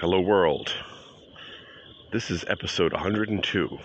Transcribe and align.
Hello, 0.00 0.20
world. 0.20 0.72
This 2.12 2.30
is 2.30 2.44
episode 2.46 2.92
102 2.92 3.78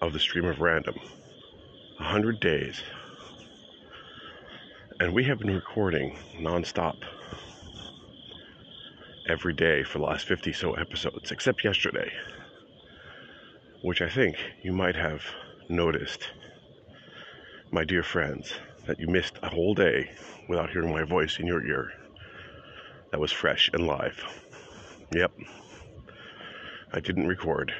of 0.00 0.14
the 0.14 0.18
Stream 0.18 0.46
of 0.46 0.62
Random. 0.62 0.94
100 1.98 2.40
days. 2.40 2.82
And 5.00 5.12
we 5.12 5.24
have 5.24 5.38
been 5.38 5.54
recording 5.54 6.16
nonstop 6.40 6.96
every 9.28 9.52
day 9.52 9.82
for 9.82 9.98
the 9.98 10.04
last 10.04 10.26
50 10.26 10.54
so 10.54 10.72
episodes, 10.72 11.30
except 11.30 11.62
yesterday, 11.62 12.10
which 13.82 14.00
I 14.00 14.08
think 14.08 14.36
you 14.62 14.72
might 14.72 14.96
have 14.96 15.20
noticed, 15.68 16.30
my 17.70 17.84
dear 17.84 18.02
friends, 18.02 18.54
that 18.86 18.98
you 18.98 19.08
missed 19.08 19.38
a 19.42 19.50
whole 19.50 19.74
day 19.74 20.10
without 20.48 20.70
hearing 20.70 20.90
my 20.90 21.04
voice 21.04 21.38
in 21.38 21.46
your 21.46 21.62
ear 21.66 21.92
that 23.14 23.20
was 23.20 23.30
fresh 23.30 23.70
and 23.72 23.86
live. 23.86 24.24
Yep. 25.12 25.30
I 26.92 26.98
didn't 26.98 27.28
record. 27.28 27.72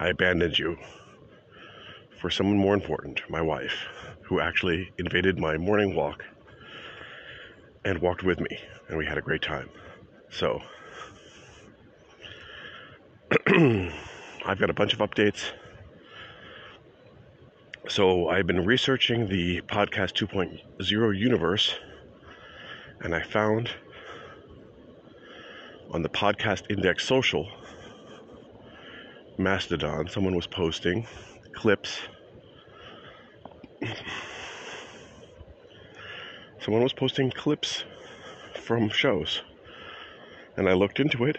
I 0.00 0.08
abandoned 0.08 0.58
you 0.58 0.78
for 2.18 2.30
someone 2.30 2.56
more 2.56 2.72
important, 2.72 3.20
my 3.28 3.42
wife, 3.42 3.84
who 4.22 4.40
actually 4.40 4.90
invaded 4.96 5.38
my 5.38 5.58
morning 5.58 5.94
walk 5.94 6.24
and 7.84 7.98
walked 7.98 8.22
with 8.22 8.40
me, 8.40 8.58
and 8.88 8.96
we 8.96 9.04
had 9.04 9.18
a 9.18 9.20
great 9.20 9.42
time. 9.42 9.68
So, 10.30 10.62
I've 13.48 14.58
got 14.58 14.70
a 14.70 14.74
bunch 14.74 14.94
of 14.94 15.00
updates. 15.00 15.50
So, 17.86 18.30
I've 18.30 18.46
been 18.46 18.64
researching 18.64 19.28
the 19.28 19.60
podcast 19.60 20.14
2.0 20.14 21.18
universe, 21.18 21.74
and 23.00 23.14
I 23.14 23.22
found 23.22 23.68
on 25.90 26.02
the 26.02 26.08
podcast 26.08 26.70
index 26.70 27.04
social 27.04 27.48
mastodon 29.38 30.08
someone 30.08 30.34
was 30.34 30.46
posting 30.46 31.06
clips. 31.58 31.98
Someone 36.60 36.82
was 36.82 36.92
posting 36.92 37.30
clips 37.30 37.84
from 38.54 38.88
shows. 38.90 39.42
And 40.56 40.68
i 40.68 40.72
looked 40.72 41.00
into 41.00 41.24
it. 41.24 41.38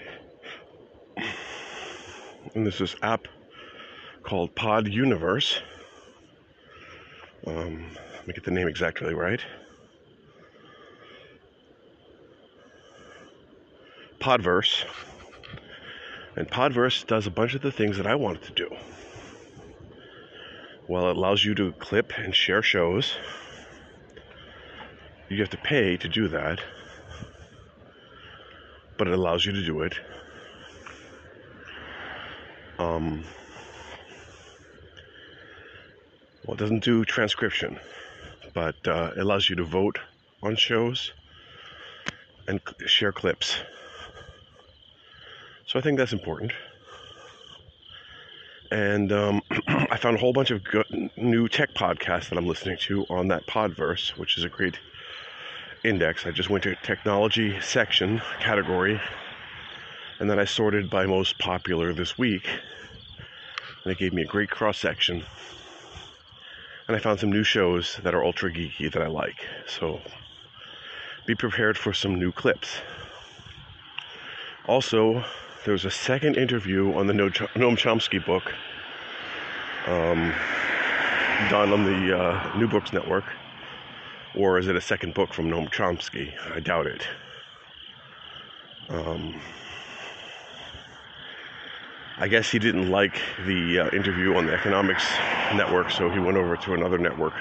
And 2.55 2.65
this 2.65 2.81
is 2.81 2.95
app 3.01 3.27
called 4.23 4.55
pod 4.55 4.87
universe. 4.87 5.61
Um, 7.45 7.85
let 8.13 8.27
me 8.27 8.33
get 8.33 8.43
the 8.43 8.51
name 8.51 8.67
exactly 8.67 9.13
right 9.13 9.41
Podverse. 14.19 14.85
And 16.35 16.47
Podverse 16.49 17.05
does 17.07 17.27
a 17.27 17.31
bunch 17.31 17.55
of 17.55 17.61
the 17.61 17.71
things 17.71 17.97
that 17.97 18.07
I 18.07 18.15
wanted 18.15 18.43
to 18.43 18.53
do. 18.53 18.69
Well, 20.87 21.09
it 21.09 21.17
allows 21.17 21.45
you 21.45 21.53
to 21.55 21.71
clip 21.73 22.13
and 22.17 22.35
share 22.35 22.63
shows. 22.63 23.13
You 25.29 25.39
have 25.39 25.51
to 25.51 25.57
pay 25.57 25.97
to 25.97 26.09
do 26.09 26.27
that, 26.29 26.59
but 28.97 29.07
it 29.07 29.13
allows 29.13 29.45
you 29.45 29.51
to 29.51 29.63
do 29.63 29.81
it. 29.83 29.93
Um, 32.79 33.23
well, 36.45 36.55
it 36.55 36.59
doesn't 36.59 36.83
do 36.83 37.05
transcription, 37.05 37.79
but 38.55 38.75
uh, 38.87 39.11
it 39.15 39.19
allows 39.19 39.49
you 39.49 39.55
to 39.57 39.63
vote 39.63 39.99
on 40.41 40.55
shows 40.55 41.11
and 42.47 42.59
share 42.87 43.11
clips. 43.11 43.57
So 45.69 45.77
I 45.77 45.83
think 45.83 45.99
that's 45.99 46.13
important. 46.13 46.51
And 48.71 49.11
um, 49.11 49.43
I 49.67 49.97
found 49.97 50.17
a 50.17 50.19
whole 50.19 50.33
bunch 50.33 50.49
of 50.49 50.63
good, 50.63 51.11
new 51.15 51.47
tech 51.47 51.75
podcasts 51.75 52.29
that 52.29 52.39
I'm 52.39 52.47
listening 52.47 52.77
to 52.87 53.05
on 53.07 53.27
that 53.27 53.45
Podverse, 53.45 54.17
which 54.17 54.35
is 54.39 54.43
a 54.43 54.49
great 54.49 54.79
index. 55.83 56.25
I 56.25 56.31
just 56.31 56.49
went 56.49 56.63
to 56.63 56.75
technology 56.77 57.61
section 57.61 58.19
category, 58.39 58.99
and 60.19 60.27
then 60.27 60.39
I 60.39 60.45
sorted 60.45 60.89
by 60.89 61.05
most 61.05 61.37
popular 61.37 61.93
this 61.93 62.17
week, 62.17 62.49
and 63.83 63.91
it 63.91 63.99
gave 63.99 64.11
me 64.11 64.23
a 64.23 64.27
great 64.27 64.49
cross 64.49 64.79
section. 64.79 65.23
And 66.87 66.97
I 66.97 66.99
found 66.99 67.19
some 67.19 67.31
new 67.31 67.43
shows 67.43 67.99
that 68.01 68.15
are 68.15 68.25
ultra 68.25 68.51
geeky 68.51 68.91
that 68.91 69.03
I 69.03 69.07
like. 69.07 69.45
So 69.67 70.01
be 71.27 71.35
prepared 71.35 71.77
for 71.77 71.93
some 71.93 72.15
new 72.15 72.31
clips. 72.31 72.79
Also, 74.65 75.23
there 75.65 75.73
was 75.73 75.85
a 75.85 75.91
second 75.91 76.37
interview 76.37 76.93
on 76.93 77.07
the 77.07 77.13
Noam 77.13 77.77
Chomsky 77.77 78.25
book 78.25 78.53
um, 79.87 80.33
done 81.49 81.73
on 81.73 81.83
the 81.83 82.17
uh, 82.17 82.57
New 82.57 82.67
Books 82.67 82.93
Network. 82.93 83.25
Or 84.35 84.57
is 84.57 84.67
it 84.67 84.75
a 84.75 84.81
second 84.81 85.13
book 85.13 85.33
from 85.33 85.49
Noam 85.49 85.69
Chomsky? 85.69 86.33
I 86.53 86.59
doubt 86.59 86.87
it. 86.87 87.07
Um, 88.89 89.39
I 92.17 92.27
guess 92.27 92.51
he 92.51 92.59
didn't 92.59 92.89
like 92.89 93.19
the 93.45 93.79
uh, 93.79 93.89
interview 93.89 94.35
on 94.35 94.45
the 94.45 94.53
Economics 94.53 95.05
Network, 95.55 95.89
so 95.89 96.09
he 96.09 96.19
went 96.19 96.37
over 96.37 96.57
to 96.57 96.73
another 96.73 96.97
network 96.97 97.33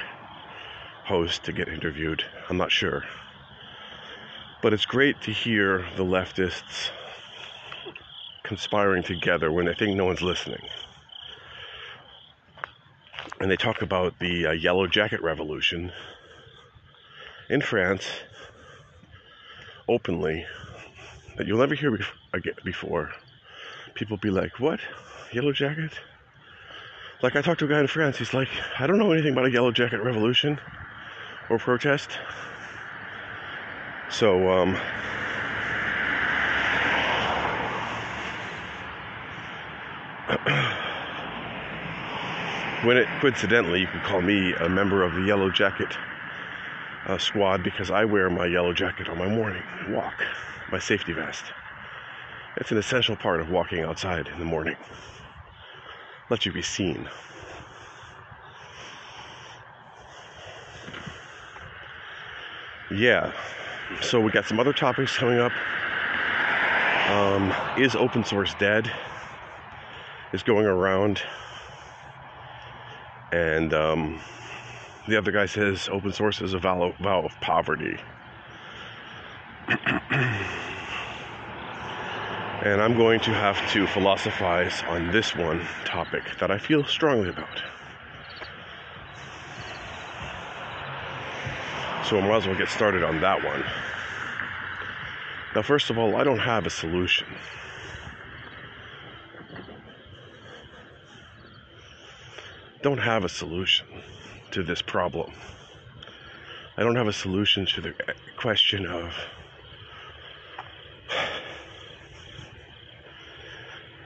host 1.04 1.44
to 1.44 1.52
get 1.52 1.68
interviewed. 1.68 2.24
I'm 2.48 2.56
not 2.56 2.70
sure. 2.70 3.04
But 4.60 4.72
it's 4.72 4.84
great 4.84 5.20
to 5.22 5.30
hear 5.30 5.86
the 5.96 6.04
leftists 6.04 6.90
conspiring 8.48 9.02
together 9.02 9.52
when 9.52 9.66
they 9.66 9.74
think 9.74 9.94
no 9.94 10.06
one's 10.06 10.22
listening. 10.22 10.62
And 13.40 13.50
they 13.50 13.56
talk 13.56 13.82
about 13.82 14.18
the 14.18 14.46
uh, 14.46 14.52
Yellow 14.52 14.86
Jacket 14.86 15.22
Revolution 15.22 15.92
in 17.50 17.60
France 17.60 18.06
openly 19.86 20.46
that 21.36 21.46
you'll 21.46 21.58
never 21.58 21.74
hear 21.74 21.96
before. 22.64 23.10
People 23.94 24.16
be 24.16 24.30
like, 24.30 24.58
What? 24.58 24.80
Yellow 25.30 25.52
Jacket? 25.52 25.92
Like, 27.22 27.36
I 27.36 27.42
talked 27.42 27.58
to 27.60 27.66
a 27.66 27.68
guy 27.68 27.80
in 27.80 27.86
France, 27.86 28.16
he's 28.16 28.32
like, 28.32 28.48
I 28.78 28.86
don't 28.86 28.98
know 28.98 29.12
anything 29.12 29.32
about 29.32 29.44
a 29.44 29.50
Yellow 29.50 29.72
Jacket 29.72 30.00
Revolution 30.00 30.58
or 31.50 31.58
protest. 31.58 32.10
So, 34.08 34.48
um, 34.50 34.78
coincidentally, 43.20 43.80
you 43.80 43.86
can 43.86 44.00
call 44.00 44.22
me 44.22 44.54
a 44.54 44.68
member 44.68 45.02
of 45.02 45.12
the 45.12 45.20
Yellow 45.20 45.50
Jacket 45.50 45.94
uh, 47.06 47.18
squad 47.18 47.62
because 47.62 47.90
I 47.90 48.06
wear 48.06 48.30
my 48.30 48.46
yellow 48.46 48.72
jacket 48.72 49.08
on 49.08 49.18
my 49.18 49.28
morning 49.28 49.62
walk, 49.90 50.24
my 50.70 50.78
safety 50.78 51.12
vest. 51.12 51.44
It's 52.56 52.72
an 52.72 52.78
essential 52.78 53.14
part 53.14 53.40
of 53.40 53.50
walking 53.50 53.82
outside 53.82 54.28
in 54.28 54.38
the 54.38 54.44
morning. 54.44 54.76
Let 56.30 56.46
you 56.46 56.52
be 56.52 56.62
seen. 56.62 57.08
Yeah, 62.90 63.32
so 64.00 64.18
we 64.18 64.30
got 64.30 64.46
some 64.46 64.58
other 64.58 64.72
topics 64.72 65.14
coming 65.14 65.38
up. 65.38 65.52
Um, 67.10 67.54
is 67.76 67.94
open 67.94 68.24
source 68.24 68.54
dead? 68.54 68.90
Is 70.32 70.42
going 70.42 70.66
around 70.66 71.22
and 73.32 73.74
um, 73.74 74.20
the 75.06 75.16
other 75.16 75.32
guy 75.32 75.46
says 75.46 75.88
open 75.90 76.12
source 76.12 76.40
is 76.40 76.54
a 76.54 76.58
vow, 76.58 76.92
vow 77.00 77.22
of 77.22 77.32
poverty. 77.40 77.98
and 82.62 82.80
I'm 82.80 82.96
going 82.96 83.20
to 83.20 83.30
have 83.32 83.70
to 83.72 83.86
philosophize 83.86 84.82
on 84.88 85.10
this 85.10 85.34
one 85.36 85.60
topic 85.84 86.24
that 86.40 86.50
I 86.50 86.58
feel 86.58 86.84
strongly 86.84 87.28
about. 87.28 87.62
So 92.04 92.18
I 92.18 92.20
might 92.26 92.36
as 92.36 92.46
well 92.46 92.56
get 92.56 92.68
started 92.68 93.02
on 93.02 93.20
that 93.20 93.44
one. 93.44 93.62
Now, 95.54 95.62
first 95.62 95.90
of 95.90 95.98
all, 95.98 96.16
I 96.16 96.24
don't 96.24 96.38
have 96.38 96.66
a 96.66 96.70
solution. 96.70 97.26
Don't 102.88 102.96
have 102.96 103.22
a 103.22 103.28
solution 103.28 103.86
to 104.50 104.62
this 104.62 104.80
problem. 104.80 105.30
I 106.78 106.82
don't 106.82 106.96
have 106.96 107.06
a 107.06 107.12
solution 107.12 107.66
to 107.66 107.82
the 107.82 107.94
question 108.38 108.86
of 108.86 109.12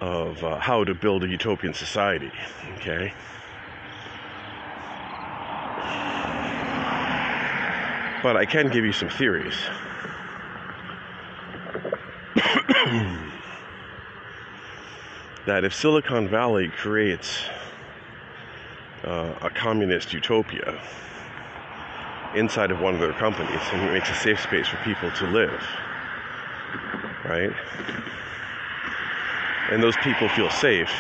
of 0.01 0.43
uh, 0.43 0.59
how 0.59 0.83
to 0.83 0.95
build 0.95 1.23
a 1.23 1.29
utopian 1.29 1.73
society. 1.73 2.33
Okay. 2.75 3.15
But 8.21 8.37
I 8.37 8.45
can 8.47 8.69
give 8.69 8.85
you 8.85 8.93
some 8.93 9.11
theories. 9.11 9.55
that 15.47 15.63
if 15.63 15.73
Silicon 15.73 16.27
Valley 16.27 16.69
creates 16.69 17.45
uh, 19.05 19.35
a 19.43 19.51
communist 19.51 20.13
utopia 20.13 20.81
inside 22.35 22.71
of 22.71 22.81
one 22.81 22.95
of 22.95 23.01
their 23.01 23.13
companies 23.13 23.61
and 23.73 23.83
it 23.83 23.93
makes 23.93 24.11
a 24.11 24.15
safe 24.15 24.41
space 24.41 24.67
for 24.69 24.77
people 24.79 25.11
to 25.13 25.27
live, 25.27 25.63
right? 27.25 27.53
And 29.71 29.83
those 29.83 29.97
people 29.99 30.29
feel 30.29 30.51
safe 30.51 30.93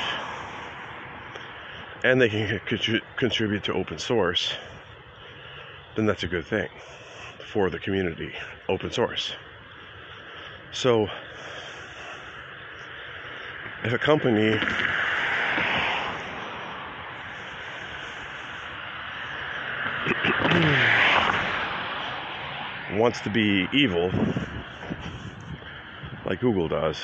and 2.04 2.20
they 2.20 2.28
can 2.28 2.60
contribute 3.16 3.64
to 3.64 3.72
open 3.72 3.99
source, 3.99 4.52
then 5.94 6.06
that's 6.06 6.25
a 6.25 6.28
good 6.28 6.46
thing 6.46 6.69
for 7.52 7.70
the 7.70 7.78
community, 7.78 8.32
open 8.69 8.90
source. 8.90 9.32
So, 10.72 11.08
if 13.84 13.93
a 13.93 13.98
company 13.98 14.58
wants 22.97 23.21
to 23.23 23.31
be 23.31 23.69
evil, 23.73 24.11
like 26.27 26.41
Google 26.41 26.69
does, 26.69 27.03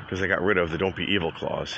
because 0.00 0.20
they 0.20 0.26
got 0.26 0.42
rid 0.42 0.58
of 0.58 0.70
the 0.70 0.78
don't 0.78 0.96
be 0.96 1.04
evil 1.04 1.32
clause. 1.32 1.74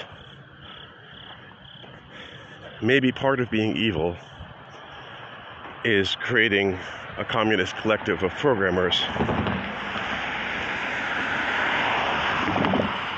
Maybe 2.82 3.10
part 3.10 3.40
of 3.40 3.50
being 3.50 3.76
evil 3.76 4.16
is 5.84 6.14
creating 6.16 6.78
a 7.16 7.24
communist 7.24 7.76
collective 7.76 8.22
of 8.22 8.30
programmers 8.32 9.00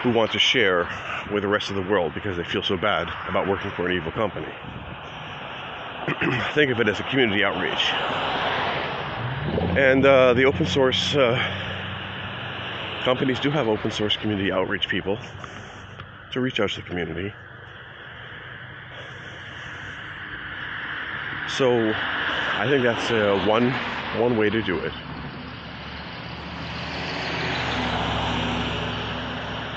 who 0.03 0.11
want 0.11 0.31
to 0.33 0.39
share 0.39 0.89
with 1.33 1.43
the 1.43 1.49
rest 1.49 1.71
of 1.71 1.77
the 1.77 1.83
world 1.83 2.15
because 2.15 2.37
they 2.37 2.45
feel 2.45 2.63
so 2.63 2.77
bad 2.77 3.11
about 3.29 3.49
working 3.49 3.71
for 3.73 3.89
an 3.89 3.97
evil 3.97 4.13
company. 4.13 4.53
Think 6.55 6.71
of 6.71 6.81
it 6.81 6.89
as 6.89 7.01
a 7.01 7.03
community 7.05 7.45
outreach. 7.45 7.93
And 9.79 10.05
uh, 10.05 10.35
the 10.35 10.43
open 10.45 10.67
source 10.67 11.15
uh, 11.15 11.39
companies 13.05 13.39
do 13.39 13.49
have 13.53 13.69
open 13.69 13.93
source 13.93 14.17
community 14.17 14.51
outreach 14.51 14.89
people 14.89 15.17
to 16.33 16.41
reach 16.41 16.59
out 16.59 16.71
to 16.71 16.83
the 16.83 16.83
community. 16.83 17.33
So 21.47 21.93
I 21.93 22.67
think 22.69 22.83
that's 22.83 23.09
uh, 23.13 23.41
one 23.47 23.71
one 24.21 24.37
way 24.37 24.51
to 24.51 24.61
do 24.63 24.81
it. 24.81 24.93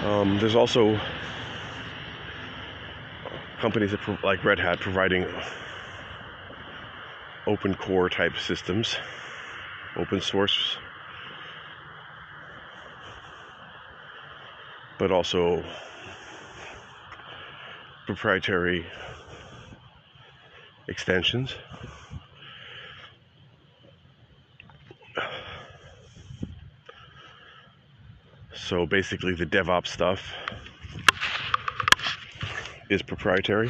Um, 0.03 0.39
there's 0.39 0.56
also 0.56 1.00
companies 3.59 3.92
that 3.92 4.24
like 4.24 4.44
Red 4.44 4.57
Hat 4.57 4.80
providing 4.80 5.27
open 7.45 7.75
core 7.75 8.09
type 8.09 8.36
systems, 8.39 8.98
open 9.95 10.21
source, 10.21 10.77
but 14.97 15.11
also 15.11 15.63
proprietary 18.05 18.85
extensions. 20.88 21.55
So 28.53 28.85
basically, 28.85 29.35
the 29.35 29.45
DevOps 29.45 29.88
stuff 29.88 30.33
is 32.89 33.01
proprietary. 33.01 33.69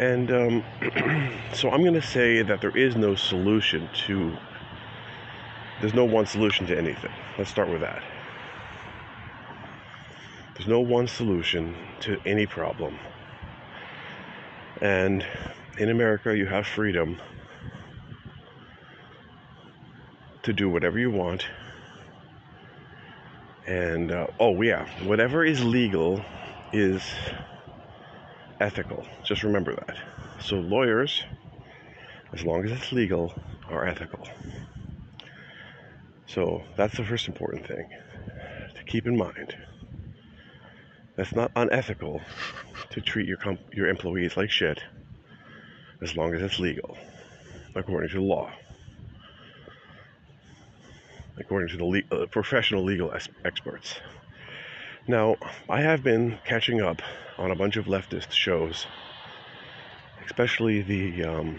And 0.00 0.30
um, 0.30 0.64
so 1.52 1.68
I'm 1.68 1.82
going 1.82 1.92
to 1.92 2.00
say 2.00 2.40
that 2.40 2.62
there 2.62 2.74
is 2.74 2.96
no 2.96 3.14
solution 3.14 3.86
to, 4.06 4.34
there's 5.82 5.92
no 5.92 6.06
one 6.06 6.24
solution 6.24 6.66
to 6.68 6.78
anything. 6.78 7.12
Let's 7.36 7.50
start 7.50 7.68
with 7.68 7.82
that. 7.82 8.02
There's 10.54 10.66
no 10.66 10.80
one 10.80 11.06
solution 11.06 11.76
to 12.00 12.18
any 12.24 12.46
problem. 12.46 12.98
And 14.80 15.22
in 15.76 15.90
America, 15.90 16.34
you 16.34 16.46
have 16.46 16.66
freedom 16.66 17.20
to 20.44 20.54
do 20.54 20.70
whatever 20.70 20.98
you 20.98 21.10
want. 21.10 21.46
And 23.66 24.12
uh, 24.12 24.28
oh, 24.40 24.62
yeah, 24.62 24.88
whatever 25.04 25.44
is 25.44 25.62
legal 25.62 26.24
is 26.72 27.02
ethical. 28.60 29.04
Just 29.24 29.42
remember 29.42 29.74
that. 29.74 29.96
So, 30.40 30.56
lawyers, 30.56 31.24
as 32.32 32.44
long 32.44 32.64
as 32.64 32.70
it's 32.70 32.92
legal, 32.92 33.34
are 33.68 33.86
ethical. 33.86 34.28
So, 36.26 36.62
that's 36.76 36.96
the 36.96 37.04
first 37.04 37.28
important 37.28 37.66
thing 37.66 37.88
to 38.76 38.84
keep 38.84 39.06
in 39.06 39.16
mind. 39.16 39.56
That's 41.16 41.34
not 41.34 41.50
unethical 41.56 42.20
to 42.90 43.00
treat 43.00 43.26
your 43.26 43.36
comp- 43.36 43.74
your 43.74 43.88
employees 43.88 44.36
like 44.36 44.50
shit 44.50 44.80
as 46.02 46.16
long 46.16 46.34
as 46.34 46.42
it's 46.42 46.58
legal, 46.58 46.96
according 47.74 48.10
to 48.10 48.16
the 48.16 48.22
law 48.22 48.50
according 51.40 51.68
to 51.68 51.76
the 51.76 51.84
le- 51.84 52.02
uh, 52.12 52.26
professional 52.26 52.84
legal 52.84 53.10
es- 53.12 53.28
experts. 53.44 53.96
Now, 55.08 55.36
I 55.68 55.80
have 55.80 56.02
been 56.04 56.38
catching 56.44 56.80
up 56.80 57.02
on 57.40 57.50
a 57.50 57.54
bunch 57.54 57.78
of 57.78 57.86
leftist 57.86 58.32
shows, 58.32 58.86
especially 60.26 60.82
the, 60.82 61.24
um, 61.24 61.58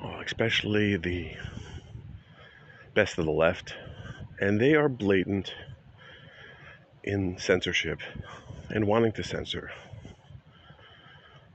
oh, 0.00 0.20
especially 0.24 0.96
the 0.96 1.32
best 2.94 3.18
of 3.18 3.24
the 3.24 3.32
left, 3.32 3.74
and 4.40 4.60
they 4.60 4.76
are 4.76 4.88
blatant 4.88 5.52
in 7.02 7.36
censorship 7.36 7.98
and 8.70 8.86
wanting 8.86 9.10
to 9.10 9.24
censor. 9.24 9.72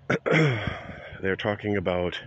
They're 1.21 1.37
talking 1.37 1.77
about 1.77 2.19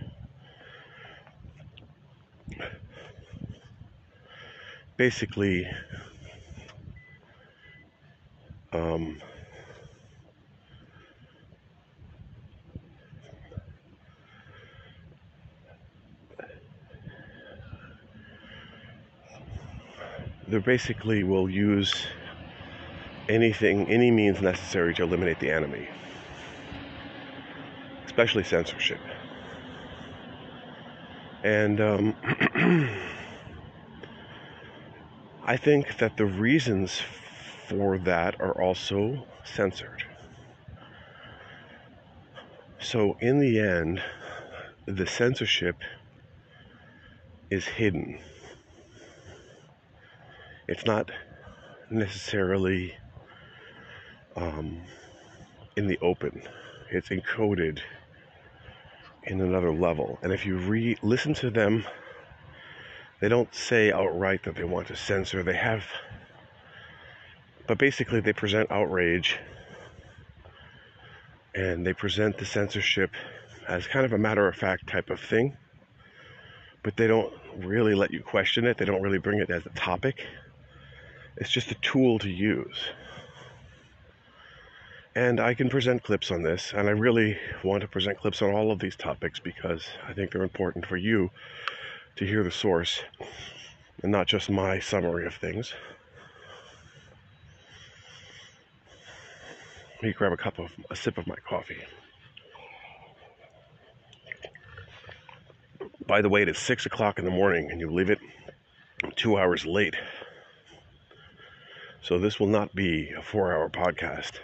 basically 4.97 5.67
um, 8.73 9.21
they 20.47 20.57
basically 20.59 21.23
will 21.23 21.49
use 21.49 22.05
anything, 23.29 23.89
any 23.89 24.11
means 24.11 24.41
necessary 24.41 24.93
to 24.95 25.03
eliminate 25.03 25.39
the 25.39 25.49
enemy, 25.49 25.87
especially 28.05 28.43
censorship. 28.43 28.99
And 31.43 31.81
um, 31.81 32.15
I 35.45 35.57
think 35.57 35.97
that 35.97 36.15
the 36.17 36.25
reasons 36.25 37.01
for 37.77 37.97
that 37.97 38.39
are 38.39 38.61
also 38.61 39.25
censored. 39.43 40.03
So, 42.79 43.17
in 43.19 43.39
the 43.39 43.59
end, 43.59 44.01
the 44.85 45.07
censorship 45.07 45.77
is 47.49 47.65
hidden. 47.65 48.19
It's 50.67 50.85
not 50.85 51.09
necessarily 51.89 52.93
um, 54.35 54.81
in 55.75 55.87
the 55.87 55.97
open, 56.01 56.43
it's 56.91 57.09
encoded 57.09 57.79
in 59.23 59.41
another 59.41 59.71
level. 59.71 60.19
And 60.21 60.31
if 60.31 60.45
you 60.45 60.57
re 60.57 60.97
listen 61.01 61.33
to 61.35 61.49
them 61.49 61.85
they 63.23 63.29
don't 63.29 63.55
say 63.55 63.89
outright 63.89 64.43
that 64.43 64.55
they 64.55 64.65
want 64.65 64.87
to 64.87 64.97
censor. 64.97 65.43
They 65.43 65.55
have, 65.55 65.85
but 67.67 67.77
basically, 67.77 68.19
they 68.19 68.33
present 68.33 68.71
outrage 68.71 69.37
and 71.55 71.85
they 71.85 71.93
present 71.93 72.37
the 72.37 72.45
censorship 72.45 73.11
as 73.67 73.87
kind 73.87 74.05
of 74.05 74.13
a 74.13 74.17
matter 74.17 74.47
of 74.47 74.55
fact 74.55 74.87
type 74.87 75.09
of 75.09 75.19
thing. 75.19 75.55
But 76.81 76.97
they 76.97 77.07
don't 77.07 77.33
really 77.57 77.95
let 77.95 78.11
you 78.11 78.21
question 78.21 78.65
it, 78.65 78.77
they 78.77 78.85
don't 78.85 79.01
really 79.01 79.19
bring 79.19 79.39
it 79.39 79.49
as 79.49 79.65
a 79.65 79.69
topic. 79.69 80.25
It's 81.37 81.51
just 81.51 81.71
a 81.71 81.75
tool 81.75 82.19
to 82.19 82.29
use. 82.29 82.77
And 85.15 85.39
I 85.39 85.53
can 85.53 85.69
present 85.69 86.03
clips 86.03 86.31
on 86.31 86.41
this, 86.41 86.73
and 86.75 86.87
I 86.87 86.91
really 86.91 87.37
want 87.63 87.81
to 87.81 87.87
present 87.87 88.17
clips 88.17 88.41
on 88.41 88.51
all 88.51 88.71
of 88.71 88.79
these 88.79 88.95
topics 88.95 89.39
because 89.39 89.85
I 90.07 90.13
think 90.13 90.31
they're 90.31 90.43
important 90.43 90.85
for 90.87 90.97
you 90.97 91.29
to 92.15 92.25
hear 92.25 92.43
the 92.43 92.51
source 92.51 93.01
and 94.01 94.11
not 94.11 94.27
just 94.27 94.49
my 94.49 94.79
summary 94.79 95.25
of 95.25 95.35
things. 95.35 95.73
Let 100.03 100.07
me 100.07 100.13
grab 100.15 100.33
a 100.33 100.37
cup 100.37 100.59
of 100.59 100.69
a 100.91 100.97
sip 100.97 101.17
of 101.17 101.27
my 101.27 101.37
coffee. 101.47 101.81
By 106.05 106.21
the 106.21 106.27
way, 106.27 106.41
it 106.41 106.49
is 106.49 106.57
six 106.57 106.85
o'clock 106.85 107.19
in 107.19 107.23
the 107.23 107.31
morning, 107.31 107.71
and 107.71 107.79
you 107.79 107.89
leave 107.89 108.09
it 108.09 108.19
two 109.15 109.37
hours 109.37 109.65
late. 109.65 109.95
So 112.01 112.19
this 112.19 112.37
will 112.37 112.47
not 112.47 112.75
be 112.75 113.11
a 113.17 113.21
four-hour 113.21 113.69
podcast. 113.69 114.39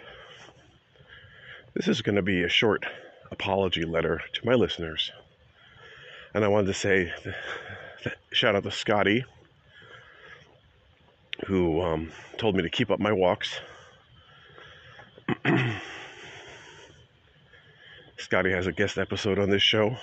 This 1.74 1.88
is 1.88 2.00
going 2.00 2.16
to 2.16 2.22
be 2.22 2.42
a 2.42 2.48
short 2.48 2.86
apology 3.30 3.84
letter 3.84 4.22
to 4.32 4.46
my 4.46 4.54
listeners. 4.54 5.12
And 6.32 6.42
I 6.42 6.48
wanted 6.48 6.68
to 6.68 6.74
say, 6.74 7.12
shout 8.32 8.56
out 8.56 8.62
to 8.62 8.70
Scotty, 8.70 9.26
who 11.44 11.82
um, 11.82 12.12
told 12.38 12.56
me 12.56 12.62
to 12.62 12.70
keep 12.70 12.90
up 12.90 12.98
my 12.98 13.12
walks. 13.12 13.60
Scotty 18.18 18.50
has 18.52 18.66
a 18.66 18.72
guest 18.72 18.98
episode 18.98 19.38
on 19.38 19.50
this 19.50 19.62
show 19.62 19.96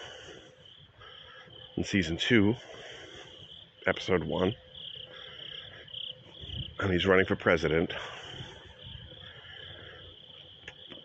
in 1.76 1.84
season 1.84 2.18
two, 2.18 2.56
episode 3.86 4.24
one. 4.24 4.56
And 6.80 6.92
he's 6.92 7.06
running 7.06 7.26
for 7.26 7.36
president. 7.36 7.94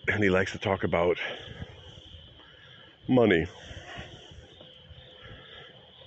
and 0.08 0.22
he 0.22 0.30
likes 0.30 0.52
to 0.52 0.58
talk 0.58 0.84
about 0.84 1.18
money. 3.08 3.46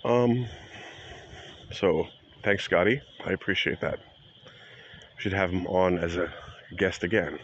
Um, 0.04 0.48
so 1.72 2.08
thanks, 2.44 2.64
Scotty. 2.64 3.02
I 3.26 3.32
appreciate 3.32 3.82
that. 3.82 4.00
Should 5.18 5.34
have 5.34 5.52
him 5.52 5.66
on 5.68 5.98
as 5.98 6.18
a 6.18 6.32
guest 6.78 7.04
again. 7.04 7.40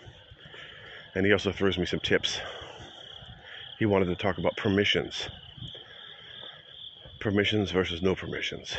And 1.16 1.26
he 1.26 1.32
also 1.32 1.52
throws 1.52 1.78
me 1.78 1.86
some 1.86 2.00
tips. 2.00 2.40
He 3.80 3.86
wanted 3.86 4.06
to 4.06 4.16
talk 4.16 4.38
about 4.38 4.56
permissions. 4.56 5.30
Permissions 7.20 7.72
versus 7.72 8.02
no 8.02 8.16
permissions. 8.16 8.78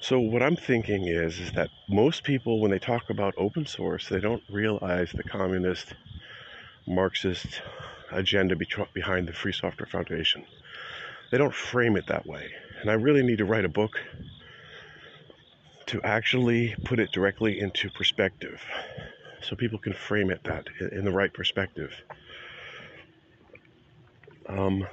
So 0.00 0.20
what 0.20 0.42
I'm 0.42 0.56
thinking 0.56 1.08
is 1.08 1.40
is 1.40 1.52
that 1.52 1.70
most 1.88 2.22
people 2.22 2.60
when 2.60 2.70
they 2.70 2.78
talk 2.78 3.10
about 3.10 3.34
open 3.38 3.66
source, 3.66 4.08
they 4.08 4.20
don't 4.20 4.42
realize 4.50 5.10
the 5.12 5.24
communist 5.24 5.94
Marxist 6.86 7.62
agenda 8.12 8.54
behind 8.92 9.26
the 9.26 9.32
Free 9.32 9.52
Software 9.52 9.86
Foundation. 9.86 10.44
They 11.30 11.38
don't 11.38 11.54
frame 11.54 11.96
it 11.96 12.06
that 12.08 12.26
way. 12.26 12.50
And 12.80 12.90
I 12.90 12.94
really 12.94 13.22
need 13.22 13.38
to 13.38 13.44
write 13.46 13.64
a 13.64 13.68
book 13.68 13.98
to 15.86 16.00
actually 16.02 16.74
put 16.84 16.98
it 16.98 17.12
directly 17.12 17.60
into 17.60 17.90
perspective 17.90 18.62
so 19.42 19.54
people 19.54 19.78
can 19.78 19.92
frame 19.92 20.30
it 20.30 20.42
that 20.44 20.66
in 20.92 21.04
the 21.04 21.12
right 21.12 21.32
perspective. 21.32 21.92
Um, 24.48 24.86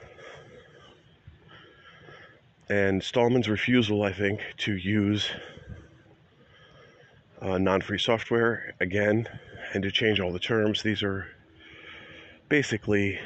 and 2.69 3.03
Stallman's 3.03 3.49
refusal, 3.49 4.03
I 4.03 4.13
think, 4.13 4.41
to 4.59 4.75
use 4.75 5.29
uh, 7.41 7.57
non 7.57 7.81
free 7.81 7.97
software 7.97 8.75
again 8.79 9.27
and 9.73 9.83
to 9.83 9.91
change 9.91 10.19
all 10.19 10.31
the 10.31 10.39
terms. 10.39 10.83
These 10.83 11.03
are 11.03 11.27
basically 12.49 13.19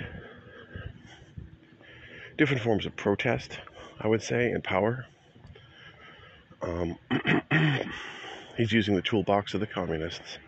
different 2.37 2.61
forms 2.61 2.85
of 2.85 2.95
protest, 2.95 3.59
I 3.99 4.07
would 4.07 4.21
say, 4.21 4.51
and 4.51 4.63
power. 4.63 5.05
Um, 6.65 6.97
he's 8.57 8.71
using 8.71 8.95
the 8.95 9.01
toolbox 9.01 9.53
of 9.53 9.59
the 9.59 9.67
communists 9.67 10.39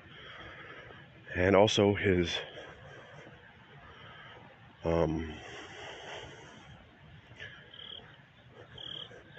and 1.35 1.55
also 1.55 1.93
his 1.93 2.35
um, 4.83 5.31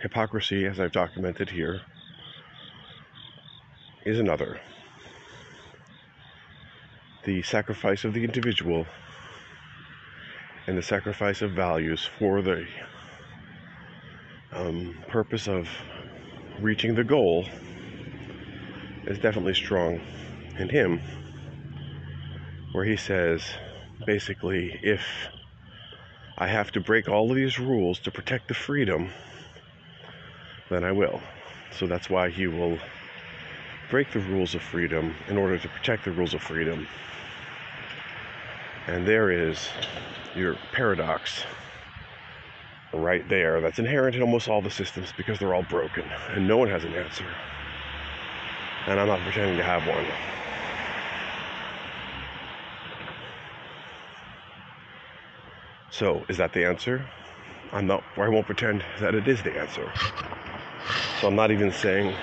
Hypocrisy, 0.00 0.64
as 0.64 0.78
I've 0.78 0.92
documented 0.92 1.50
here, 1.50 1.80
is 4.06 4.20
another. 4.20 4.60
The 7.24 7.42
sacrifice 7.42 8.04
of 8.04 8.14
the 8.14 8.22
individual 8.22 8.86
and 10.68 10.78
the 10.78 10.82
sacrifice 10.82 11.42
of 11.42 11.50
values 11.50 12.08
for 12.18 12.42
the 12.42 12.64
um, 14.52 14.96
purpose 15.08 15.48
of 15.48 15.68
reaching 16.60 16.94
the 16.94 17.04
goal 17.04 17.46
is 19.06 19.18
definitely 19.18 19.54
strong 19.54 20.00
in 20.58 20.68
him, 20.68 21.00
where 22.72 22.84
he 22.84 22.96
says 22.96 23.42
basically, 24.06 24.78
if 24.82 25.02
I 26.36 26.46
have 26.46 26.70
to 26.72 26.80
break 26.80 27.08
all 27.08 27.30
of 27.30 27.36
these 27.36 27.58
rules 27.58 27.98
to 28.00 28.10
protect 28.10 28.48
the 28.48 28.54
freedom 28.54 29.10
then 30.70 30.84
I 30.84 30.92
will. 30.92 31.20
So 31.70 31.86
that's 31.86 32.10
why 32.10 32.30
he 32.30 32.46
will 32.46 32.78
break 33.90 34.12
the 34.12 34.20
rules 34.20 34.54
of 34.54 34.62
freedom 34.62 35.14
in 35.28 35.38
order 35.38 35.58
to 35.58 35.68
protect 35.68 36.04
the 36.04 36.12
rules 36.12 36.34
of 36.34 36.42
freedom. 36.42 36.86
And 38.86 39.06
there 39.06 39.30
is 39.30 39.68
your 40.34 40.56
paradox 40.72 41.44
right 42.98 43.26
there 43.28 43.60
that's 43.60 43.78
inherent 43.78 44.16
in 44.16 44.22
almost 44.22 44.48
all 44.48 44.60
the 44.60 44.70
systems 44.70 45.12
because 45.16 45.38
they're 45.38 45.54
all 45.54 45.62
broken 45.62 46.04
and 46.30 46.46
no 46.46 46.56
one 46.56 46.68
has 46.68 46.84
an 46.84 46.94
answer. 46.94 47.26
And 48.86 48.98
I'm 48.98 49.08
not 49.08 49.20
pretending 49.20 49.56
to 49.56 49.62
have 49.62 49.86
one. 49.86 50.06
So, 55.90 56.24
is 56.28 56.36
that 56.36 56.52
the 56.52 56.64
answer? 56.64 57.04
I'm 57.72 57.86
not, 57.86 58.04
or 58.16 58.24
I 58.24 58.28
won't 58.28 58.46
pretend 58.46 58.84
that 59.00 59.14
it 59.14 59.26
is 59.26 59.42
the 59.42 59.58
answer. 59.58 59.90
So 61.20 61.26
I'm 61.26 61.34
not 61.34 61.50
even 61.50 61.72
saying 61.72 62.14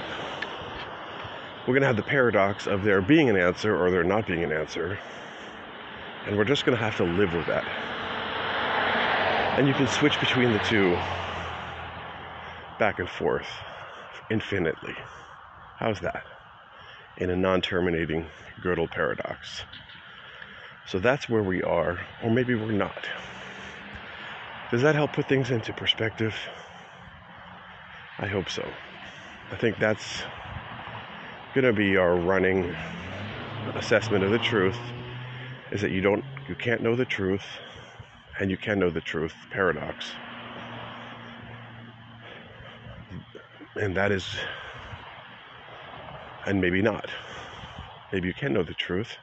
we're 1.67 1.73
going 1.73 1.81
to 1.81 1.87
have 1.87 1.97
the 1.97 2.03
paradox 2.03 2.67
of 2.67 2.83
there 2.83 3.01
being 3.01 3.29
an 3.29 3.37
answer 3.37 3.75
or 3.75 3.91
there 3.91 4.03
not 4.03 4.27
being 4.27 4.43
an 4.43 4.51
answer. 4.51 4.99
And 6.25 6.37
we're 6.37 6.45
just 6.45 6.65
going 6.65 6.77
to 6.77 6.83
have 6.83 6.95
to 6.97 7.03
live 7.03 7.33
with 7.33 7.45
that. 7.47 7.65
And 9.57 9.69
you 9.69 9.73
can 9.73 9.87
switch 9.87 10.19
between 10.19 10.51
the 10.51 10.59
two 10.59 10.97
back 12.77 12.99
and 12.99 13.09
forth 13.09 13.47
infinitely. 14.29 14.95
How's 15.77 16.01
that? 16.01 16.25
In 17.17 17.29
a 17.29 17.37
non 17.37 17.61
terminating 17.61 18.27
Gödel 18.61 18.91
paradox. 18.91 19.63
So 20.85 20.99
that's 20.99 21.29
where 21.29 21.41
we 21.41 21.63
are, 21.63 21.97
or 22.21 22.29
maybe 22.29 22.53
we're 22.53 22.73
not. 22.73 23.07
Does 24.71 24.81
that 24.81 24.93
help 24.93 25.13
put 25.13 25.29
things 25.29 25.51
into 25.51 25.71
perspective? 25.71 26.35
I 28.19 28.27
hope 28.27 28.49
so. 28.49 28.67
I 29.51 29.55
think 29.55 29.79
that's 29.79 30.23
going 31.53 31.63
to 31.63 31.71
be 31.71 31.95
our 31.95 32.17
running 32.17 32.75
assessment 33.75 34.25
of 34.25 34.31
the 34.31 34.39
truth 34.39 34.77
is 35.71 35.81
that 35.81 35.91
you 35.91 36.01
don't 36.01 36.25
you 36.49 36.55
can't 36.55 36.81
know 36.81 36.95
the 36.95 37.05
truth 37.05 37.45
and 38.39 38.51
you 38.51 38.57
can 38.57 38.79
know 38.79 38.89
the 38.89 39.01
truth 39.01 39.33
paradox. 39.49 40.11
And 43.75 43.95
that 43.95 44.11
is 44.11 44.25
and 46.45 46.61
maybe 46.61 46.81
not. 46.81 47.09
Maybe 48.11 48.27
you 48.27 48.33
can 48.33 48.53
know 48.53 48.63
the 48.63 48.73
truth 48.73 49.17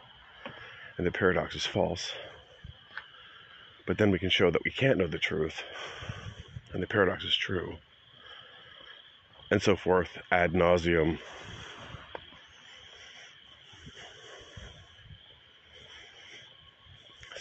and 0.99 1.07
the 1.07 1.13
paradox 1.13 1.55
is 1.55 1.67
false. 1.67 2.13
But 3.87 3.99
then 3.99 4.11
we 4.11 4.19
can 4.19 4.31
show 4.31 4.51
that 4.51 4.65
we 4.65 4.71
can't 4.71 4.99
know 4.99 5.07
the 5.07 5.19
truth 5.19 5.63
and 6.73 6.83
the 6.83 6.87
paradox 6.87 7.25
is 7.25 7.37
true 7.37 7.77
and 9.53 9.61
so 9.61 9.77
forth 9.77 10.17
ad 10.31 10.55
nauseum. 10.55 11.19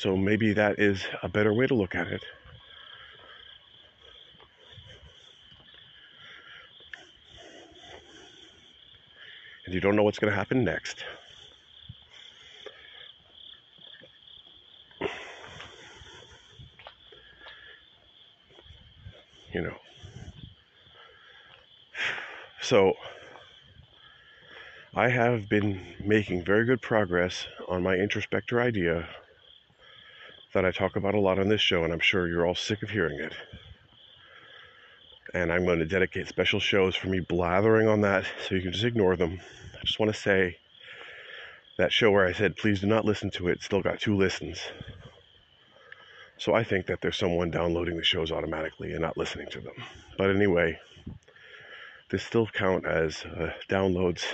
So 0.01 0.17
maybe 0.17 0.53
that 0.53 0.79
is 0.79 1.05
a 1.21 1.29
better 1.29 1.53
way 1.53 1.67
to 1.67 1.75
look 1.75 1.93
at 1.93 2.07
it. 2.07 2.23
And 9.63 9.75
you 9.75 9.79
don't 9.79 9.95
know 9.95 10.01
what's 10.01 10.17
going 10.17 10.31
to 10.31 10.35
happen 10.35 10.63
next. 10.63 11.03
You 19.53 19.61
know. 19.61 19.77
So 22.63 22.93
I 24.95 25.09
have 25.09 25.47
been 25.47 25.85
making 26.03 26.43
very 26.43 26.65
good 26.65 26.81
progress 26.81 27.45
on 27.67 27.83
my 27.83 27.97
introspector 27.97 28.59
idea 28.59 29.07
that 30.53 30.65
I 30.65 30.71
talk 30.71 30.95
about 30.95 31.15
a 31.15 31.19
lot 31.19 31.39
on 31.39 31.49
this 31.49 31.61
show, 31.61 31.83
and 31.83 31.93
I'm 31.93 31.99
sure 31.99 32.27
you're 32.27 32.45
all 32.45 32.55
sick 32.55 32.83
of 32.83 32.89
hearing 32.89 33.19
it. 33.19 33.33
And 35.33 35.51
I'm 35.51 35.65
going 35.65 35.79
to 35.79 35.85
dedicate 35.85 36.27
special 36.27 36.59
shows 36.59 36.95
for 36.95 37.07
me 37.07 37.19
blathering 37.19 37.87
on 37.87 38.01
that 38.01 38.25
so 38.47 38.55
you 38.55 38.61
can 38.61 38.73
just 38.73 38.83
ignore 38.83 39.15
them. 39.15 39.39
I 39.75 39.85
just 39.85 39.99
want 39.99 40.13
to 40.13 40.19
say 40.19 40.57
that 41.77 41.91
show 41.91 42.11
where 42.11 42.27
I 42.27 42.33
said, 42.33 42.57
please 42.57 42.81
do 42.81 42.87
not 42.87 43.05
listen 43.05 43.31
to 43.31 43.47
it, 43.47 43.63
still 43.63 43.81
got 43.81 43.99
two 43.99 44.15
listens. 44.15 44.59
So 46.37 46.53
I 46.53 46.63
think 46.63 46.87
that 46.87 47.01
there's 47.01 47.17
someone 47.17 47.51
downloading 47.51 47.97
the 47.97 48.03
shows 48.03 48.31
automatically 48.31 48.91
and 48.91 49.01
not 49.01 49.17
listening 49.17 49.47
to 49.51 49.61
them. 49.61 49.75
But 50.17 50.31
anyway, 50.31 50.79
this 52.09 52.23
still 52.23 52.47
count 52.47 52.85
as 52.85 53.23
uh, 53.23 53.53
downloads 53.69 54.25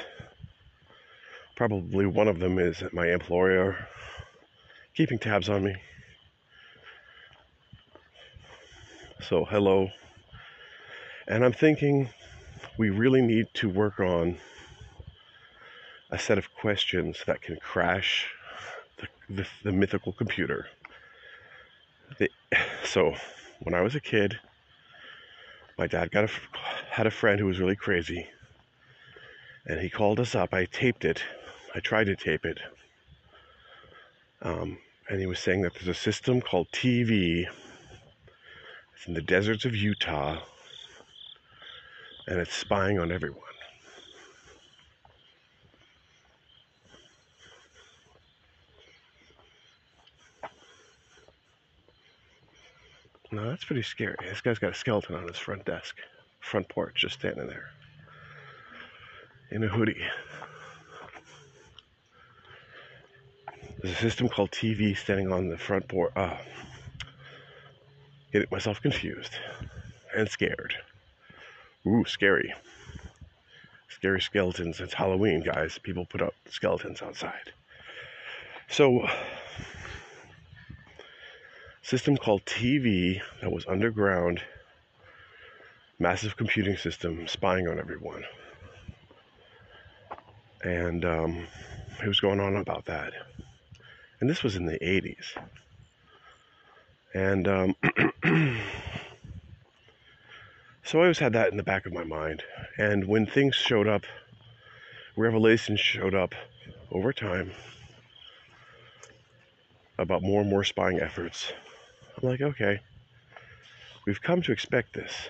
Probably 1.58 2.06
one 2.06 2.28
of 2.28 2.38
them 2.38 2.60
is 2.60 2.84
my 2.94 3.08
employer 3.08 3.88
keeping 4.94 5.18
tabs 5.18 5.50
on 5.50 5.64
me. 5.64 5.76
So, 9.22 9.46
hello. 9.46 9.90
And 11.28 11.44
I'm 11.44 11.54
thinking 11.54 12.10
we 12.78 12.90
really 12.90 13.22
need 13.22 13.48
to 13.56 13.70
work 13.70 14.00
on 14.00 14.38
a 16.12 16.18
set 16.18 16.38
of 16.38 16.54
questions 16.54 17.24
that 17.28 17.42
can 17.42 17.58
crash 17.58 18.28
the, 18.98 19.08
the, 19.30 19.48
the 19.64 19.72
mythical 19.72 20.14
computer. 20.14 20.68
The, 22.18 22.30
so, 22.84 23.16
when 23.62 23.74
I 23.74 23.82
was 23.82 23.96
a 23.96 24.00
kid, 24.00 24.40
my 25.78 25.88
dad 25.88 26.12
got 26.12 26.26
a, 26.26 26.30
had 26.90 27.08
a 27.08 27.12
friend 27.12 27.40
who 27.40 27.46
was 27.46 27.60
really 27.60 27.76
crazy, 27.76 28.28
and 29.66 29.80
he 29.80 29.90
called 29.90 30.20
us 30.20 30.36
up. 30.36 30.54
I 30.54 30.66
taped 30.66 31.04
it 31.04 31.24
I 31.78 31.80
tried 31.80 32.06
to 32.06 32.16
tape 32.16 32.44
it. 32.44 32.60
Um, 34.42 34.80
and 35.10 35.20
he 35.20 35.28
was 35.28 35.38
saying 35.38 35.62
that 35.62 35.76
there's 35.76 35.88
a 35.88 35.94
system 35.94 36.42
called 36.42 36.68
TV. 36.72 37.46
It's 38.98 39.08
in 39.08 39.14
the 39.14 39.22
deserts 39.22 39.64
of 39.64 39.76
Utah. 39.76 40.42
And 42.28 42.40
it's 42.40 42.54
spying 42.54 43.00
on 43.00 43.12
everyone. 43.12 43.44
No, 53.32 53.50
that's 53.50 53.66
pretty 53.66 53.84
scary. 53.84 54.16
This 54.22 54.42
guy's 54.42 54.58
got 54.58 54.72
a 54.72 54.74
skeleton 54.74 55.14
on 55.14 55.28
his 55.28 55.38
front 55.38 55.64
desk, 55.66 55.98
front 56.40 56.68
porch, 56.70 56.96
just 56.96 57.20
standing 57.20 57.46
there 57.48 57.70
in 59.52 59.64
a 59.64 59.68
hoodie. 59.68 60.02
There's 63.82 63.94
a 63.94 63.98
system 63.98 64.28
called 64.28 64.52
TV 64.52 64.98
standing 64.98 65.32
on 65.32 65.50
the 65.50 65.58
front 65.58 65.88
porch. 65.88 66.12
Uh, 66.16 66.38
getting 68.38 68.56
myself 68.56 68.82
confused 68.82 69.32
and 70.16 70.30
scared. 70.30 70.76
Ooh, 71.88 72.06
scary. 72.06 72.54
Scary 73.90 74.22
skeletons. 74.22 74.80
It's 74.80 74.94
Halloween, 74.94 75.42
guys. 75.42 75.80
People 75.80 76.06
put 76.06 76.22
up 76.22 76.36
skeletons 76.50 77.02
outside. 77.02 77.52
So, 78.70 79.08
system 81.82 82.16
called 82.16 82.46
TV 82.46 83.22
that 83.42 83.52
was 83.52 83.66
underground, 83.66 84.42
massive 85.98 86.38
computing 86.38 86.78
system 86.78 87.28
spying 87.28 87.68
on 87.68 87.80
everyone. 87.80 88.24
And 90.64 91.04
um, 91.06 91.48
it 92.04 92.08
was 92.08 92.20
going 92.20 92.40
on 92.40 92.56
about 92.58 92.86
that 92.86 93.14
and 94.20 94.30
this 94.30 94.44
was 94.44 94.56
in 94.56 94.66
the 94.66 94.80
80s. 94.80 95.36
And 97.18 97.48
um, 97.48 97.76
so 100.84 101.00
I 101.00 101.02
always 101.02 101.18
had 101.18 101.34
that 101.34 101.50
in 101.50 101.58
the 101.58 101.64
back 101.64 101.88
of 101.88 101.94
my 101.94 102.04
mind. 102.04 102.44
And 102.78 103.08
when 103.08 103.26
things 103.26 103.56
showed 103.56 103.88
up, 103.88 104.04
revelations 105.16 105.80
showed 105.80 106.14
up 106.14 106.36
over 106.92 107.12
time 107.12 107.54
about 109.98 110.22
more 110.22 110.42
and 110.42 110.50
more 110.52 110.64
spying 110.64 111.00
efforts, 111.00 111.52
I'm 112.22 112.30
like, 112.30 112.42
okay, 112.42 112.82
we've 114.06 114.22
come 114.22 114.44
to 114.44 114.52
expect 114.52 114.94
this. 114.94 115.30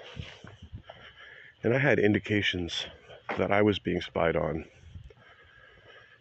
And 1.64 1.74
I 1.74 1.78
had 1.78 2.00
indications 2.00 2.86
that 3.38 3.50
I 3.50 3.62
was 3.62 3.80
being 3.80 4.02
spied 4.02 4.36
on 4.36 4.66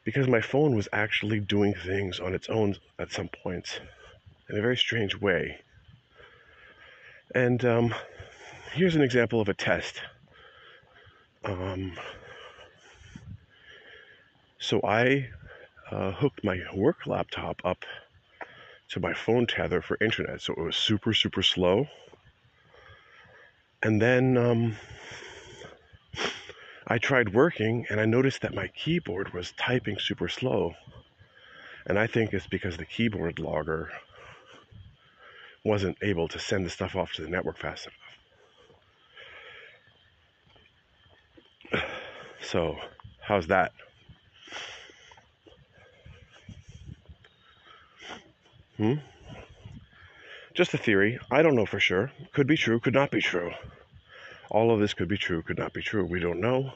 because 0.04 0.28
my 0.28 0.40
phone 0.40 0.76
was 0.76 0.88
actually 0.92 1.40
doing 1.40 1.74
things 1.74 2.20
on 2.20 2.34
its 2.34 2.48
own 2.48 2.76
at 3.00 3.10
some 3.10 3.28
points 3.42 3.80
in 4.48 4.58
a 4.58 4.60
very 4.60 4.76
strange 4.76 5.16
way. 5.20 5.60
And 7.34 7.64
um, 7.64 7.94
here's 8.72 8.94
an 8.94 9.02
example 9.02 9.40
of 9.40 9.48
a 9.48 9.54
test. 9.54 10.00
Um, 11.44 11.92
so 14.58 14.80
I 14.82 15.28
uh, 15.90 16.12
hooked 16.12 16.44
my 16.44 16.60
work 16.74 17.06
laptop 17.06 17.60
up 17.64 17.84
to 18.88 19.00
my 19.00 19.12
phone 19.12 19.46
tether 19.46 19.82
for 19.82 19.96
internet, 20.00 20.40
so 20.40 20.52
it 20.52 20.60
was 20.60 20.76
super, 20.76 21.12
super 21.12 21.42
slow. 21.42 21.86
And 23.82 24.00
then 24.00 24.36
um, 24.36 24.76
I 26.86 26.98
tried 26.98 27.34
working 27.34 27.86
and 27.90 28.00
I 28.00 28.04
noticed 28.04 28.42
that 28.42 28.54
my 28.54 28.68
keyboard 28.68 29.32
was 29.34 29.52
typing 29.52 29.98
super 29.98 30.28
slow. 30.28 30.74
And 31.84 31.98
I 31.98 32.06
think 32.06 32.32
it's 32.32 32.46
because 32.46 32.76
the 32.76 32.84
keyboard 32.84 33.38
logger 33.38 33.90
wasn't 35.66 35.98
able 36.02 36.28
to 36.28 36.38
send 36.38 36.64
the 36.64 36.70
stuff 36.70 36.94
off 36.96 37.12
to 37.14 37.22
the 37.22 37.28
network 37.28 37.58
fast 37.58 37.88
enough. 41.72 41.84
So, 42.42 42.76
how's 43.20 43.48
that? 43.48 43.72
Hmm? 48.76 48.94
Just 50.54 50.74
a 50.74 50.78
theory. 50.78 51.18
I 51.30 51.42
don't 51.42 51.56
know 51.56 51.66
for 51.66 51.80
sure. 51.80 52.12
Could 52.32 52.46
be 52.46 52.56
true, 52.56 52.78
could 52.78 52.94
not 52.94 53.10
be 53.10 53.20
true. 53.20 53.52
All 54.48 54.70
of 54.70 54.78
this 54.78 54.94
could 54.94 55.08
be 55.08 55.18
true, 55.18 55.42
could 55.42 55.58
not 55.58 55.72
be 55.72 55.82
true. 55.82 56.04
We 56.04 56.20
don't 56.20 56.40
know. 56.40 56.72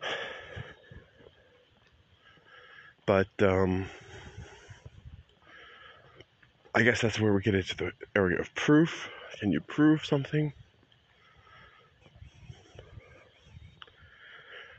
But 3.04 3.28
um, 3.40 3.86
I 6.74 6.82
guess 6.82 7.02
that's 7.02 7.20
where 7.20 7.34
we 7.34 7.42
get 7.42 7.54
into 7.54 7.76
the 7.76 7.92
area 8.16 8.38
of 8.38 8.54
proof. 8.54 9.10
Can 9.38 9.52
you 9.52 9.60
prove 9.60 10.06
something? 10.06 10.52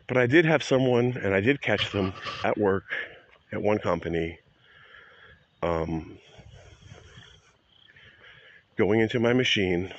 But 0.07 0.17
I 0.17 0.25
did 0.25 0.45
have 0.45 0.63
someone, 0.63 1.17
and 1.17 1.33
I 1.33 1.39
did 1.39 1.61
catch 1.61 1.91
them 1.91 2.13
at 2.43 2.57
work 2.57 2.83
at 3.51 3.61
one 3.61 3.77
company, 3.77 4.39
um, 5.61 6.17
going 8.75 8.99
into 8.99 9.19
my 9.19 9.33
machine 9.33 9.93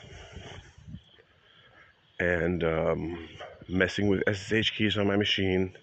and 2.19 2.65
um, 2.65 3.29
messing 3.69 4.09
with 4.09 4.23
SSH 4.29 4.71
keys 4.77 4.99
on 4.99 5.07
my 5.07 5.17
machine. 5.17 5.77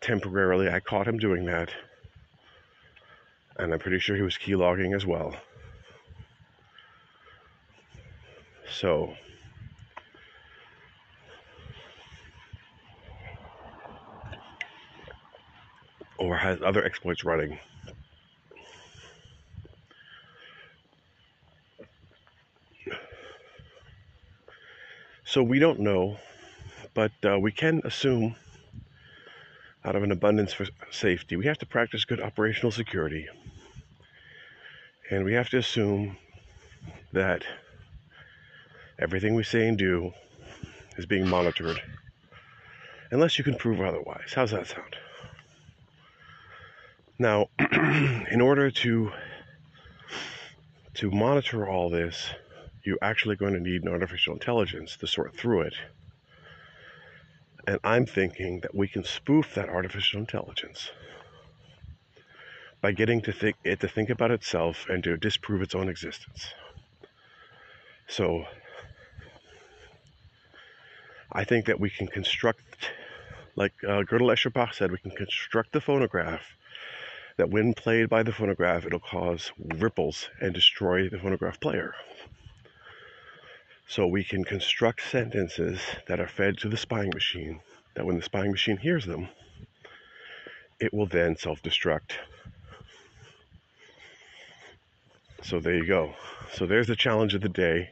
Temporarily, 0.00 0.68
I 0.68 0.80
caught 0.80 1.08
him 1.08 1.18
doing 1.18 1.44
that, 1.46 1.70
and 3.56 3.72
I'm 3.72 3.78
pretty 3.78 3.98
sure 3.98 4.16
he 4.16 4.22
was 4.22 4.36
keylogging 4.36 4.94
as 4.94 5.06
well. 5.06 5.34
So, 8.70 9.14
or 16.18 16.36
has 16.36 16.60
other 16.62 16.84
exploits 16.84 17.24
running. 17.24 17.58
So 25.26 25.42
we 25.42 25.58
don't 25.58 25.80
know, 25.80 26.18
but 26.94 27.12
uh, 27.24 27.38
we 27.40 27.50
can 27.50 27.80
assume 27.84 28.36
out 29.84 29.96
of 29.96 30.02
an 30.02 30.12
abundance 30.12 30.52
for 30.52 30.66
safety, 30.90 31.36
we 31.36 31.46
have 31.46 31.58
to 31.58 31.66
practice 31.66 32.04
good 32.04 32.20
operational 32.20 32.72
security. 32.72 33.28
And 35.10 35.24
we 35.24 35.34
have 35.34 35.50
to 35.50 35.58
assume 35.58 36.16
that 37.12 37.44
everything 38.98 39.34
we 39.34 39.44
say 39.44 39.68
and 39.68 39.76
do 39.76 40.12
is 40.96 41.06
being 41.06 41.28
monitored, 41.28 41.80
unless 43.10 43.36
you 43.36 43.44
can 43.44 43.56
prove 43.56 43.80
otherwise. 43.80 44.32
How's 44.34 44.52
that 44.52 44.66
sound? 44.66 44.96
Now, 47.18 47.48
in 48.30 48.40
order 48.40 48.70
to 48.70 49.12
to 50.94 51.10
monitor 51.10 51.68
all 51.68 51.90
this, 51.90 52.30
you're 52.84 52.98
actually 53.02 53.34
going 53.34 53.52
to 53.54 53.60
need 53.60 53.82
an 53.82 53.88
artificial 53.88 54.32
intelligence 54.32 54.96
to 54.96 55.06
sort 55.06 55.36
through 55.36 55.62
it. 55.62 55.74
And 57.66 57.78
I'm 57.82 58.06
thinking 58.06 58.60
that 58.60 58.74
we 58.74 58.88
can 58.88 59.04
spoof 59.04 59.54
that 59.54 59.68
artificial 59.68 60.20
intelligence 60.20 60.90
by 62.82 62.92
getting 62.92 63.22
to 63.22 63.32
think, 63.32 63.56
it 63.64 63.80
to 63.80 63.88
think 63.88 64.10
about 64.10 64.30
itself 64.30 64.86
and 64.90 65.02
to 65.04 65.16
disprove 65.16 65.62
its 65.62 65.74
own 65.74 65.88
existence. 65.88 66.52
So 68.06 68.44
I 71.32 71.44
think 71.44 71.64
that 71.66 71.80
we 71.80 71.88
can 71.88 72.06
construct, 72.06 72.90
like 73.56 73.72
uh, 73.82 74.02
Gödel 74.02 74.30
Escher 74.30 74.52
Bach 74.52 74.74
said, 74.74 74.92
we 74.92 74.98
can 74.98 75.12
construct 75.12 75.72
the 75.72 75.80
phonograph 75.80 76.42
that 77.38 77.50
when 77.50 77.72
played 77.74 78.08
by 78.08 78.22
the 78.22 78.32
phonograph, 78.32 78.84
it'll 78.84 79.00
cause 79.00 79.50
ripples 79.58 80.28
and 80.40 80.52
destroy 80.52 81.08
the 81.08 81.18
phonograph 81.18 81.58
player. 81.58 81.94
So 83.86 84.06
we 84.06 84.24
can 84.24 84.44
construct 84.44 85.02
sentences 85.08 85.80
that 86.06 86.18
are 86.18 86.26
fed 86.26 86.58
to 86.58 86.68
the 86.68 86.76
spying 86.76 87.10
machine, 87.12 87.60
that 87.94 88.06
when 88.06 88.16
the 88.16 88.22
spying 88.22 88.50
machine 88.50 88.78
hears 88.78 89.04
them, 89.04 89.28
it 90.80 90.92
will 90.92 91.06
then 91.06 91.36
self 91.36 91.62
destruct. 91.62 92.12
So 95.42 95.60
there 95.60 95.74
you 95.74 95.86
go. 95.86 96.14
So 96.54 96.66
there's 96.66 96.86
the 96.86 96.96
challenge 96.96 97.34
of 97.34 97.42
the 97.42 97.48
day. 97.48 97.90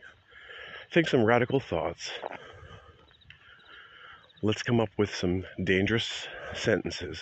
Think 0.91 1.09
some 1.09 1.25
radical 1.25 1.61
thoughts. 1.61 2.11
Let's 4.43 4.63
come 4.63 4.81
up 4.81 4.89
with 4.97 5.15
some 5.15 5.45
dangerous 5.63 6.27
sentences 6.55 7.21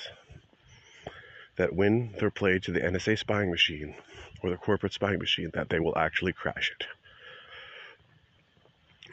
that 1.57 1.75
when 1.75 2.15
they're 2.19 2.31
played 2.31 2.63
to 2.63 2.73
the 2.73 2.81
NSA 2.81 3.19
spying 3.19 3.51
machine 3.51 3.95
or 4.43 4.51
the 4.51 4.57
corporate 4.57 4.93
spying 4.93 5.19
machine, 5.19 5.51
that 5.53 5.69
they 5.69 5.81
will 5.81 5.99
actually 5.99 6.33
crash 6.33 6.73
it 6.79 6.87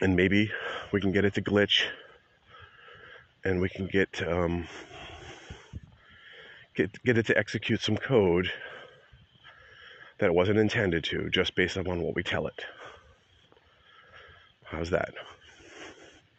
and 0.00 0.16
maybe 0.16 0.50
we 0.92 1.00
can 1.00 1.12
get 1.12 1.24
it 1.24 1.34
to 1.34 1.42
glitch 1.42 1.84
and 3.44 3.60
we 3.60 3.68
can 3.68 3.86
get 3.86 4.26
um, 4.26 4.66
get 6.74 7.02
get 7.04 7.18
it 7.18 7.26
to 7.26 7.36
execute 7.36 7.80
some 7.80 7.96
code 7.96 8.50
that 10.18 10.34
wasn't 10.34 10.58
intended 10.58 11.04
to 11.04 11.30
just 11.30 11.54
based 11.54 11.76
upon 11.76 12.02
what 12.02 12.14
we 12.14 12.22
tell 12.22 12.46
it. 12.46 12.64
How's 14.64 14.90
that? 14.90 15.14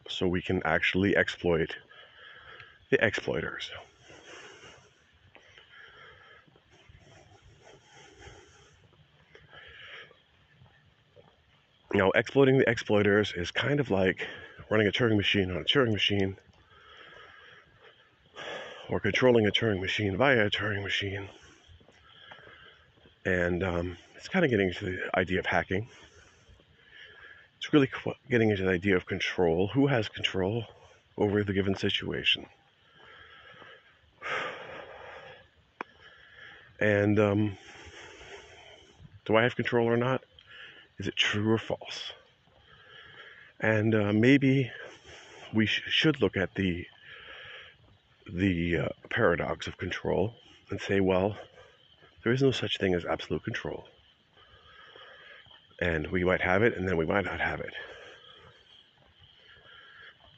So 0.07 0.27
we 0.27 0.41
can 0.41 0.61
actually 0.65 1.15
exploit 1.15 1.75
the 2.89 3.03
exploiters 3.03 3.69
you 11.93 11.99
know, 11.99 12.11
exploiting 12.11 12.57
the 12.57 12.69
exploiters 12.69 13.33
is 13.35 13.51
kind 13.51 13.79
of 13.79 13.89
like 13.89 14.27
running 14.69 14.87
a 14.87 14.91
Turing 14.91 15.17
machine 15.17 15.49
on 15.49 15.57
a 15.57 15.63
Turing 15.63 15.91
machine 15.91 16.37
or 18.89 18.99
controlling 18.99 19.47
a 19.47 19.51
Turing 19.51 19.81
machine 19.81 20.15
via 20.15 20.45
a 20.45 20.49
Turing 20.49 20.83
machine. 20.83 21.27
And 23.25 23.63
um, 23.63 23.97
it's 24.15 24.27
kind 24.27 24.45
of 24.45 24.51
getting 24.51 24.67
into 24.67 24.85
the 24.85 25.17
idea 25.17 25.39
of 25.39 25.45
hacking. 25.45 25.87
It's 27.57 27.73
really 27.73 27.89
getting 28.29 28.51
into 28.51 28.63
the 28.63 28.71
idea 28.71 28.95
of 28.95 29.05
control. 29.05 29.67
Who 29.67 29.87
has 29.87 30.07
control 30.07 30.65
over 31.17 31.43
the 31.43 31.53
given 31.53 31.75
situation? 31.75 32.45
And 36.81 37.19
um, 37.19 37.57
do 39.25 39.35
I 39.35 39.43
have 39.43 39.53
control 39.57 39.85
or 39.85 39.97
not? 39.97 40.18
Is 40.99 41.07
it 41.07 41.15
true 41.15 41.49
or 41.51 41.57
false? 41.57 42.11
And 43.61 43.95
uh, 43.95 44.13
maybe 44.13 44.71
we 45.53 45.65
sh- 45.65 45.83
should 45.87 46.21
look 46.21 46.37
at 46.37 46.55
the 46.55 46.85
the 48.31 48.77
uh, 48.77 48.89
paradox 49.09 49.65
of 49.65 49.77
control 49.77 50.35
and 50.69 50.79
say, 50.79 50.99
well, 50.99 51.35
there 52.23 52.31
is 52.31 52.43
no 52.43 52.51
such 52.51 52.77
thing 52.77 52.93
as 52.93 53.05
absolute 53.05 53.43
control. 53.43 53.87
And 55.81 56.05
we 56.07 56.23
might 56.23 56.41
have 56.41 56.61
it, 56.61 56.77
and 56.77 56.87
then 56.87 56.97
we 56.97 57.05
might 57.05 57.25
not 57.25 57.39
have 57.39 57.59
it. 57.61 57.73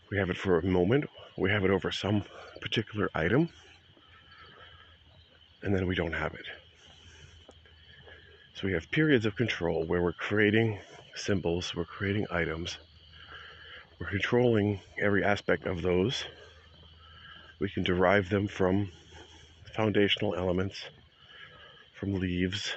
We 0.10 0.17
have 0.17 0.30
it 0.30 0.38
for 0.38 0.60
a 0.60 0.65
moment, 0.65 1.10
we 1.38 1.50
have 1.50 1.65
it 1.65 1.71
over 1.71 1.91
some 1.91 2.24
particular 2.62 3.10
item, 3.15 3.50
and 5.63 5.76
then 5.76 5.88
we 5.88 5.95
don't 5.95 6.13
have 6.13 6.34
it. 6.34 6.45
So 8.53 8.67
we 8.67 8.73
have 8.73 8.91
periods 8.91 9.25
of 9.25 9.35
control 9.35 9.85
where 9.85 10.01
we're 10.01 10.13
creating 10.13 10.79
symbols, 11.15 11.73
we're 11.73 11.85
creating 11.85 12.27
items, 12.29 12.77
we're 13.99 14.09
controlling 14.09 14.81
every 14.99 15.23
aspect 15.23 15.65
of 15.65 15.81
those. 15.81 16.25
We 17.59 17.69
can 17.69 17.83
derive 17.83 18.29
them 18.29 18.47
from 18.47 18.91
foundational 19.75 20.35
elements, 20.35 20.83
from 21.99 22.15
leaves. 22.15 22.73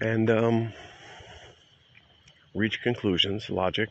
And 0.00 0.30
um, 0.30 0.72
reach 2.54 2.80
conclusions, 2.82 3.50
logic. 3.50 3.88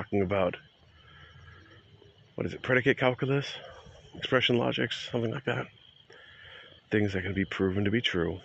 Talking 0.00 0.22
about 0.22 0.56
what 2.34 2.46
is 2.46 2.54
it, 2.54 2.62
predicate 2.62 2.96
calculus, 2.96 3.46
expression 4.14 4.56
logics, 4.56 5.08
something 5.12 5.30
like 5.30 5.44
that. 5.44 5.66
Things 6.90 7.12
that 7.12 7.22
can 7.22 7.34
be 7.34 7.44
proven 7.44 7.84
to 7.84 7.90
be 7.90 8.00
true. 8.00 8.40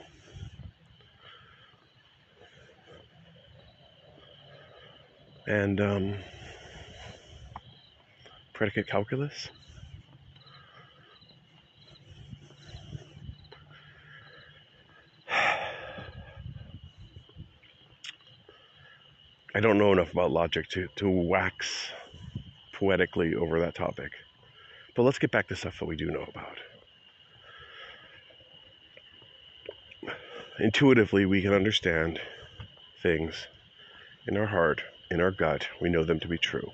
And 5.47 5.79
um, 5.79 6.15
predicate 8.53 8.87
calculus. 8.87 9.47
I 19.55 19.61
don't 19.61 19.77
know 19.77 19.93
enough 19.93 20.11
about 20.11 20.31
logic 20.31 20.67
to, 20.71 20.89
to 20.97 21.09
wax 21.09 21.87
poetically 22.73 23.35
over 23.35 23.61
that 23.61 23.73
topic. 23.73 24.11
But 24.97 25.03
let's 25.03 25.17
get 25.17 25.31
back 25.31 25.47
to 25.47 25.55
stuff 25.55 25.79
that 25.79 25.85
we 25.85 25.95
do 25.95 26.11
know 26.11 26.27
about. 26.27 26.57
Intuitively, 30.59 31.25
we 31.25 31.41
can 31.41 31.53
understand 31.53 32.19
things 33.01 33.47
in 34.27 34.35
our 34.35 34.45
heart, 34.45 34.83
in 35.09 35.21
our 35.21 35.31
gut. 35.31 35.69
We 35.79 35.87
know 35.87 36.03
them 36.03 36.19
to 36.19 36.27
be 36.27 36.37
true. 36.37 36.69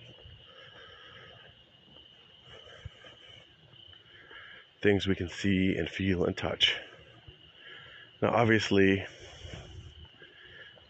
Things 4.82 5.06
we 5.06 5.13
can 5.13 5.30
see 5.30 5.76
and 5.78 5.88
feel 5.88 6.26
and 6.26 6.36
touch. 6.36 6.76
Now, 8.24 8.30
obviously, 8.30 9.06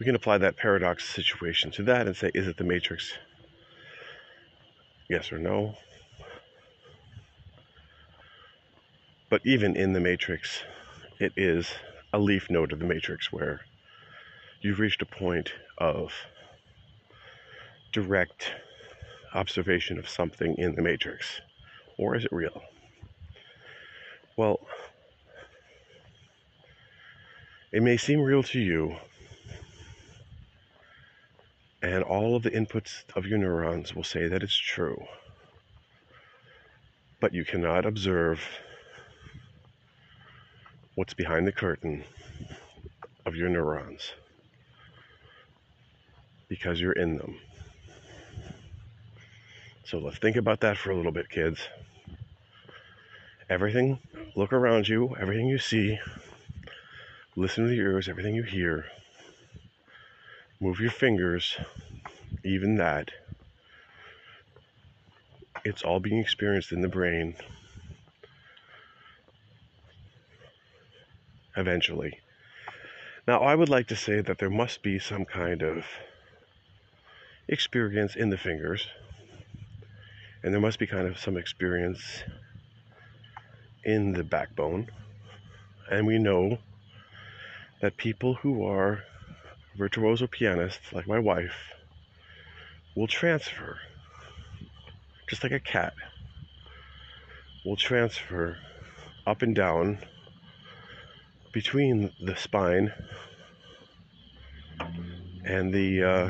we 0.02 0.06
can 0.06 0.16
apply 0.16 0.36
that 0.40 0.58
paradox 0.58 1.08
situation 1.08 1.70
to 1.70 1.84
that 1.84 2.08
and 2.08 2.18
say, 2.18 2.32
is 2.34 2.48
it 2.48 2.58
the 2.58 2.64
matrix? 2.64 3.14
Yes 5.08 5.32
or 5.32 5.38
no? 5.38 5.76
But 9.30 9.42
even 9.46 9.76
in 9.76 9.94
the 9.94 10.00
matrix, 10.00 10.64
it 11.20 11.34
is 11.38 11.68
a 12.14 12.18
leaf 12.18 12.50
node 12.50 12.74
of 12.74 12.80
the 12.80 12.86
matrix 12.86 13.32
where 13.32 13.62
you've 14.62 14.80
reached 14.80 15.04
a 15.04 15.06
point 15.06 15.52
of 15.78 16.12
direct 17.94 18.54
observation 19.36 20.00
of 20.00 20.10
something 20.10 20.56
in 20.58 20.74
the 20.74 20.82
matrix. 20.82 21.42
Or 22.00 22.16
is 22.16 22.26
it 22.26 22.32
real? 22.32 22.64
Well, 24.36 24.62
it 27.72 27.84
may 27.84 27.98
seem 27.98 28.20
real 28.22 28.42
to 28.42 28.60
you 28.60 28.98
and 31.82 32.04
all 32.04 32.36
of 32.36 32.44
the 32.44 32.52
inputs 32.52 33.04
of 33.16 33.26
your 33.26 33.40
neurons 33.40 33.96
will 33.96 34.04
say 34.04 34.28
that 34.28 34.44
it's 34.44 34.56
true. 34.56 35.04
But 37.20 37.34
you 37.34 37.44
cannot 37.44 37.86
observe 37.86 38.40
what's 40.96 41.14
behind 41.14 41.48
the 41.48 41.52
curtain 41.52 42.04
of 43.26 43.36
your 43.36 43.50
neurons 43.50 44.12
because 46.48 46.80
you're 46.80 46.92
in 46.92 47.18
them. 47.18 47.40
So 49.86 49.98
let's 50.00 50.18
think 50.18 50.36
about 50.36 50.62
that 50.62 50.78
for 50.78 50.92
a 50.92 50.96
little 50.96 51.12
bit, 51.12 51.30
kids. 51.30 51.60
Everything, 53.50 54.00
look 54.36 54.54
around 54.54 54.88
you, 54.88 55.16
everything 55.20 55.48
you 55.48 55.58
see, 55.58 56.00
listen 57.36 57.66
to 57.66 57.70
the 57.70 57.78
ears, 57.78 58.08
everything 58.08 58.36
you 58.36 58.44
hear 58.44 58.86
move 60.62 60.80
your 60.80 60.92
fingers, 60.92 61.58
even 62.44 62.76
that. 62.76 63.10
It's 65.66 65.82
all 65.82 66.00
being 66.00 66.20
experienced 66.20 66.72
in 66.72 66.82
the 66.82 66.88
brain 66.88 67.36
eventually. 71.58 72.20
Now, 73.28 73.40
I 73.40 73.56
would 73.56 73.70
like 73.70 73.88
to 73.88 73.96
say 73.96 74.22
that 74.22 74.38
there 74.38 74.52
must 74.52 74.84
be 74.84 75.00
some 75.00 75.26
kind 75.26 75.64
of 75.64 75.84
experience 77.48 78.16
in 78.16 78.30
the 78.30 78.38
fingers, 78.38 78.88
and 80.44 80.54
there 80.54 80.62
must 80.62 80.78
be 80.78 80.88
kind 80.88 81.08
of 81.08 81.20
some 81.20 81.38
experience 81.38 82.24
in 83.84 84.14
the 84.14 84.24
backbone. 84.24 84.90
And 85.90 86.06
we 86.06 86.20
know 86.20 86.60
that 87.82 87.98
people 87.98 88.36
who 88.36 88.64
are 88.64 89.04
virtuoso 89.76 90.28
pianists, 90.28 90.92
like 90.94 91.08
my 91.08 91.20
wife, 91.20 91.74
will 92.96 93.08
transfer, 93.08 93.80
just 95.30 95.44
like 95.44 95.52
a 95.52 95.60
cat, 95.60 95.94
will 97.66 97.76
transfer 97.76 98.58
up 99.26 99.42
and 99.42 99.56
down 99.56 100.00
between 101.54 102.12
the 102.20 102.36
spine 102.36 102.92
and 105.46 105.74
the 105.74 106.04
uh, 106.04 106.30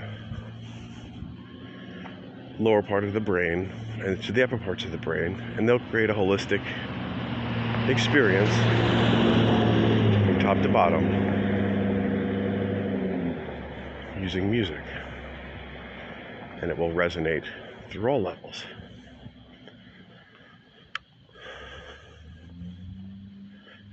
lower 2.59 2.81
part 2.81 3.03
of 3.03 3.13
the 3.13 3.19
brain 3.19 3.71
and 4.03 4.21
to 4.23 4.31
the 4.31 4.43
upper 4.43 4.57
parts 4.57 4.83
of 4.83 4.91
the 4.91 4.97
brain, 4.97 5.39
and 5.57 5.67
they'll 5.67 5.79
create 5.79 6.09
a 6.09 6.13
holistic 6.13 6.61
experience 7.87 8.53
from 10.25 10.39
top 10.39 10.61
to 10.61 10.69
bottom 10.69 11.20
using 14.33 14.49
music. 14.49 14.81
And 16.61 16.71
it 16.71 16.77
will 16.77 16.91
resonate 16.91 17.43
through 17.89 18.09
all 18.09 18.21
levels. 18.21 18.63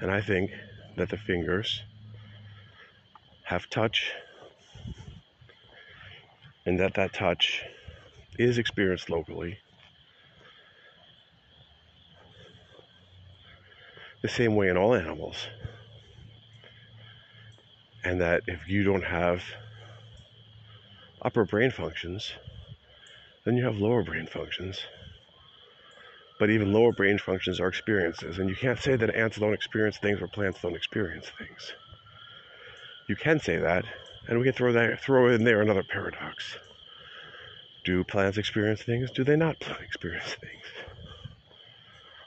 And 0.00 0.12
I 0.12 0.20
think 0.20 0.52
that 0.96 1.08
the 1.08 1.16
fingers 1.16 1.82
have 3.42 3.68
touch 3.68 4.12
and 6.66 6.78
that 6.78 6.94
that 6.94 7.12
touch 7.12 7.64
is 8.38 8.58
experienced 8.58 9.10
locally 9.10 9.58
the 14.22 14.28
same 14.28 14.54
way 14.54 14.68
in 14.68 14.76
all 14.76 14.94
animals 14.94 15.48
and 18.04 18.20
that 18.20 18.42
if 18.46 18.68
you 18.68 18.84
don't 18.84 19.04
have 19.04 19.42
upper 21.22 21.44
brain 21.44 21.70
functions 21.70 22.32
then 23.44 23.56
you 23.56 23.64
have 23.64 23.78
lower 23.78 24.02
brain 24.02 24.26
functions 24.26 24.80
but 26.38 26.50
even 26.50 26.72
lower 26.72 26.92
brain 26.92 27.18
functions 27.18 27.58
are 27.60 27.68
experiences. 27.68 28.38
And 28.38 28.48
you 28.48 28.54
can't 28.54 28.78
say 28.78 28.96
that 28.96 29.14
ants 29.14 29.38
don't 29.38 29.52
experience 29.52 29.98
things 29.98 30.22
or 30.22 30.28
plants 30.28 30.62
don't 30.62 30.76
experience 30.76 31.26
things. 31.36 31.72
You 33.08 33.16
can 33.16 33.40
say 33.40 33.56
that, 33.56 33.84
and 34.28 34.38
we 34.38 34.44
can 34.44 34.52
throw 34.52 34.72
that 34.72 35.00
throw 35.00 35.28
in 35.28 35.44
there 35.44 35.60
another 35.60 35.82
paradox. 35.82 36.56
Do 37.84 38.04
plants 38.04 38.38
experience 38.38 38.82
things? 38.82 39.10
Do 39.10 39.24
they 39.24 39.36
not 39.36 39.56
experience 39.80 40.34
things? 40.34 40.64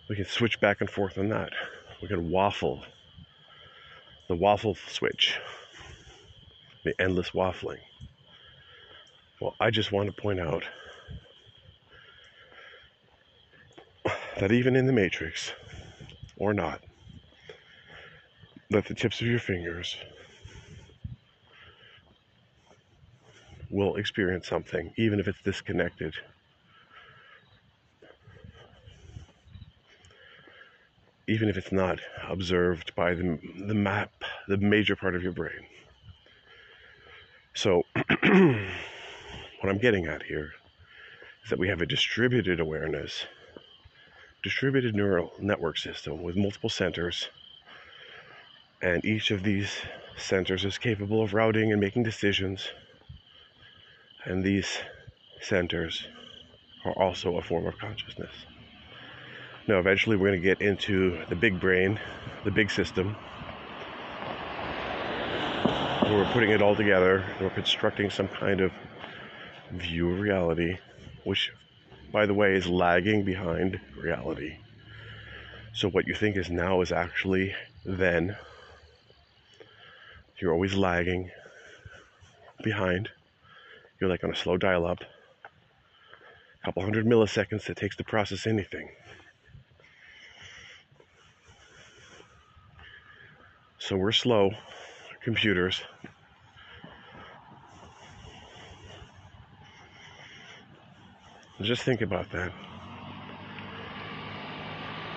We 0.09 0.15
can 0.17 0.25
switch 0.25 0.59
back 0.59 0.81
and 0.81 0.89
forth 0.89 1.17
on 1.17 1.29
that. 1.29 1.53
We 2.01 2.07
can 2.09 2.31
waffle. 2.31 2.83
The 4.27 4.35
waffle 4.35 4.75
switch. 4.87 5.39
The 6.83 6.99
endless 6.99 7.29
waffling. 7.29 7.79
Well, 9.41 9.55
I 9.59 9.71
just 9.71 9.91
want 9.91 10.05
to 10.05 10.21
point 10.21 10.39
out 10.39 10.63
that 14.39 14.51
even 14.51 14.75
in 14.75 14.85
the 14.85 14.93
matrix, 14.93 15.51
or 16.37 16.53
not, 16.53 16.79
that 18.69 18.85
the 18.85 18.93
tips 18.93 19.19
of 19.19 19.25
your 19.25 19.39
fingers 19.39 19.97
will 23.71 23.95
experience 23.95 24.47
something, 24.47 24.93
even 24.95 25.19
if 25.19 25.27
it's 25.27 25.41
disconnected. 25.41 26.13
Even 31.27 31.49
if 31.49 31.57
it's 31.57 31.71
not 31.71 31.99
observed 32.29 32.93
by 32.95 33.15
the, 33.15 33.39
the 33.65 33.73
map, 33.73 34.11
the 34.47 34.57
major 34.57 34.95
part 34.95 35.15
of 35.15 35.23
your 35.23 35.31
brain. 35.31 35.65
So, 37.55 37.83
what 39.61 39.69
I'm 39.69 39.77
getting 39.77 40.07
at 40.07 40.23
here 40.23 40.51
is 41.43 41.49
that 41.49 41.59
we 41.59 41.69
have 41.69 41.81
a 41.81 41.85
distributed 41.85 42.59
awareness 42.59 43.25
distributed 44.43 44.95
neural 44.95 45.31
network 45.39 45.77
system 45.77 46.23
with 46.23 46.35
multiple 46.35 46.69
centers, 46.69 47.29
and 48.81 49.03
each 49.05 49.29
of 49.29 49.43
these 49.43 49.69
centers 50.17 50.65
is 50.65 50.77
capable 50.77 51.21
of 51.21 51.33
routing 51.33 51.71
and 51.71 51.79
making 51.79 52.03
decisions. 52.03 52.69
And 54.25 54.43
these 54.43 54.79
centers 55.41 56.07
are 56.85 56.93
also 56.93 57.37
a 57.37 57.41
form 57.41 57.67
of 57.67 57.77
consciousness. 57.77 58.33
Now, 59.67 59.77
eventually, 59.77 60.15
we're 60.15 60.29
going 60.29 60.41
to 60.41 60.47
get 60.47 60.61
into 60.61 61.23
the 61.29 61.35
big 61.35 61.59
brain, 61.59 61.99
the 62.43 62.51
big 62.51 62.71
system. 62.71 63.15
We're 66.03 66.29
putting 66.33 66.49
it 66.49 66.61
all 66.61 66.75
together 66.75 67.23
we're 67.39 67.51
constructing 67.51 68.09
some 68.09 68.27
kind 68.27 68.59
of 68.59 68.71
view 69.71 70.11
of 70.11 70.19
reality, 70.19 70.77
which 71.23 71.51
by 72.11 72.25
the 72.25 72.33
way, 72.33 72.55
is 72.55 72.67
lagging 72.67 73.23
behind 73.23 73.79
reality. 73.97 74.57
So 75.73 75.89
what 75.89 76.07
you 76.07 76.13
think 76.13 76.35
is 76.35 76.49
now 76.49 76.81
is 76.81 76.91
actually 76.91 77.55
then. 77.85 78.35
You're 80.39 80.51
always 80.51 80.75
lagging 80.75 81.29
behind. 82.63 83.09
You're 83.99 84.09
like 84.09 84.23
on 84.23 84.31
a 84.31 84.35
slow 84.35 84.57
dial 84.57 84.85
up. 84.85 85.01
A 85.01 86.65
couple 86.65 86.83
hundred 86.83 87.05
milliseconds 87.05 87.69
it 87.69 87.77
takes 87.77 87.95
to 87.97 88.03
process 88.03 88.45
anything. 88.45 88.89
So 93.79 93.95
we're 93.95 94.11
slow, 94.11 94.51
computers, 95.23 95.81
Just 101.63 101.83
think 101.83 102.01
about 102.01 102.29
that. 102.31 102.51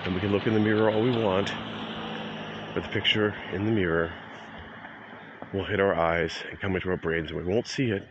And 0.03 0.13
we 0.13 0.21
can 0.21 0.31
look 0.31 0.45
in 0.45 0.53
the 0.53 0.59
mirror 0.59 0.91
all 0.91 1.01
we 1.01 1.11
want, 1.11 1.51
but 2.73 2.83
the 2.83 2.89
picture 2.89 3.35
in 3.51 3.65
the 3.65 3.71
mirror 3.71 4.11
will 5.53 5.65
hit 5.65 5.79
our 5.79 5.95
eyes 5.95 6.33
and 6.49 6.59
come 6.59 6.75
into 6.75 6.89
our 6.89 6.97
brains, 6.97 7.31
and 7.31 7.39
we 7.39 7.51
won't 7.51 7.67
see 7.67 7.89
it 7.89 8.07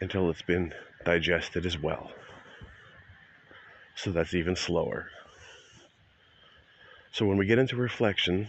until 0.00 0.28
it's 0.30 0.42
been 0.42 0.74
digested 1.04 1.64
as 1.64 1.78
well. 1.78 2.10
So 3.94 4.10
that's 4.10 4.34
even 4.34 4.56
slower. 4.56 5.06
So 7.12 7.26
when 7.26 7.36
we 7.36 7.46
get 7.46 7.58
into 7.58 7.76
reflection, 7.76 8.48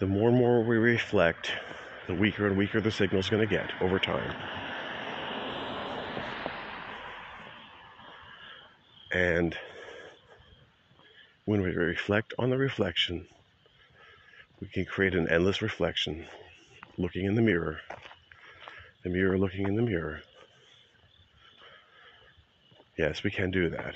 the 0.00 0.06
more 0.06 0.30
and 0.30 0.38
more 0.38 0.62
we 0.62 0.78
reflect, 0.78 1.52
the 2.06 2.14
weaker 2.14 2.46
and 2.46 2.56
weaker 2.56 2.80
the 2.80 2.90
signal 2.90 3.20
is 3.20 3.28
going 3.28 3.46
to 3.46 3.54
get 3.54 3.70
over 3.82 3.98
time. 3.98 4.34
And 9.14 9.56
when 11.44 11.62
we 11.62 11.70
reflect 11.70 12.34
on 12.36 12.50
the 12.50 12.58
reflection, 12.58 13.28
we 14.60 14.66
can 14.66 14.84
create 14.84 15.14
an 15.14 15.28
endless 15.28 15.62
reflection 15.62 16.26
looking 16.98 17.24
in 17.24 17.36
the 17.36 17.42
mirror, 17.42 17.78
the 19.04 19.10
mirror 19.10 19.38
looking 19.38 19.68
in 19.68 19.76
the 19.76 19.82
mirror. 19.82 20.20
Yes, 22.98 23.22
we 23.22 23.30
can 23.30 23.52
do 23.52 23.70
that. 23.70 23.94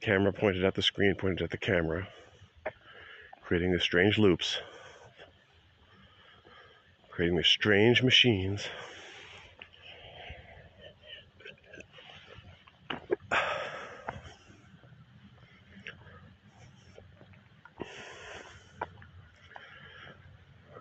Camera 0.00 0.32
pointed 0.32 0.64
at 0.64 0.74
the 0.74 0.82
screen, 0.82 1.14
pointed 1.14 1.42
at 1.42 1.50
the 1.50 1.58
camera, 1.58 2.08
creating 3.40 3.70
these 3.70 3.82
strange 3.82 4.18
loops, 4.18 4.58
creating 7.08 7.36
these 7.36 7.46
strange 7.46 8.02
machines 8.02 8.66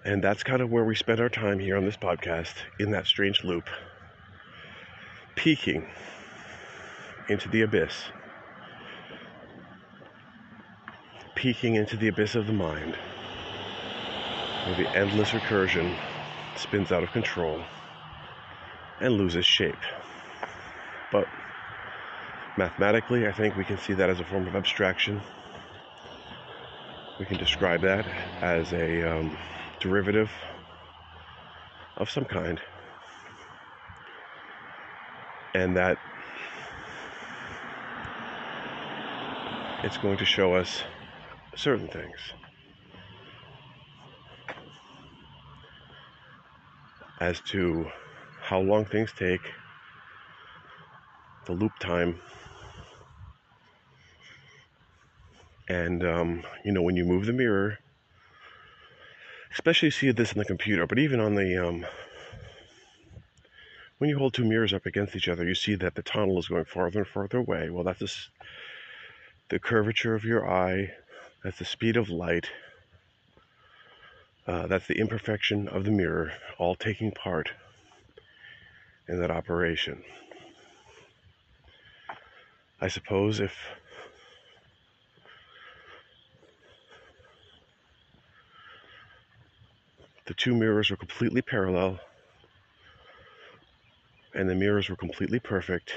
And 0.09 0.23
that's 0.23 0.41
kind 0.41 0.63
of 0.63 0.71
where 0.71 0.83
we 0.83 0.95
spend 0.95 1.19
our 1.19 1.29
time 1.29 1.59
here 1.59 1.77
on 1.77 1.85
this 1.85 1.95
podcast, 1.95 2.55
in 2.79 2.89
that 2.91 3.05
strange 3.05 3.43
loop, 3.43 3.69
peeking 5.35 5.87
into 7.27 7.47
the 7.47 7.61
abyss, 7.61 7.93
peeking 11.35 11.75
into 11.75 11.95
the 11.95 12.07
abyss 12.07 12.33
of 12.33 12.47
the 12.47 12.53
mind, 12.53 12.95
where 14.65 14.75
the 14.75 14.89
endless 14.97 15.29
recursion 15.29 15.95
spins 16.55 16.91
out 16.91 17.03
of 17.03 17.11
control 17.11 17.61
and 18.99 19.13
loses 19.13 19.45
shape. 19.45 19.83
But 21.11 21.27
Mathematically, 22.57 23.25
I 23.25 23.31
think 23.31 23.55
we 23.55 23.63
can 23.63 23.77
see 23.77 23.93
that 23.93 24.09
as 24.09 24.19
a 24.19 24.25
form 24.25 24.47
of 24.47 24.55
abstraction. 24.55 25.21
We 27.19 27.25
can 27.25 27.37
describe 27.37 27.81
that 27.83 28.05
as 28.41 28.73
a 28.73 29.03
um, 29.03 29.37
derivative 29.79 30.29
of 31.97 32.09
some 32.09 32.25
kind. 32.25 32.59
And 35.53 35.75
that 35.77 35.97
it's 39.83 39.97
going 39.97 40.17
to 40.17 40.25
show 40.25 40.53
us 40.53 40.83
certain 41.55 41.87
things. 41.87 42.17
As 47.19 47.39
to 47.51 47.85
how 48.41 48.59
long 48.59 48.85
things 48.85 49.11
take, 49.17 49.41
the 51.45 51.53
loop 51.53 51.77
time, 51.79 52.19
and 55.67 56.03
um, 56.05 56.43
you 56.63 56.71
know 56.71 56.81
when 56.81 56.95
you 56.95 57.05
move 57.05 57.25
the 57.25 57.33
mirror, 57.33 57.77
especially 59.51 59.91
see 59.91 60.11
this 60.11 60.31
in 60.31 60.39
the 60.39 60.45
computer, 60.45 60.85
but 60.85 60.99
even 60.99 61.19
on 61.19 61.35
the 61.35 61.67
um, 61.67 61.85
when 63.97 64.09
you 64.09 64.17
hold 64.17 64.33
two 64.33 64.45
mirrors 64.45 64.73
up 64.73 64.85
against 64.85 65.15
each 65.15 65.27
other, 65.27 65.45
you 65.45 65.55
see 65.55 65.75
that 65.75 65.95
the 65.95 66.01
tunnel 66.01 66.39
is 66.39 66.47
going 66.47 66.65
farther 66.65 66.99
and 66.99 67.07
farther 67.07 67.37
away. 67.37 67.69
Well, 67.69 67.83
that's 67.83 67.99
just 67.99 68.29
the 69.49 69.59
curvature 69.59 70.15
of 70.15 70.23
your 70.23 70.49
eye, 70.49 70.91
that's 71.43 71.59
the 71.59 71.65
speed 71.65 71.97
of 71.97 72.09
light, 72.09 72.49
uh, 74.47 74.67
that's 74.67 74.87
the 74.87 74.99
imperfection 74.99 75.67
of 75.67 75.83
the 75.83 75.91
mirror, 75.91 76.31
all 76.57 76.75
taking 76.75 77.11
part 77.11 77.51
in 79.07 79.19
that 79.19 79.31
operation. 79.31 80.03
I 82.79 82.87
suppose 82.87 83.41
if 83.41 83.53
the 90.29 90.35
two 90.35 90.53
mirrors 90.53 90.91
were 90.91 90.95
completely 90.95 91.41
parallel 91.41 91.99
and 94.35 94.47
the 94.47 94.53
mirrors 94.53 94.87
were 94.87 94.95
completely 94.95 95.39
perfect. 95.39 95.93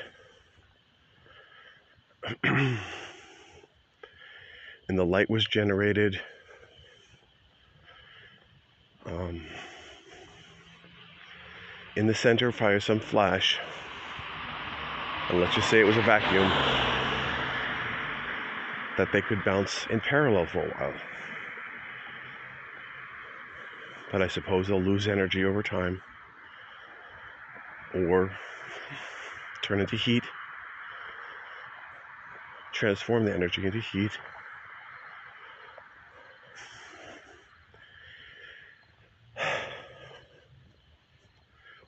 and 2.43 2.79
the 4.89 5.05
light 5.05 5.29
was 5.29 5.45
generated 5.45 6.19
um, 9.05 9.43
in 11.97 12.07
the 12.07 12.15
center 12.15 12.51
via 12.51 12.81
some 12.81 13.01
flash. 13.01 13.59
And 15.29 15.41
let's 15.41 15.55
just 15.55 15.69
say 15.69 15.79
it 15.79 15.87
was 15.87 15.99
a 15.99 16.03
vacuum 16.03 16.49
that 18.97 19.13
they 19.13 19.21
could 19.21 19.45
bounce 19.45 19.87
in 19.91 20.01
parallel 20.01 20.47
for 20.47 20.61
a 20.61 20.69
while. 20.71 20.95
But 24.13 24.21
I 24.21 24.29
suppose 24.29 24.69
they'll 24.69 24.83
lose 24.83 25.09
energy 25.09 25.43
over 25.43 25.63
time 25.63 26.03
or 27.95 28.31
turn 29.63 29.81
into 29.81 29.97
heat, 29.97 30.25
transform 32.75 33.25
the 33.25 33.33
energy 33.35 33.65
into 33.65 33.81
heat 33.81 34.13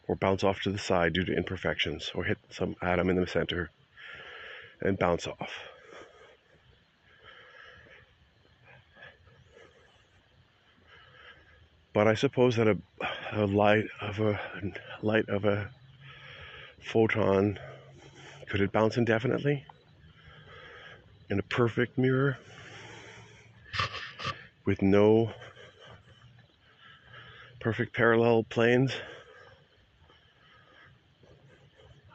or 0.08 0.16
bounce 0.16 0.42
off 0.42 0.60
to 0.62 0.70
the 0.70 0.78
side 0.78 1.12
due 1.12 1.24
to 1.24 1.36
imperfections, 1.36 2.10
or 2.14 2.24
hit 2.24 2.38
some 2.50 2.74
atom 2.82 3.10
in 3.10 3.16
the 3.20 3.26
center 3.26 3.70
and 4.80 4.98
bounce 4.98 5.26
off. 5.26 5.73
But 11.94 12.08
I 12.08 12.14
suppose 12.14 12.56
that 12.56 12.66
a, 12.66 12.76
a 13.32 13.46
light 13.46 13.84
of 14.00 14.18
a 14.18 14.38
light 15.00 15.28
of 15.28 15.44
a 15.44 15.70
photon 16.80 17.58
could 18.48 18.60
it 18.60 18.72
bounce 18.72 18.96
indefinitely 18.96 19.64
in 21.30 21.38
a 21.38 21.42
perfect 21.44 21.96
mirror 21.96 22.36
with 24.64 24.82
no 24.82 25.32
perfect 27.60 27.94
parallel 27.94 28.42
planes? 28.42 28.92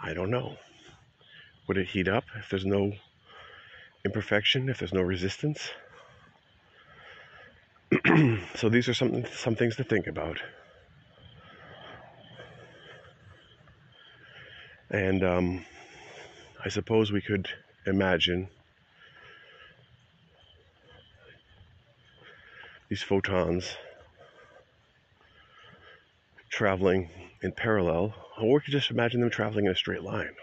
I 0.02 0.14
don't 0.14 0.30
know. 0.30 0.58
Would 1.68 1.78
it 1.78 1.88
heat 1.88 2.10
up 2.10 2.26
if 2.38 2.50
there's 2.50 2.66
no 2.66 2.92
imperfection, 4.04 4.68
if 4.68 4.80
there's 4.80 4.94
no 4.94 5.02
resistance? 5.02 5.70
so 8.56 8.70
these 8.70 8.88
are 8.88 8.94
some 8.94 9.26
some 9.26 9.56
things 9.56 9.76
to 9.78 9.84
think 9.84 10.08
about. 10.08 10.40
And 14.92 15.24
um, 15.24 15.66
I 16.64 16.70
suppose 16.70 17.12
we 17.12 17.22
could 17.22 17.48
imagine 17.86 18.50
these 22.90 23.04
photons 23.04 23.76
traveling 26.50 27.10
in 27.42 27.52
parallel, 27.52 28.14
or 28.40 28.56
we 28.56 28.60
could 28.62 28.72
just 28.72 28.92
imagine 28.92 29.22
them 29.22 29.30
traveling 29.30 29.66
in 29.66 29.72
a 29.72 29.76
straight 29.76 30.04
line 30.04 30.34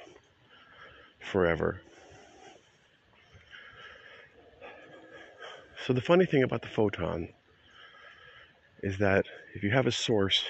forever. 1.20 1.80
So, 5.84 5.92
the 5.92 6.00
funny 6.00 6.24
thing 6.24 6.42
about 6.42 6.62
the 6.62 6.68
photon 6.68 7.28
is 8.86 8.98
that 8.98 9.26
if 9.52 9.64
you 9.64 9.70
have 9.70 9.88
a 9.88 9.90
source 9.90 10.44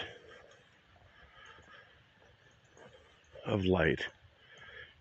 of 3.47 3.65
light, 3.65 4.09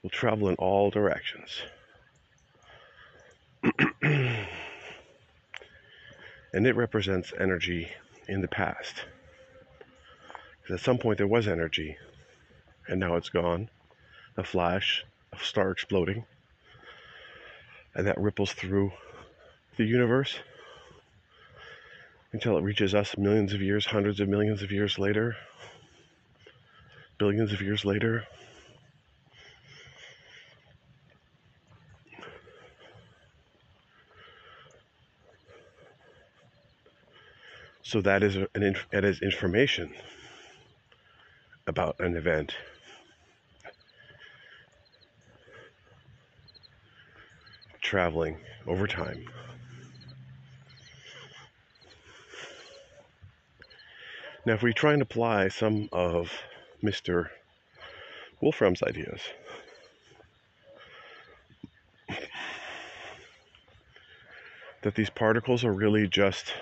will 0.02 0.10
travel 0.10 0.48
in 0.48 0.56
all 0.56 0.90
directions. 0.90 1.62
and 4.02 4.48
it 6.54 6.78
represents 6.78 7.34
energy 7.38 7.90
in 8.30 8.40
the 8.40 8.48
past. 8.48 9.04
Because 10.62 10.80
at 10.80 10.86
some 10.86 10.98
point 10.98 11.18
there 11.18 11.28
was 11.28 11.46
energy, 11.46 11.98
and 12.88 13.02
now 13.02 13.18
it's 13.18 13.28
gone. 13.28 13.70
A 14.38 14.46
flash, 14.46 15.04
a 15.34 15.44
star 15.44 15.72
exploding, 15.72 16.24
and 17.94 18.08
that 18.08 18.18
ripples 18.18 18.54
through 18.54 18.94
the 19.76 19.84
universe 19.84 20.38
until 22.36 22.58
it 22.58 22.64
reaches 22.64 22.94
us 22.94 23.18
millions 23.18 23.54
of 23.54 23.62
years, 23.62 23.86
hundreds 23.86 24.20
of 24.20 24.28
millions 24.28 24.62
of 24.62 24.70
years 24.70 25.00
later, 25.00 25.38
billions 27.18 27.54
of 27.54 27.62
years 27.62 27.86
later. 27.86 28.26
So 37.84 38.02
that 38.02 38.22
is 38.22 38.36
an 38.36 38.76
that 38.92 39.06
is 39.06 39.22
information 39.22 39.94
about 41.68 41.96
an 42.02 42.18
event. 42.18 42.54
Traveling 47.80 48.40
over 48.68 48.88
time. 48.88 49.24
Now, 54.46 54.54
if 54.54 54.62
we 54.62 54.74
try 54.74 54.94
and 54.94 55.02
apply 55.02 55.48
some 55.48 55.90
of 55.92 56.32
Mr. 56.84 57.30
Wolfram's 58.42 58.84
ideas, 58.84 59.22
that 64.84 64.94
these 64.94 65.10
particles 65.10 65.66
are 65.66 65.74
really 65.74 66.08
just 66.08 66.54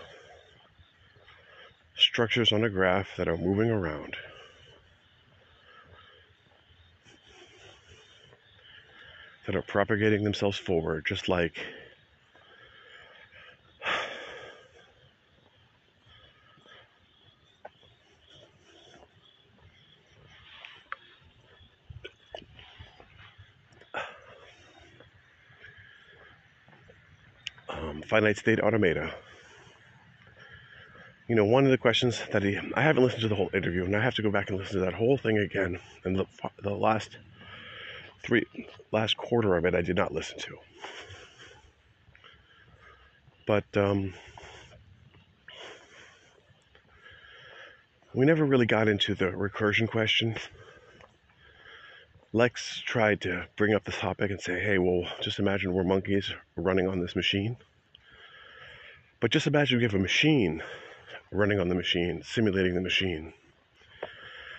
structures 1.97 2.53
on 2.53 2.64
a 2.64 2.70
graph 2.70 3.18
that 3.18 3.28
are 3.28 3.38
moving 3.38 3.70
around. 3.70 4.16
that 9.45 9.55
are 9.55 9.62
propagating 9.62 10.24
themselves 10.24 10.57
forward, 10.57 11.05
just 11.05 11.28
like 11.28 11.60
finite 28.14 28.38
state 28.38 28.59
automata. 28.59 29.11
You 31.28 31.34
know, 31.34 31.45
one 31.45 31.66
of 31.66 31.72
the 31.72 31.80
questions 31.80 32.22
that 32.32 32.43
he, 32.43 32.59
I 32.76 32.84
haven't 32.84 33.01
listened 33.01 33.24
to 33.24 33.28
the 33.28 33.34
whole 33.34 33.49
interview, 33.55 33.86
and 33.86 33.95
I 33.95 34.03
have 34.03 34.14
to 34.14 34.22
go 34.22 34.30
back 34.30 34.51
and 34.51 34.59
listen 34.59 34.76
to 34.76 34.86
that 34.86 34.93
whole 34.93 35.18
thing 35.18 35.39
again. 35.39 35.80
And 36.03 36.20
the, 36.20 36.28
the 36.61 36.76
last 36.76 37.18
three 38.22 38.45
last 38.91 39.18
quarter 39.18 39.57
of 39.57 39.66
it 39.66 39.74
I 39.74 39.82
did 39.82 39.95
not 39.95 40.14
listen 40.14 40.38
to. 40.41 40.57
But 43.47 43.66
um, 43.76 44.14
we 48.14 48.28
never 48.28 48.45
really 48.45 48.68
got 48.68 48.88
into 48.88 49.16
the 49.16 49.32
recursion 49.32 49.89
question. 49.89 50.36
Lex 52.32 52.80
tried 52.86 53.22
to 53.22 53.47
bring 53.55 53.74
up 53.74 53.86
the 53.86 53.91
topic 53.91 54.30
and 54.30 54.39
say, 54.39 54.59
hey, 54.59 54.78
well, 54.78 55.07
just 55.20 55.39
imagine 55.39 55.74
we're 55.74 55.84
monkeys 55.84 56.32
running 56.55 56.88
on 56.88 56.99
this 56.99 57.16
machine. 57.16 57.57
But 59.24 59.32
just 59.32 59.47
imagine 59.47 59.78
we 59.78 59.86
have 59.86 59.93
a 59.93 59.99
machine 59.99 60.61
running 61.32 61.57
on 61.57 61.69
the 61.69 61.76
machine, 61.76 62.21
simulating 62.26 62.74
the 62.74 62.82
machine. 62.82 63.32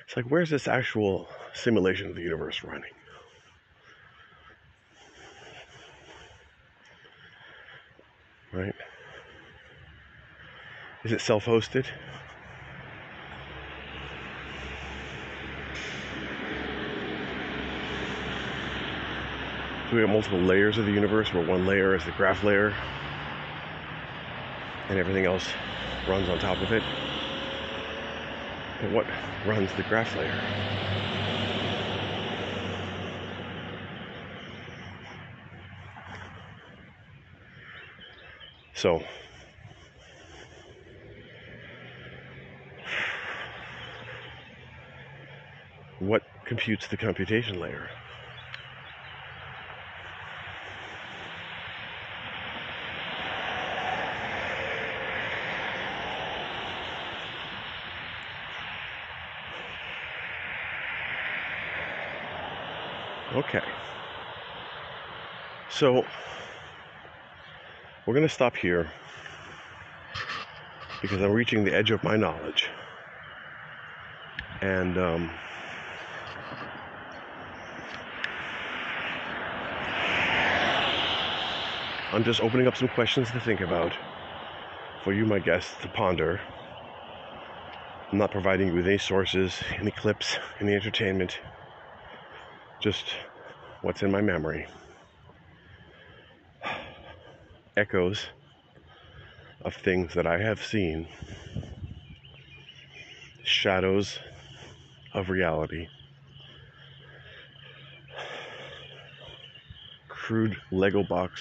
It's 0.06 0.16
like, 0.16 0.24
where's 0.30 0.48
this 0.48 0.66
actual 0.66 1.28
simulation 1.52 2.08
of 2.08 2.14
the 2.14 2.22
universe 2.22 2.64
running? 2.64 2.90
Right? 8.54 8.74
Is 11.04 11.12
it 11.12 11.20
self 11.20 11.44
hosted? 11.44 11.84
Do 19.90 19.96
we 19.96 20.00
have 20.00 20.08
multiple 20.08 20.40
layers 20.40 20.78
of 20.78 20.86
the 20.86 20.92
universe 20.92 21.34
where 21.34 21.46
one 21.46 21.66
layer 21.66 21.94
is 21.94 22.02
the 22.06 22.12
graph 22.12 22.42
layer 22.42 22.72
and 24.88 24.98
everything 24.98 25.26
else 25.26 25.46
runs 26.06 26.28
on 26.28 26.38
top 26.38 26.60
of 26.60 26.72
it? 26.72 26.82
But 28.80 28.90
what 28.90 29.06
runs 29.46 29.72
the 29.74 29.82
graph 29.82 30.16
layer? 30.16 30.40
So, 38.74 39.02
what 45.98 46.22
computes 46.44 46.86
the 46.88 46.96
computation 46.96 47.58
layer? 47.58 47.88
Okay. 63.34 63.64
So 65.68 66.04
we're 68.06 68.14
going 68.14 68.26
to 68.26 68.32
stop 68.32 68.54
here 68.54 68.92
because 71.02 71.20
I'm 71.20 71.32
reaching 71.32 71.64
the 71.64 71.74
edge 71.74 71.90
of 71.90 72.04
my 72.04 72.16
knowledge. 72.16 72.68
And 74.60 74.96
um, 74.96 75.30
I'm 82.12 82.22
just 82.22 82.40
opening 82.40 82.68
up 82.68 82.76
some 82.76 82.86
questions 82.86 83.32
to 83.32 83.40
think 83.40 83.60
about 83.60 83.92
for 85.02 85.12
you, 85.12 85.26
my 85.26 85.40
guests, 85.40 85.74
to 85.82 85.88
ponder. 85.88 86.40
I'm 88.12 88.18
not 88.18 88.30
providing 88.30 88.68
you 88.68 88.74
with 88.74 88.86
any 88.86 88.98
sources, 88.98 89.60
any 89.80 89.90
clips, 89.90 90.38
any 90.60 90.72
entertainment 90.72 91.40
just 92.84 93.06
what's 93.80 94.02
in 94.02 94.12
my 94.12 94.20
memory. 94.20 94.66
Echoes 97.78 98.26
of 99.64 99.74
things 99.74 100.12
that 100.12 100.26
I 100.26 100.36
have 100.36 100.62
seen, 100.62 101.08
shadows 103.42 104.18
of 105.14 105.30
reality, 105.30 105.88
crude 110.10 110.54
Lego 110.70 111.02
box, 111.04 111.40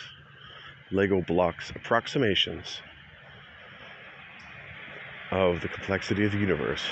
Lego 0.91 1.22
blocks 1.28 1.74
approximations 1.76 2.80
of 5.30 5.60
the 5.60 5.68
complexity 5.68 6.24
of 6.24 6.32
the 6.32 6.39
universe. 6.39 6.86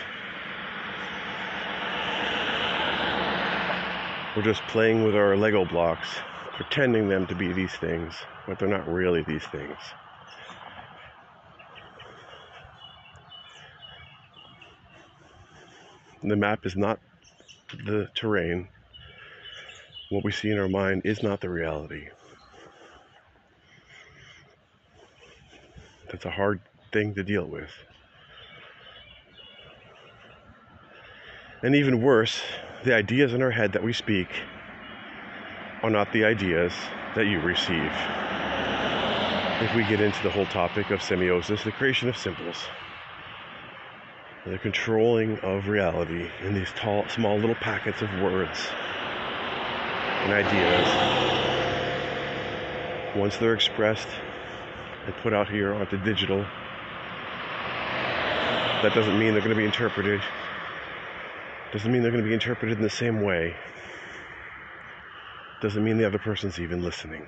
We're 4.34 4.43
just 4.43 4.61
playing 4.67 5.03
with 5.03 5.13
our 5.13 5.36
Lego 5.36 5.65
blocks, 5.65 6.07
pretending 6.53 7.09
them 7.09 7.27
to 7.27 7.36
be 7.36 7.51
these 7.51 7.73
things, 7.73 8.13
but 8.47 8.57
they're 8.57 8.69
not 8.69 8.88
really 8.88 9.23
these 9.23 9.43
things. 9.43 9.75
The 16.23 16.38
map 16.38 16.65
is 16.65 16.77
not 16.77 16.99
the 17.86 18.07
terrain. 18.15 18.69
What 20.09 20.23
we 20.23 20.32
see 20.32 20.49
in 20.49 20.57
our 20.57 20.69
mind 20.69 21.01
is 21.03 21.21
not 21.21 21.41
the 21.41 21.49
reality. 21.49 22.07
That's 26.09 26.23
a 26.23 26.32
hard 26.32 26.61
thing 26.93 27.13
to 27.15 27.23
deal 27.23 27.45
with. 27.45 27.71
And 31.63 31.75
even 31.75 32.01
worse, 32.01 32.41
the 32.84 32.95
ideas 32.95 33.34
in 33.34 33.43
our 33.43 33.51
head 33.51 33.73
that 33.73 33.84
we 33.84 33.93
speak 33.93 34.27
are 35.84 35.89
not 35.91 36.11
the 36.13 36.25
ideas 36.25 36.73
that 37.15 37.27
you 37.27 37.39
receive. 37.39 37.91
If 39.61 39.75
we 39.75 39.84
get 39.84 40.01
into 40.01 40.23
the 40.23 40.32
whole 40.32 40.47
topic 40.47 40.89
of 40.89 40.99
semiosis, 40.99 41.63
the 41.63 41.71
creation 41.71 42.09
of 42.09 42.17
symbols, 42.17 42.57
the 44.47 44.57
controlling 44.57 45.38
of 45.39 45.67
reality 45.67 46.27
in 46.41 46.55
these 46.55 46.71
tall, 46.75 47.07
small 47.09 47.38
little 47.38 47.55
packets 47.55 48.01
of 48.01 48.09
words 48.19 48.67
and 50.23 50.34
ideas, 50.34 50.88
once 53.15 53.38
they're 53.38 53.53
expressed 53.53 54.07
and 55.05 55.15
put 55.17 55.34
out 55.34 55.47
here 55.47 55.75
onto 55.75 55.97
digital, 55.97 56.43
that 58.82 58.91
doesn't 58.95 59.19
mean 59.19 59.34
they're 59.34 59.41
going 59.43 59.49
to 59.49 59.55
be 59.55 59.65
interpreted 59.65 60.21
doesn't 61.72 61.91
mean 61.91 62.01
they're 62.01 62.11
going 62.11 62.24
to 62.24 62.28
be 62.28 62.34
interpreted 62.34 62.78
in 62.78 62.84
the 62.84 62.89
same 62.89 63.22
way. 63.22 63.55
Doesn't 65.61 65.84
mean 65.84 65.97
the 65.97 66.05
other 66.05 66.19
person's 66.19 66.59
even 66.59 66.84
listening. 66.84 67.26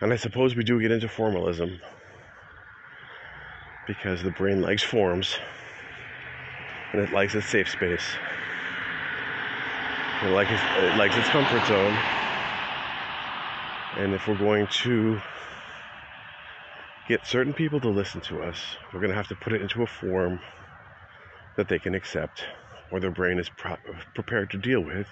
And 0.00 0.12
I 0.12 0.16
suppose 0.16 0.56
we 0.56 0.64
do 0.64 0.80
get 0.80 0.90
into 0.90 1.08
formalism 1.08 1.80
because 3.86 4.22
the 4.22 4.30
brain 4.30 4.62
likes 4.62 4.82
forms 4.82 5.38
and 6.92 7.02
it 7.02 7.12
likes 7.12 7.34
its 7.34 7.46
safe 7.46 7.68
space. 7.68 8.14
It 10.22 10.30
likes 10.30 10.50
its, 10.50 10.62
it 10.78 10.96
likes 10.96 11.16
its 11.16 11.28
comfort 11.28 11.64
zone. 11.66 12.17
And 13.96 14.14
if 14.14 14.28
we're 14.28 14.36
going 14.36 14.66
to 14.82 15.20
get 17.08 17.26
certain 17.26 17.52
people 17.52 17.80
to 17.80 17.88
listen 17.88 18.20
to 18.20 18.42
us, 18.42 18.76
we're 18.92 19.00
going 19.00 19.10
to 19.10 19.16
have 19.16 19.28
to 19.28 19.36
put 19.36 19.52
it 19.52 19.62
into 19.62 19.82
a 19.82 19.86
form 19.86 20.40
that 21.56 21.68
they 21.68 21.78
can 21.78 21.94
accept 21.94 22.44
or 22.90 23.00
their 23.00 23.10
brain 23.10 23.38
is 23.38 23.48
pro- 23.48 23.76
prepared 24.14 24.50
to 24.50 24.58
deal 24.58 24.80
with. 24.80 25.08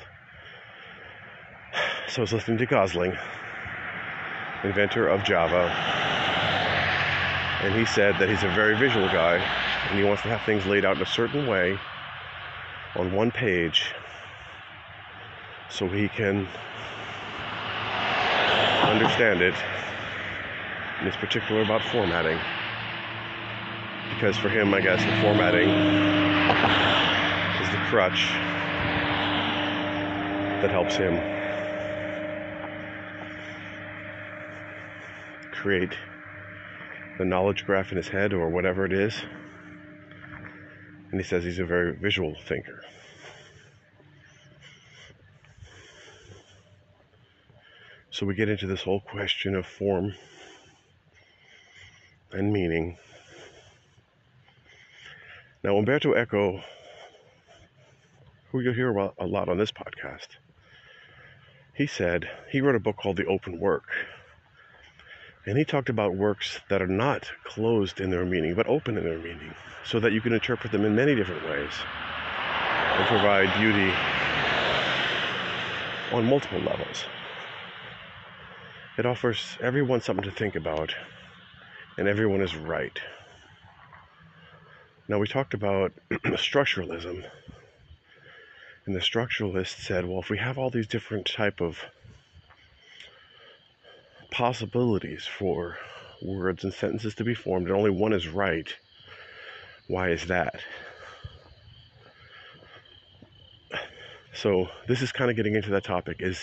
So 2.09 2.21
I 2.21 2.23
was 2.23 2.33
listening 2.33 2.59
to 2.59 2.67
Gosling, 2.67 3.17
inventor 4.63 5.09
of 5.09 5.25
Java, 5.25 5.73
and 7.63 7.75
he 7.75 7.85
said 7.85 8.17
that 8.19 8.29
he's 8.29 8.45
a 8.45 8.49
very 8.49 8.79
visual 8.79 9.07
guy 9.09 9.37
and 9.89 9.99
he 9.99 10.05
wants 10.05 10.23
to 10.23 10.29
have 10.29 10.43
things 10.43 10.67
laid 10.67 10.85
out 10.85 10.97
in 10.97 11.03
a 11.03 11.07
certain 11.07 11.47
way 11.47 11.79
on 12.95 13.13
one 13.13 13.31
page 13.31 13.93
so 15.69 15.89
he 15.89 16.09
can 16.09 16.47
understand 18.97 19.43
it. 19.43 19.55
And 20.99 21.07
it's 21.07 21.19
particular 21.19 21.61
about 21.61 21.83
formatting. 21.93 22.39
Because 24.15 24.39
for 24.39 24.49
him, 24.49 24.73
I 24.73 24.81
guess, 24.81 25.05
the 25.05 25.13
formatting 25.21 25.69
is 27.61 27.71
the 27.71 27.77
crutch 27.91 28.33
that 30.63 30.71
helps 30.71 30.97
him 30.97 31.21
create 35.53 35.93
the 37.19 37.27
knowledge 37.27 37.67
graph 37.67 37.91
in 37.91 37.99
his 37.99 38.09
head 38.09 38.33
or 38.33 38.49
whatever 38.49 38.87
it 38.87 38.95
is. 38.95 39.23
And 41.11 41.21
he 41.21 41.27
says 41.27 41.45
he's 41.45 41.59
a 41.59 41.67
very 41.67 41.95
visual 41.95 42.35
thinker. 42.47 42.83
So 48.17 48.25
we 48.25 48.35
get 48.35 48.49
into 48.49 48.67
this 48.67 48.81
whole 48.81 49.01
question 49.01 49.55
of 49.55 49.67
form 49.67 50.15
and 52.33 52.51
meaning. 52.51 52.97
Now, 55.63 55.77
Umberto 55.77 56.15
Eco, 56.15 56.63
who 58.51 58.61
you'll 58.61 58.73
hear 58.73 58.89
a 58.97 59.27
lot 59.27 59.51
on 59.51 59.59
this 59.59 59.71
podcast, 59.71 60.29
he 61.75 61.87
said 61.87 62.27
he 62.51 62.63
wrote 62.63 62.75
a 62.75 62.81
book 62.81 62.97
called 62.97 63.19
The 63.19 63.27
Open 63.27 63.61
Work. 63.61 63.85
And 65.45 65.59
he 65.59 65.67
talked 65.67 65.91
about 65.91 66.15
works 66.15 66.61
that 66.71 66.81
are 66.81 66.87
not 66.87 67.31
closed 67.45 68.01
in 68.01 68.09
their 68.09 68.25
meaning, 68.25 68.55
but 68.55 68.67
open 68.67 68.97
in 68.97 69.05
their 69.05 69.19
meaning, 69.19 69.55
so 69.85 70.01
that 70.01 70.15
you 70.15 70.23
can 70.23 70.33
interpret 70.33 70.73
them 70.73 70.87
in 70.87 70.97
many 70.97 71.15
different 71.15 71.45
ways 71.45 71.73
and 72.95 73.07
provide 73.09 73.53
beauty 73.61 73.93
on 76.17 76.25
multiple 76.25 76.61
levels. 76.61 77.05
It 78.99 79.05
offers 79.05 79.59
everyone 79.61 80.01
something 80.01 80.25
to 80.25 80.31
think 80.31 80.57
about, 80.57 80.95
and 81.99 82.09
everyone 82.09 82.41
is 82.41 82.57
right. 82.57 82.99
Now, 85.07 85.19
we 85.19 85.27
talked 85.27 85.53
about 85.53 85.93
structuralism, 86.11 87.29
and 88.87 88.97
the 88.97 89.01
structuralist 89.01 89.83
said, 89.83 90.07
well, 90.07 90.21
if 90.21 90.31
we 90.31 90.39
have 90.39 90.57
all 90.57 90.71
these 90.71 90.87
different 90.87 91.27
type 91.27 91.61
of 91.61 91.79
possibilities 94.31 95.27
for 95.27 95.77
words 96.23 96.65
and 96.65 96.73
sentences 96.73 97.15
to 97.17 97.25
be 97.25 97.35
formed, 97.35 97.67
and 97.67 97.77
only 97.77 97.91
one 97.91 98.15
is 98.15 98.29
right, 98.29 98.75
why 99.89 100.09
is 100.09 100.27
that? 100.29 100.63
So, 104.33 104.69
this 104.89 105.03
is 105.03 105.13
kind 105.13 105.31
of 105.31 105.37
getting 105.37 105.55
into 105.55 105.71
that 105.71 105.85
topic. 105.85 106.17
Is 106.21 106.41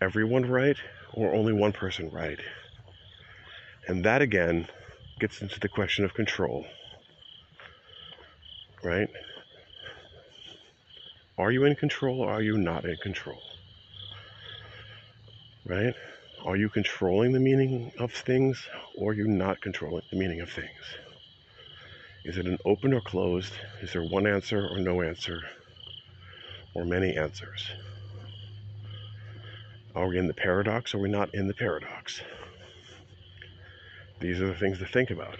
everyone 0.00 0.50
right 0.50 0.76
or 1.12 1.34
only 1.34 1.52
one 1.52 1.72
person 1.72 2.10
right? 2.10 2.38
And 3.86 4.04
that 4.04 4.22
again 4.22 4.68
gets 5.18 5.42
into 5.42 5.60
the 5.60 5.68
question 5.68 6.04
of 6.04 6.14
control. 6.14 6.66
Right? 8.82 9.08
Are 11.38 11.50
you 11.50 11.64
in 11.64 11.74
control 11.76 12.20
or 12.20 12.30
are 12.30 12.42
you 12.42 12.56
not 12.56 12.84
in 12.84 12.96
control? 12.96 13.40
Right? 15.64 15.94
Are 16.44 16.56
you 16.56 16.68
controlling 16.68 17.32
the 17.32 17.40
meaning 17.40 17.92
of 17.98 18.12
things 18.12 18.66
or 18.96 19.10
are 19.10 19.14
you 19.14 19.26
not 19.26 19.60
controlling 19.60 20.04
the 20.10 20.18
meaning 20.18 20.40
of 20.40 20.50
things? 20.50 20.70
Is 22.24 22.38
it 22.38 22.46
an 22.46 22.58
open 22.64 22.92
or 22.92 23.00
closed? 23.00 23.52
Is 23.82 23.92
there 23.92 24.02
one 24.02 24.26
answer 24.26 24.66
or 24.66 24.78
no 24.78 25.02
answer? 25.02 25.42
Or 26.74 26.84
many 26.84 27.16
answers? 27.16 27.70
Are 29.96 30.06
we 30.08 30.18
in 30.18 30.26
the 30.26 30.34
paradox 30.34 30.94
or 30.94 30.98
are 30.98 31.00
we 31.00 31.08
not 31.08 31.34
in 31.34 31.48
the 31.48 31.54
paradox? 31.54 32.20
These 34.20 34.42
are 34.42 34.46
the 34.46 34.54
things 34.54 34.78
to 34.78 34.86
think 34.86 35.10
about. 35.10 35.38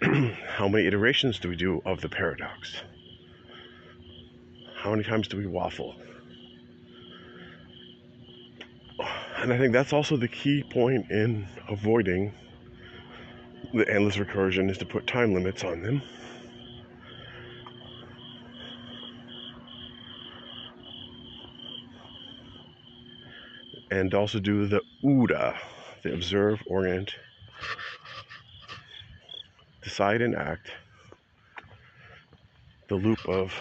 How 0.46 0.68
many 0.68 0.86
iterations 0.86 1.40
do 1.40 1.48
we 1.48 1.56
do 1.56 1.82
of 1.84 2.00
the 2.00 2.08
paradox? 2.08 2.76
How 4.76 4.90
many 4.92 5.02
times 5.02 5.26
do 5.26 5.36
we 5.36 5.46
waffle? 5.46 5.96
And 9.38 9.52
I 9.52 9.58
think 9.58 9.72
that's 9.72 9.92
also 9.92 10.16
the 10.16 10.28
key 10.28 10.62
point 10.62 11.10
in 11.10 11.48
avoiding 11.68 12.32
the 13.74 13.92
endless 13.92 14.14
recursion 14.16 14.70
is 14.70 14.78
to 14.78 14.86
put 14.86 15.08
time 15.08 15.34
limits 15.34 15.64
on 15.64 15.82
them 15.82 16.02
and 23.94 24.12
also 24.12 24.40
do 24.40 24.66
the 24.66 24.80
OODA, 25.04 25.56
the 26.02 26.12
observe, 26.12 26.60
orient, 26.66 27.14
decide, 29.82 30.20
and 30.20 30.34
act. 30.34 30.68
The 32.88 32.96
loop 32.96 33.24
of 33.28 33.52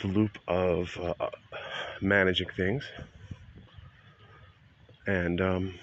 the 0.00 0.06
loop 0.06 0.38
of 0.46 0.96
uh, 1.18 1.30
managing 2.00 2.48
things, 2.56 2.84
and 5.08 5.40
um, 5.40 5.74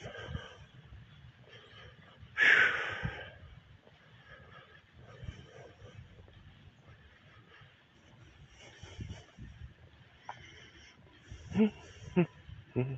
Mm-hmm. 12.76 12.93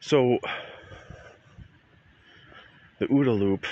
So, 0.00 0.38
the 2.98 3.06
OODA 3.06 3.38
loop. 3.38 3.66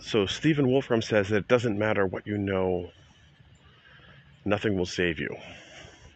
So, 0.00 0.26
Stephen 0.26 0.68
Wolfram 0.68 1.02
says 1.02 1.28
that 1.28 1.36
it 1.36 1.48
doesn't 1.48 1.78
matter 1.78 2.06
what 2.06 2.26
you 2.26 2.38
know, 2.38 2.90
nothing 4.44 4.76
will 4.76 4.86
save 4.86 5.18
you. 5.18 5.34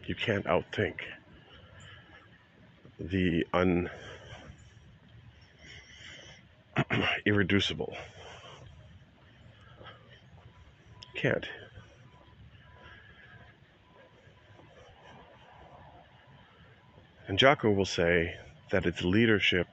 You 0.06 0.14
can't 0.14 0.44
outthink 0.46 0.94
the 2.98 3.46
un 3.52 3.90
irreducible. 7.26 7.94
Can't. 11.14 11.46
And 17.28 17.38
Jocko 17.38 17.70
will 17.70 17.84
say 17.84 18.34
that 18.70 18.86
it's 18.86 19.04
leadership 19.04 19.68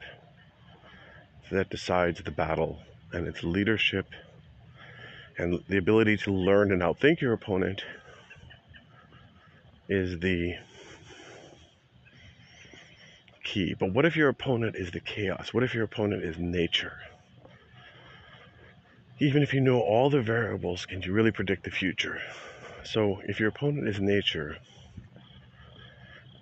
that 1.52 1.70
decides 1.70 2.22
the 2.22 2.32
battle, 2.32 2.80
and 3.14 3.28
it's 3.28 3.44
leadership 3.44 4.08
and 5.38 5.64
the 5.68 5.78
ability 5.78 6.18
to 6.18 6.32
learn 6.32 6.72
and 6.72 6.82
outthink 6.82 7.22
your 7.22 7.34
opponent 7.34 7.84
is 9.88 10.20
the 10.20 10.56
key. 13.44 13.74
But 13.78 13.94
what 13.94 14.06
if 14.06 14.16
your 14.16 14.30
opponent 14.30 14.76
is 14.76 14.92
the 14.92 15.00
chaos? 15.00 15.54
What 15.54 15.64
if 15.64 15.74
your 15.74 15.84
opponent 15.84 16.24
is 16.24 16.38
nature? 16.38 17.00
Even 19.20 19.44
if 19.44 19.54
you 19.54 19.62
know 19.62 19.80
all 19.80 20.10
the 20.10 20.22
variables, 20.22 20.86
can 20.86 21.02
you 21.02 21.14
really 21.14 21.32
predict 21.32 21.64
the 21.64 21.72
future? 21.72 22.20
So 22.84 23.22
if 23.26 23.40
your 23.40 23.50
opponent 23.50 23.88
is 23.88 24.00
nature, 24.00 24.58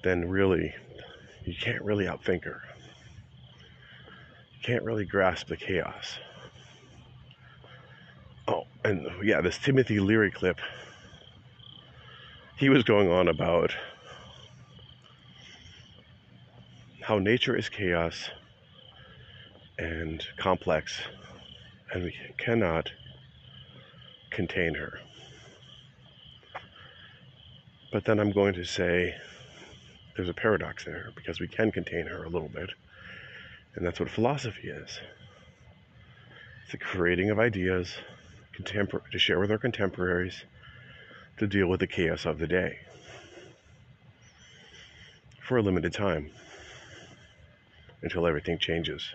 then 0.03 0.28
really 0.28 0.74
you 1.46 1.56
can't 1.60 1.82
really 1.84 2.06
outthink 2.06 2.44
her. 2.46 2.62
You 4.56 4.62
can't 4.64 4.84
really 4.84 5.06
grasp 5.06 5.48
the 5.48 5.58
chaos. 5.58 6.18
Oh, 8.48 8.64
and 8.84 9.08
yeah, 9.24 9.41
this 9.41 9.58
Timothy 9.58 10.00
Leary 10.00 10.32
clip, 10.32 10.60
he 12.58 12.70
was 12.70 12.84
going 12.84 13.12
on 13.12 13.28
about 13.28 13.76
how 17.02 17.20
nature 17.20 17.56
is 17.56 17.68
chaos 17.68 18.30
and 19.78 20.26
complex, 20.38 21.02
and 21.91 22.04
we 22.04 22.16
cannot 22.38 22.91
contain 24.30 24.76
her. 24.76 25.00
But 27.91 28.06
then 28.06 28.20
I'm 28.20 28.32
going 28.32 28.54
to 28.54 28.64
say, 28.64 29.16
there's 30.16 30.30
a 30.30 30.34
paradox 30.34 30.86
there 30.86 31.11
because 31.16 31.39
we 31.39 31.47
can 31.47 31.72
contain 31.72 32.05
her 32.07 32.24
a 32.24 32.30
little 32.30 32.49
bit. 32.49 32.70
And 33.76 33.86
that's 33.86 33.99
what 33.99 34.09
philosophy 34.09 34.70
is. 34.70 34.99
It's 36.64 36.72
the 36.72 36.78
creating 36.78 37.30
of 37.30 37.39
ideas 37.39 37.95
contempor- 38.57 39.09
to 39.11 39.20
share 39.20 39.39
with 39.39 39.51
our 39.51 39.57
contemporaries 39.57 40.43
to 41.38 41.47
deal 41.47 41.68
with 41.68 41.80
the 41.80 41.88
chaos 41.88 42.26
of 42.26 42.38
the 42.38 42.47
day 42.47 42.80
for 45.41 45.57
a 45.57 45.61
limited 45.61 45.93
time 45.93 46.30
until 48.01 48.28
everything 48.28 48.59
changes. 48.59 49.14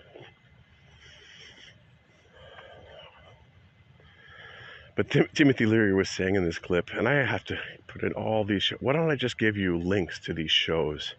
But 4.96 5.10
Tim- 5.10 5.28
Timothy 5.32 5.64
Leary 5.64 5.94
was 5.94 6.10
saying 6.10 6.34
in 6.34 6.44
this 6.44 6.58
clip, 6.58 6.90
and 6.92 7.06
I 7.06 7.24
have 7.24 7.44
to 7.44 7.58
put 7.98 8.06
in 8.08 8.12
all 8.14 8.44
these. 8.44 8.62
Sh- 8.62 8.74
Why 8.80 8.92
don't 8.92 9.10
I 9.10 9.16
just 9.16 9.38
give 9.38 9.56
you 9.56 9.78
links 9.78 10.18
to 10.20 10.34
these 10.34 10.50
shows 10.50 11.14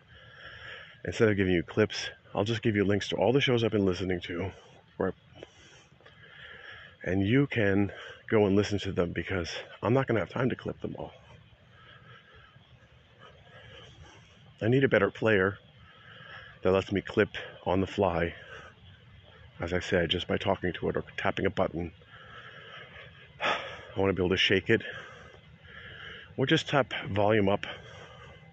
instead 1.06 1.30
of 1.30 1.38
giving 1.38 1.54
you 1.54 1.64
clips? 1.64 2.10
I'll 2.34 2.44
just 2.44 2.62
give 2.62 2.76
you 2.76 2.84
links 2.84 3.10
to 3.10 3.16
all 3.16 3.34
the 3.34 3.42
shows 3.42 3.64
I've 3.64 3.72
been 3.72 3.86
listening 3.86 4.22
to, 4.22 4.52
where, 4.98 5.14
and 7.04 7.26
you 7.26 7.48
can 7.48 7.92
go 8.30 8.46
and 8.46 8.56
listen 8.56 8.80
to 8.80 8.92
them 8.92 9.12
because 9.12 9.50
I'm 9.82 9.94
not 9.94 10.08
going 10.08 10.16
to 10.16 10.22
have 10.22 10.30
time 10.30 10.50
to 10.50 10.56
clip 10.56 10.80
them 10.82 10.96
all. 10.98 11.12
I 14.62 14.68
need 14.68 14.84
a 14.84 14.90
better 14.90 15.10
player 15.10 15.58
that 16.62 16.72
lets 16.72 16.92
me 16.92 17.02
clip 17.02 17.30
on 17.66 17.82
the 17.82 17.88
fly, 17.88 18.36
as 19.60 19.74
I 19.74 19.80
said, 19.80 20.10
just 20.10 20.28
by 20.28 20.38
talking 20.38 20.74
to 20.74 20.90
it 20.90 20.98
or 20.98 21.04
tapping 21.18 21.46
a 21.46 21.50
button 21.50 21.92
I 23.42 24.00
want 24.00 24.10
to 24.10 24.14
be 24.14 24.22
able 24.22 24.36
to 24.36 24.38
shake 24.38 24.70
it 24.70 24.82
Or 26.40 26.46
just 26.46 26.70
tap 26.70 26.94
volume 27.10 27.50
up 27.50 27.66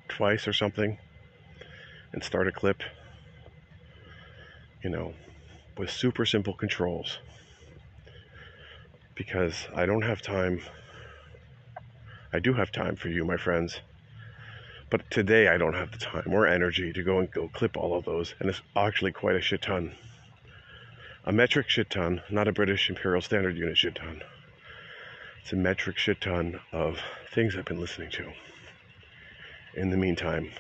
twice 0.08 0.48
or 0.48 0.52
something 0.52 0.98
and 2.12 2.24
start 2.24 2.48
a 2.48 2.50
clip. 2.50 2.82
You 4.82 4.90
know, 4.90 5.14
with 5.78 5.88
super 5.88 6.26
simple 6.26 6.52
controls. 6.52 7.20
Because 9.14 9.68
I 9.72 9.86
don't 9.86 10.02
have 10.02 10.20
time. 10.20 10.62
I 12.32 12.40
do 12.40 12.54
have 12.54 12.72
time 12.72 12.96
for 12.96 13.08
you, 13.08 13.24
my 13.24 13.36
friends. 13.36 13.78
But 14.90 15.08
today 15.08 15.46
I 15.46 15.56
don't 15.56 15.74
have 15.74 15.92
the 15.92 15.98
time 15.98 16.32
or 16.34 16.44
energy 16.44 16.92
to 16.92 17.04
go 17.04 17.20
and 17.20 17.30
go 17.30 17.48
clip 17.54 17.76
all 17.76 17.96
of 17.96 18.04
those. 18.04 18.34
And 18.40 18.50
it's 18.50 18.62
actually 18.74 19.12
quite 19.12 19.36
a 19.36 19.40
shit 19.40 19.62
ton. 19.62 19.94
A 21.24 21.30
metric 21.30 21.68
shit 21.68 21.90
ton, 21.90 22.20
not 22.30 22.48
a 22.48 22.52
British 22.52 22.90
Imperial 22.90 23.22
Standard 23.22 23.56
Unit 23.56 23.78
shit 23.78 23.94
ton. 23.94 24.22
It's 25.46 25.52
a 25.52 25.56
metric 25.56 25.96
shit 25.96 26.20
ton 26.20 26.58
of 26.72 26.98
things 27.32 27.54
I've 27.54 27.66
been 27.66 27.78
listening 27.78 28.10
to. 28.10 28.32
In 29.76 29.90
the 29.90 29.96
meantime, 29.96 30.50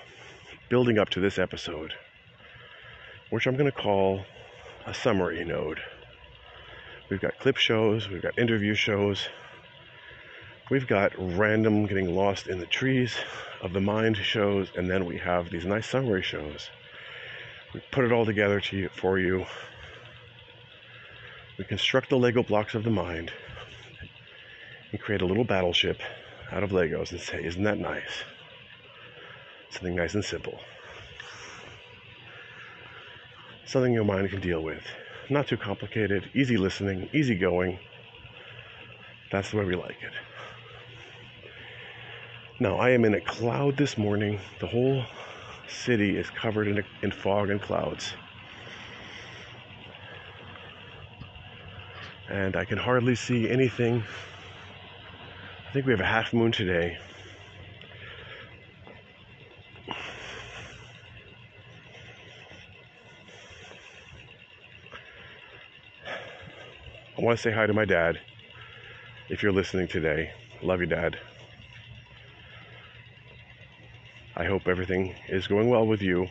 building 0.68 0.96
up 0.96 1.08
to 1.08 1.20
this 1.20 1.40
episode, 1.40 1.92
which 3.30 3.48
I'm 3.48 3.56
going 3.56 3.68
to 3.68 3.76
call 3.76 4.24
a 4.86 4.94
summary 4.94 5.44
node. 5.44 5.80
We've 7.10 7.20
got 7.20 7.36
clip 7.40 7.56
shows, 7.56 8.08
we've 8.08 8.22
got 8.22 8.38
interview 8.38 8.76
shows, 8.76 9.28
we've 10.70 10.86
got 10.86 11.10
random 11.18 11.86
getting 11.86 12.14
lost 12.14 12.46
in 12.46 12.60
the 12.60 12.66
trees 12.66 13.16
of 13.62 13.72
the 13.72 13.80
mind 13.80 14.16
shows, 14.18 14.70
and 14.76 14.88
then 14.88 15.04
we 15.04 15.18
have 15.18 15.50
these 15.50 15.64
nice 15.64 15.88
summary 15.88 16.22
shows. 16.22 16.70
We 17.74 17.82
put 17.90 18.04
it 18.04 18.12
all 18.12 18.24
together 18.24 18.60
to 18.60 18.76
you, 18.76 18.88
for 18.90 19.18
you. 19.18 19.46
We 21.58 21.64
construct 21.64 22.08
the 22.08 22.18
Lego 22.18 22.44
blocks 22.44 22.76
of 22.76 22.84
the 22.84 22.90
mind 22.90 23.32
and 24.92 25.00
create 25.00 25.22
a 25.22 25.26
little 25.26 25.44
battleship 25.44 26.00
out 26.52 26.62
of 26.62 26.70
Legos 26.70 27.12
and 27.12 27.20
say, 27.20 27.44
Isn't 27.44 27.64
that 27.64 27.78
nice? 27.78 28.24
Something 29.70 29.96
nice 29.96 30.14
and 30.14 30.24
simple. 30.24 30.58
Something 33.64 33.92
your 33.92 34.04
mind 34.04 34.30
can 34.30 34.40
deal 34.40 34.60
with. 34.60 34.82
Not 35.28 35.48
too 35.48 35.56
complicated, 35.56 36.30
easy 36.34 36.56
listening, 36.56 37.08
easy 37.12 37.34
going. 37.34 37.78
That's 39.32 39.50
the 39.50 39.56
way 39.56 39.64
we 39.64 39.74
like 39.74 39.96
it. 40.02 40.12
Now, 42.60 42.76
I 42.76 42.90
am 42.90 43.04
in 43.04 43.14
a 43.14 43.20
cloud 43.20 43.76
this 43.76 43.98
morning. 43.98 44.40
The 44.60 44.66
whole 44.66 45.04
city 45.68 46.16
is 46.16 46.30
covered 46.30 46.68
in, 46.68 46.78
a, 46.78 46.82
in 47.02 47.10
fog 47.10 47.50
and 47.50 47.60
clouds. 47.60 48.14
And 52.30 52.56
I 52.56 52.64
can 52.64 52.78
hardly 52.78 53.14
see 53.14 53.50
anything. 53.50 54.04
I 55.76 55.78
think 55.78 55.88
we 55.88 55.92
have 55.92 56.00
a 56.00 56.06
half 56.06 56.32
moon 56.32 56.52
today. 56.52 56.96
I 67.18 67.20
want 67.20 67.36
to 67.36 67.42
say 67.42 67.52
hi 67.52 67.66
to 67.66 67.74
my 67.74 67.84
dad. 67.84 68.18
If 69.28 69.42
you're 69.42 69.52
listening 69.52 69.86
today, 69.86 70.30
love 70.62 70.80
you, 70.80 70.86
Dad. 70.86 71.18
I 74.34 74.46
hope 74.46 74.68
everything 74.68 75.14
is 75.28 75.46
going 75.46 75.68
well 75.68 75.86
with 75.86 76.00
you. 76.00 76.26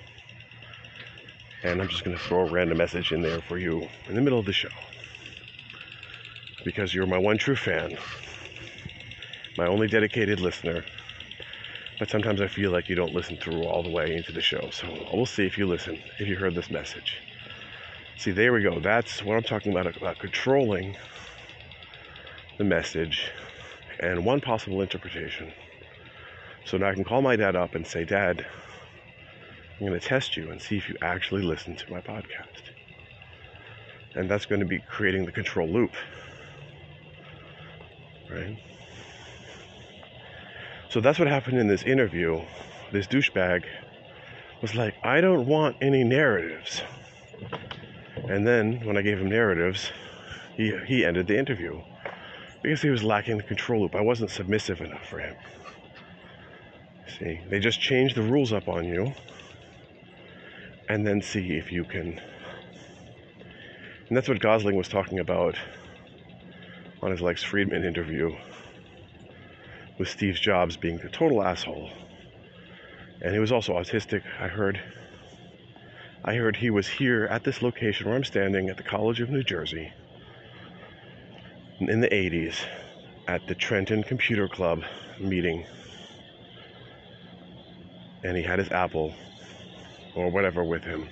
And 1.61 1.83
I'm 1.83 1.87
just 1.87 2.03
going 2.03 2.17
to 2.17 2.23
throw 2.23 2.47
a 2.47 2.51
random 2.51 2.79
message 2.79 3.11
in 3.11 3.21
there 3.21 3.41
for 3.41 3.59
you 3.59 3.87
in 4.09 4.15
the 4.15 4.21
middle 4.21 4.39
of 4.39 4.47
the 4.47 4.53
show. 4.53 4.69
Because 6.63 6.95
you're 6.95 7.05
my 7.05 7.19
one 7.19 7.37
true 7.37 7.55
fan, 7.55 7.95
my 9.57 9.67
only 9.67 9.87
dedicated 9.87 10.39
listener. 10.39 10.85
But 11.97 12.09
sometimes 12.09 12.41
I 12.41 12.47
feel 12.47 12.71
like 12.71 12.89
you 12.89 12.95
don't 12.95 13.13
listen 13.13 13.37
through 13.37 13.63
all 13.63 13.81
the 13.81 13.89
way 13.89 14.15
into 14.15 14.31
the 14.31 14.41
show. 14.41 14.69
So 14.71 14.87
we'll 15.13 15.25
see 15.25 15.45
if 15.45 15.57
you 15.57 15.65
listen, 15.65 16.01
if 16.19 16.27
you 16.27 16.35
heard 16.35 16.55
this 16.55 16.69
message. 16.69 17.17
See, 18.17 18.31
there 18.31 18.53
we 18.53 18.61
go. 18.61 18.79
That's 18.79 19.23
what 19.23 19.35
I'm 19.37 19.43
talking 19.43 19.71
about 19.71 19.95
about 19.95 20.19
controlling 20.19 20.95
the 22.57 22.63
message 22.63 23.31
and 23.99 24.25
one 24.25 24.41
possible 24.41 24.81
interpretation. 24.81 25.53
So 26.65 26.77
now 26.77 26.89
I 26.89 26.93
can 26.93 27.03
call 27.03 27.21
my 27.21 27.35
dad 27.35 27.55
up 27.55 27.75
and 27.75 27.85
say, 27.85 28.05
Dad, 28.05 28.45
I'm 29.79 29.87
going 29.87 29.99
to 29.99 30.05
test 30.05 30.35
you 30.35 30.49
and 30.51 30.61
see 30.61 30.77
if 30.77 30.89
you 30.89 30.95
actually 31.01 31.43
listen 31.43 31.75
to 31.75 31.91
my 31.91 32.01
podcast. 32.01 32.71
And 34.15 34.29
that's 34.29 34.45
going 34.45 34.61
to 34.61 34.65
be 34.65 34.79
creating 34.79 35.25
the 35.25 35.31
control 35.31 35.67
loop. 35.67 35.91
Right? 38.29 38.57
So 40.95 41.01
that's 41.01 41.19
what 41.19 41.27
happened 41.27 41.57
in 41.57 41.67
this 41.67 41.83
interview. 41.83 42.41
This 42.93 43.05
douchebag 43.05 43.65
was 44.61 44.75
like, 44.75 44.95
I 45.03 45.19
don't 45.19 45.45
want 45.45 45.75
any 45.81 46.05
narratives. 46.05 46.83
And 48.29 48.47
then 48.47 48.79
when 48.85 48.95
I 48.95 49.01
gave 49.01 49.19
him 49.19 49.27
narratives, 49.27 49.91
he, 50.55 50.73
he 50.87 51.03
ended 51.03 51.27
the 51.27 51.37
interview 51.37 51.81
because 52.63 52.81
he 52.81 52.89
was 52.89 53.03
lacking 53.03 53.35
the 53.35 53.43
control 53.43 53.81
loop. 53.81 53.93
I 53.93 53.99
wasn't 53.99 54.31
submissive 54.31 54.79
enough 54.79 55.05
for 55.09 55.19
him. 55.19 55.35
See, 57.19 57.41
they 57.49 57.59
just 57.59 57.81
change 57.81 58.13
the 58.13 58.21
rules 58.21 58.53
up 58.53 58.69
on 58.69 58.85
you 58.85 59.13
and 60.87 61.05
then 61.05 61.21
see 61.21 61.57
if 61.57 61.73
you 61.73 61.83
can. 61.83 62.21
And 64.07 64.15
that's 64.15 64.29
what 64.29 64.39
Gosling 64.39 64.77
was 64.77 64.87
talking 64.87 65.19
about 65.19 65.57
on 67.01 67.11
his 67.11 67.19
Lex 67.19 67.43
Fridman 67.43 67.83
interview 67.83 68.33
with 69.97 70.09
Steve 70.09 70.35
Jobs 70.35 70.77
being 70.77 70.99
a 71.01 71.09
total 71.09 71.43
asshole. 71.43 71.89
And 73.21 73.33
he 73.33 73.39
was 73.39 73.51
also 73.51 73.73
autistic, 73.73 74.23
I 74.39 74.47
heard. 74.47 74.79
I 76.23 76.35
heard 76.35 76.55
he 76.55 76.69
was 76.69 76.87
here 76.87 77.25
at 77.25 77.43
this 77.43 77.61
location 77.61 78.07
where 78.07 78.15
I'm 78.15 78.23
standing 78.23 78.69
at 78.69 78.77
the 78.77 78.83
College 78.83 79.21
of 79.21 79.29
New 79.29 79.43
Jersey 79.43 79.91
in 81.79 82.01
the 82.01 82.09
80s 82.09 82.55
at 83.27 83.47
the 83.47 83.55
Trenton 83.55 84.03
Computer 84.03 84.47
Club 84.47 84.83
meeting 85.19 85.65
and 88.23 88.35
he 88.35 88.41
had 88.41 88.57
his 88.57 88.71
apple 88.71 89.13
or 90.15 90.31
whatever 90.31 90.63
with 90.63 90.83
him. 90.83 91.07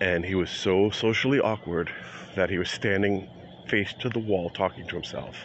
And 0.00 0.24
he 0.24 0.34
was 0.34 0.50
so 0.50 0.90
socially 0.90 1.40
awkward 1.40 1.90
that 2.34 2.48
he 2.48 2.56
was 2.56 2.70
standing 2.70 3.28
face 3.66 3.92
to 4.00 4.08
the 4.08 4.18
wall 4.18 4.48
talking 4.48 4.86
to 4.86 4.94
himself 4.94 5.36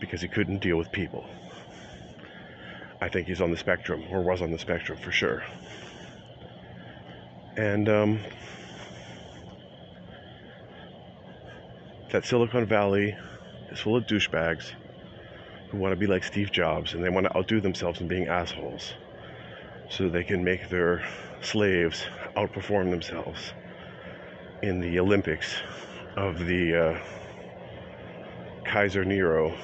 because 0.00 0.20
he 0.20 0.28
couldn't 0.28 0.58
deal 0.58 0.76
with 0.76 0.90
people. 0.92 1.24
I 3.00 3.08
think 3.08 3.26
he's 3.26 3.40
on 3.40 3.50
the 3.50 3.56
spectrum, 3.56 4.04
or 4.10 4.22
was 4.22 4.42
on 4.42 4.50
the 4.50 4.58
spectrum 4.58 4.98
for 4.98 5.12
sure. 5.12 5.44
And 7.56 7.88
um, 7.88 8.20
that 12.10 12.24
Silicon 12.24 12.66
Valley 12.66 13.16
is 13.70 13.80
full 13.80 13.96
of 13.96 14.06
douchebags 14.06 14.72
who 15.70 15.78
want 15.78 15.92
to 15.92 15.96
be 15.96 16.06
like 16.06 16.22
Steve 16.22 16.52
Jobs 16.52 16.94
and 16.94 17.02
they 17.02 17.08
want 17.08 17.26
to 17.26 17.36
outdo 17.36 17.60
themselves 17.60 18.00
in 18.00 18.08
being 18.08 18.28
assholes 18.28 18.94
so 19.88 20.08
they 20.08 20.24
can 20.24 20.44
make 20.44 20.68
their 20.68 21.04
slaves 21.40 22.06
outperform 22.36 22.90
themselves 22.90 23.52
in 24.62 24.80
the 24.80 24.98
Olympics 24.98 25.56
of 26.16 26.38
the 26.46 26.74
uh, 26.74 26.98
Kaiser 28.64 29.04
Nero 29.04 29.56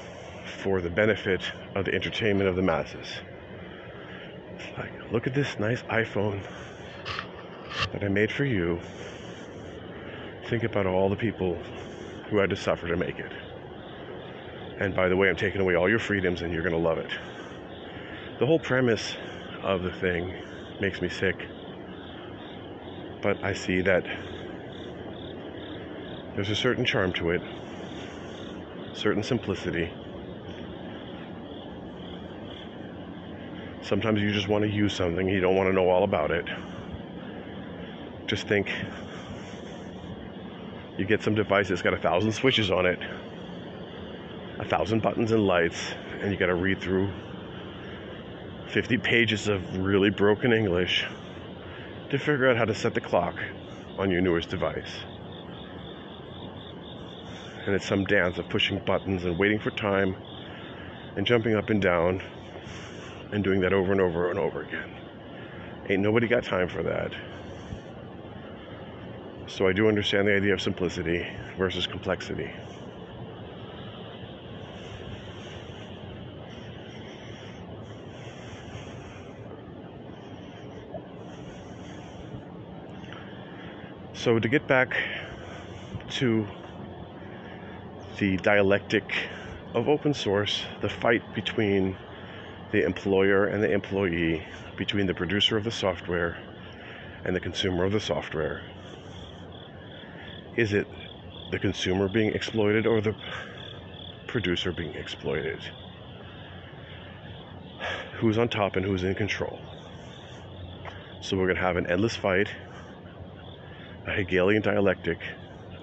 for 0.45 0.81
the 0.81 0.91
benefit 0.91 1.43
of 1.75 1.85
the 1.85 1.95
entertainment 1.95 2.49
of 2.49 2.57
the 2.57 2.63
masses. 2.63 3.07
It's 4.55 4.79
like, 4.79 4.93
look 5.13 5.27
at 5.27 5.35
this 5.35 5.59
nice 5.59 5.83
iPhone 5.83 6.43
that 7.93 8.03
I 8.03 8.09
made 8.09 8.31
for 8.31 8.45
you. 8.45 8.81
Think 10.49 10.65
about 10.65 10.87
all 10.87 11.09
the 11.09 11.17
people 11.17 11.57
who 12.29 12.39
had 12.39 12.51
to 12.51 12.57
suffer 12.57 12.89
to 12.89 12.97
make 12.97 13.19
it. 13.19 13.33
And 14.79 14.95
by 14.95 15.09
the 15.09 15.17
way, 15.17 15.29
I'm 15.29 15.37
taking 15.37 15.61
away 15.61 15.75
all 15.75 15.89
your 15.89 15.99
freedoms 15.99 16.43
and 16.43 16.53
you're 16.53 16.63
going 16.63 16.75
to 16.75 16.79
love 16.79 16.99
it. 16.99 17.11
The 18.39 18.47
whole 18.47 18.59
premise 18.59 19.17
of 19.63 19.83
the 19.83 19.93
thing 19.93 20.35
makes 20.81 21.01
me 21.01 21.09
sick. 21.09 21.47
But 23.23 23.43
I 23.45 23.53
see 23.53 23.81
that 23.83 24.05
there's 26.35 26.51
a 26.51 26.57
certain 26.57 26.85
charm 26.85 27.13
to 27.15 27.31
it, 27.31 27.43
certain 28.95 29.23
simplicity. 29.23 29.93
Sometimes 33.93 34.23
you 34.23 34.33
just 34.33 34.49
want 34.49 34.65
to 34.65 34.71
use 34.71 34.95
something, 34.95 35.29
you 35.29 35.39
don't 35.39 35.55
want 35.55 35.69
to 35.69 35.73
know 35.75 35.91
all 35.91 36.03
about 36.03 36.31
it. 36.31 36.47
Just 38.27 38.49
think 38.49 38.73
you 40.97 41.05
get 41.05 41.23
some 41.23 41.35
device 41.35 41.69
that's 41.69 41.83
got 41.83 41.93
a 41.93 41.99
thousand 41.99 42.33
switches 42.33 42.71
on 42.71 42.87
it, 42.87 42.99
a 44.59 44.65
thousand 44.65 45.03
buttons 45.03 45.33
and 45.33 45.47
lights, 45.47 45.93
and 46.23 46.33
you 46.33 46.39
got 46.39 46.47
to 46.47 46.55
read 46.55 46.81
through 46.81 47.13
50 48.69 48.97
pages 48.97 49.47
of 49.47 49.77
really 49.77 50.09
broken 50.09 50.55
English 50.55 51.05
to 52.09 52.19
figure 52.19 52.49
out 52.49 52.57
how 52.57 52.65
to 52.65 52.75
set 52.75 52.95
the 52.95 53.01
clock 53.03 53.37
on 53.99 54.11
your 54.11 54.23
newest 54.23 54.49
device. 54.49 55.01
And 57.67 57.75
it's 57.75 57.87
some 57.87 58.07
dance 58.07 58.39
of 58.39 58.49
pushing 58.49 58.79
buttons 58.87 59.27
and 59.27 59.39
waiting 59.39 59.59
for 59.59 59.71
time 59.71 60.17
and 61.15 61.27
jumping 61.27 61.57
up 61.57 61.69
and 61.69 61.83
down 61.83 62.23
and 63.33 63.43
doing 63.43 63.61
that 63.61 63.73
over 63.73 63.93
and 63.93 64.01
over 64.01 64.31
and 64.31 64.39
over 64.39 64.63
again. 64.63 64.91
Ain't 65.89 66.03
nobody 66.03 66.29
got 66.29 66.45
time 66.45 66.69
for 66.69 66.83
that. 66.83 67.13
So 69.49 69.67
I 69.67 69.73
do 69.73 69.89
understand 69.89 70.29
the 70.29 70.37
idea 70.37 70.55
of 70.55 70.61
simplicity 70.61 71.27
versus 71.59 71.87
complexity. 71.87 72.51
So 84.15 84.39
to 84.39 84.49
get 84.49 84.69
back 84.69 84.97
to 86.11 86.47
the 88.19 88.37
dialectic 88.37 89.13
of 89.75 89.89
open 89.89 90.15
source, 90.15 90.63
the 90.81 90.89
fight 90.89 91.23
between 91.35 91.97
the 92.73 92.85
employer 92.85 93.45
and 93.45 93.63
the 93.63 93.71
employee, 93.71 94.45
between 94.77 95.07
the 95.07 95.15
producer 95.15 95.57
of 95.57 95.65
the 95.65 95.71
software 95.71 96.43
and 97.25 97.37
the 97.37 97.41
consumer 97.41 97.85
of 97.85 97.93
the 97.93 98.01
software. 98.01 98.65
Is 100.57 100.73
it 100.73 100.89
the 101.51 101.59
consumer 101.59 102.09
being 102.09 102.35
exploited 102.35 102.87
or 102.87 103.01
the 103.01 103.15
producer 104.27 104.73
being 104.73 104.95
exploited? 104.95 105.61
Who's 108.19 108.39
on 108.39 108.49
top 108.49 108.77
and 108.77 108.85
who's 108.85 109.05
in 109.05 109.15
control? 109.15 109.61
So 111.21 111.37
we're 111.37 111.47
going 111.47 111.57
to 111.57 111.63
have 111.63 111.77
an 111.77 111.87
endless 111.87 112.17
fight, 112.17 112.49
a 114.07 114.13
Hegelian 114.13 114.63
dialectic 114.63 115.21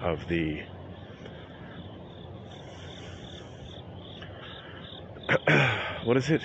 of 0.00 0.26
the 0.28 0.62
what 6.04 6.16
is 6.16 6.28
it? 6.30 6.42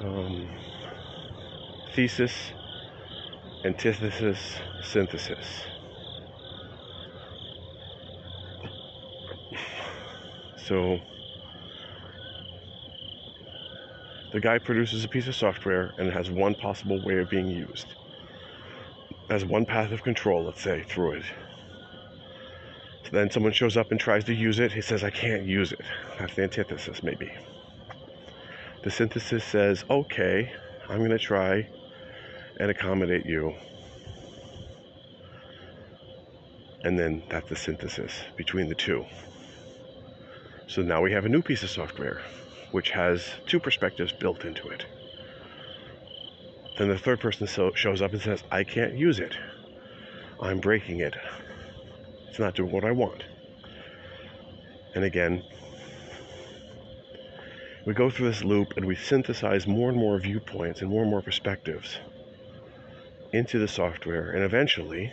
Um, 0.00 0.48
thesis, 1.94 2.32
antithesis, 3.64 4.38
synthesis. 4.82 5.46
So 10.56 11.00
the 14.32 14.40
guy 14.40 14.58
produces 14.58 15.04
a 15.04 15.08
piece 15.08 15.28
of 15.28 15.34
software 15.34 15.94
and 15.98 16.08
it 16.08 16.14
has 16.14 16.30
one 16.30 16.54
possible 16.54 17.04
way 17.04 17.18
of 17.18 17.28
being 17.28 17.48
used. 17.48 17.86
Has 19.28 19.44
one 19.44 19.66
path 19.66 19.92
of 19.92 20.02
control, 20.02 20.44
let's 20.44 20.62
say, 20.62 20.82
through 20.88 21.18
it. 21.18 21.24
So 23.02 23.10
then 23.12 23.30
someone 23.30 23.52
shows 23.52 23.76
up 23.76 23.90
and 23.90 24.00
tries 24.00 24.24
to 24.24 24.34
use 24.34 24.60
it. 24.60 24.72
He 24.72 24.80
says, 24.80 25.04
I 25.04 25.10
can't 25.10 25.44
use 25.44 25.72
it. 25.72 25.80
That's 26.18 26.34
the 26.36 26.44
antithesis, 26.44 27.02
maybe. 27.02 27.30
The 28.82 28.90
synthesis 28.90 29.44
says, 29.44 29.84
okay, 29.90 30.52
I'm 30.88 30.98
going 30.98 31.10
to 31.10 31.18
try 31.18 31.68
and 32.58 32.70
accommodate 32.70 33.26
you. 33.26 33.54
And 36.82 36.98
then 36.98 37.22
that's 37.28 37.48
the 37.48 37.56
synthesis 37.56 38.22
between 38.36 38.68
the 38.68 38.74
two. 38.74 39.04
So 40.66 40.82
now 40.82 41.02
we 41.02 41.12
have 41.12 41.24
a 41.24 41.28
new 41.28 41.42
piece 41.42 41.62
of 41.62 41.70
software 41.70 42.22
which 42.70 42.90
has 42.90 43.28
two 43.46 43.60
perspectives 43.60 44.12
built 44.12 44.44
into 44.44 44.68
it. 44.68 44.86
Then 46.78 46.88
the 46.88 46.98
third 46.98 47.20
person 47.20 47.46
so 47.46 47.72
shows 47.74 48.00
up 48.00 48.12
and 48.12 48.22
says, 48.22 48.42
I 48.50 48.64
can't 48.64 48.96
use 48.96 49.18
it. 49.18 49.36
I'm 50.40 50.60
breaking 50.60 51.00
it. 51.00 51.16
It's 52.28 52.38
not 52.38 52.54
doing 52.54 52.70
what 52.72 52.84
I 52.84 52.92
want. 52.92 53.24
And 54.94 55.04
again, 55.04 55.42
we 57.84 57.94
go 57.94 58.10
through 58.10 58.28
this 58.28 58.44
loop 58.44 58.76
and 58.76 58.86
we 58.86 58.94
synthesize 58.94 59.66
more 59.66 59.88
and 59.88 59.98
more 59.98 60.18
viewpoints 60.18 60.80
and 60.80 60.90
more 60.90 61.02
and 61.02 61.10
more 61.10 61.22
perspectives 61.22 61.98
into 63.32 63.58
the 63.58 63.68
software, 63.68 64.32
and 64.32 64.44
eventually, 64.44 65.12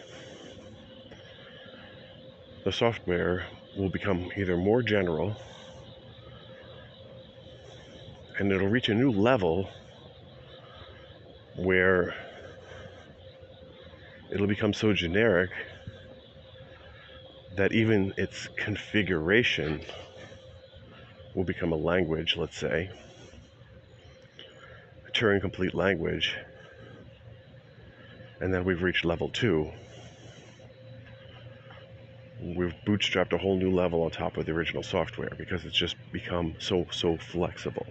the 2.63 2.71
software 2.71 3.47
will 3.75 3.89
become 3.89 4.31
either 4.35 4.57
more 4.57 4.81
general 4.81 5.35
and 8.39 8.51
it'll 8.51 8.67
reach 8.67 8.89
a 8.89 8.93
new 8.93 9.11
level 9.11 9.69
where 11.55 12.13
it'll 14.31 14.47
become 14.47 14.73
so 14.73 14.93
generic 14.93 15.49
that 17.55 17.71
even 17.71 18.13
its 18.17 18.47
configuration 18.55 19.81
will 21.37 21.43
become 21.43 21.71
a 21.71 21.77
language, 21.77 22.35
let's 22.35 22.57
say, 22.57 22.89
a 25.07 25.11
Turing 25.11 25.39
complete 25.39 25.75
language, 25.75 26.35
and 28.41 28.51
then 28.51 28.63
we've 28.63 28.81
reached 28.81 29.05
level 29.05 29.29
two. 29.29 29.71
We've 32.41 32.73
bootstrapped 32.87 33.33
a 33.33 33.37
whole 33.37 33.55
new 33.55 33.69
level 33.69 34.01
on 34.01 34.09
top 34.09 34.37
of 34.37 34.47
the 34.47 34.51
original 34.51 34.81
software 34.81 35.31
because 35.37 35.63
it's 35.63 35.77
just 35.77 35.95
become 36.11 36.55
so, 36.57 36.87
so 36.91 37.17
flexible. 37.17 37.85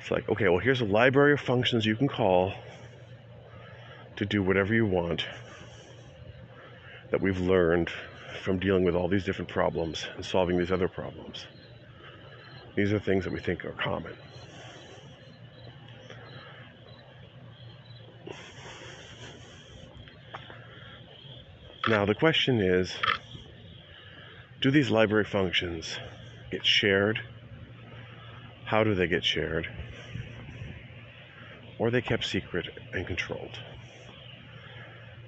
It's 0.00 0.10
like, 0.10 0.26
okay, 0.30 0.48
well, 0.48 0.60
here's 0.60 0.80
a 0.80 0.86
library 0.86 1.34
of 1.34 1.40
functions 1.40 1.84
you 1.84 1.96
can 1.96 2.08
call 2.08 2.54
to 4.16 4.24
do 4.24 4.42
whatever 4.42 4.72
you 4.72 4.86
want 4.86 5.26
that 7.10 7.20
we've 7.20 7.40
learned 7.40 7.90
from 8.40 8.58
dealing 8.58 8.84
with 8.84 8.94
all 8.94 9.08
these 9.08 9.24
different 9.24 9.50
problems 9.50 10.06
and 10.16 10.24
solving 10.24 10.56
these 10.56 10.72
other 10.72 10.88
problems. 10.88 11.44
These 12.76 12.92
are 12.92 12.98
things 12.98 13.24
that 13.24 13.32
we 13.32 13.40
think 13.40 13.64
are 13.64 13.72
common. 13.72 14.14
Now, 21.86 22.04
the 22.04 22.14
question 22.14 22.60
is 22.60 22.94
do 24.60 24.70
these 24.70 24.90
library 24.90 25.24
functions 25.24 25.98
get 26.50 26.64
shared? 26.64 27.20
How 28.64 28.82
do 28.82 28.94
they 28.94 29.06
get 29.06 29.22
shared? 29.22 29.68
Or 31.78 31.88
are 31.88 31.90
they 31.90 32.00
kept 32.00 32.24
secret 32.24 32.68
and 32.92 33.06
controlled? 33.06 33.58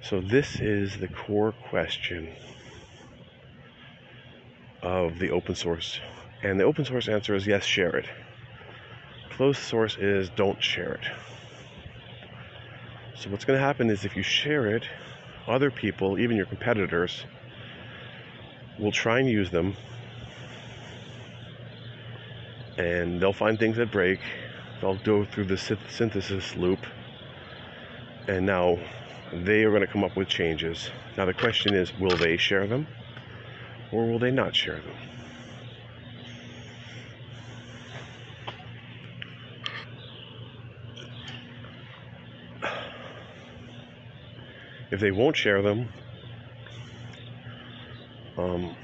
So, 0.01 0.19
this 0.19 0.59
is 0.59 0.97
the 0.97 1.07
core 1.07 1.51
question 1.51 2.35
of 4.81 5.19
the 5.19 5.29
open 5.29 5.53
source. 5.53 5.99
And 6.43 6.59
the 6.59 6.63
open 6.63 6.85
source 6.85 7.07
answer 7.07 7.35
is 7.35 7.47
yes, 7.47 7.63
share 7.63 7.95
it. 7.95 8.07
Closed 9.31 9.59
source 9.59 9.97
is 9.97 10.29
don't 10.29 10.61
share 10.61 10.93
it. 10.93 11.05
So, 13.15 13.29
what's 13.31 13.45
going 13.45 13.57
to 13.57 13.65
happen 13.65 13.89
is 13.89 14.05
if 14.05 14.15
you 14.15 14.21
share 14.21 14.67
it, 14.67 14.83
other 15.47 15.71
people, 15.71 16.19
even 16.19 16.37
your 16.37 16.45
competitors, 16.45 17.25
will 18.77 18.91
try 18.91 19.19
and 19.19 19.27
use 19.27 19.49
them. 19.49 19.75
And 22.77 23.19
they'll 23.19 23.33
find 23.33 23.57
things 23.57 23.77
that 23.77 23.91
break. 23.91 24.19
They'll 24.81 24.97
go 24.97 25.25
through 25.25 25.45
the 25.45 25.57
synthesis 25.57 26.55
loop. 26.55 26.85
And 28.27 28.45
now 28.45 28.77
they 29.33 29.63
are 29.63 29.71
going 29.71 29.81
to 29.81 29.87
come 29.87 30.03
up 30.03 30.15
with 30.15 30.27
changes. 30.27 30.91
Now, 31.17 31.25
the 31.25 31.33
question 31.33 31.73
is 31.73 31.91
will 31.97 32.17
they 32.17 32.37
share 32.37 32.67
them 32.67 32.87
or 33.91 34.05
will 34.05 34.19
they 34.19 34.31
not 34.31 34.55
share 34.55 34.79
them? 34.79 35.06
If 44.97 45.01
they 45.01 45.11
won't 45.11 45.37
share 45.37 45.61
them, 45.61 45.89
um, 48.35 48.75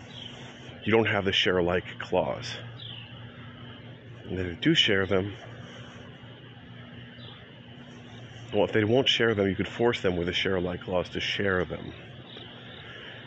you 0.84 0.91
don't 0.91 1.07
have 1.07 1.26
the 1.26 1.32
share 1.32 1.57
alike 1.57 1.86
clause. 1.97 2.53
And 4.26 4.38
if 4.38 4.45
they 4.45 4.61
do 4.61 4.76
share 4.76 5.07
them, 5.07 5.34
well, 8.53 8.64
if 8.64 8.74
they 8.74 8.84
won't 8.84 9.09
share 9.09 9.34
them, 9.34 9.47
you 9.47 9.55
could 9.55 9.68
force 9.68 10.01
them 10.01 10.16
with 10.16 10.30
a 10.30 10.34
share 10.34 10.57
alike 10.57 10.82
clause 10.82 11.09
to 11.09 11.20
share 11.20 11.66
them. 11.66 11.95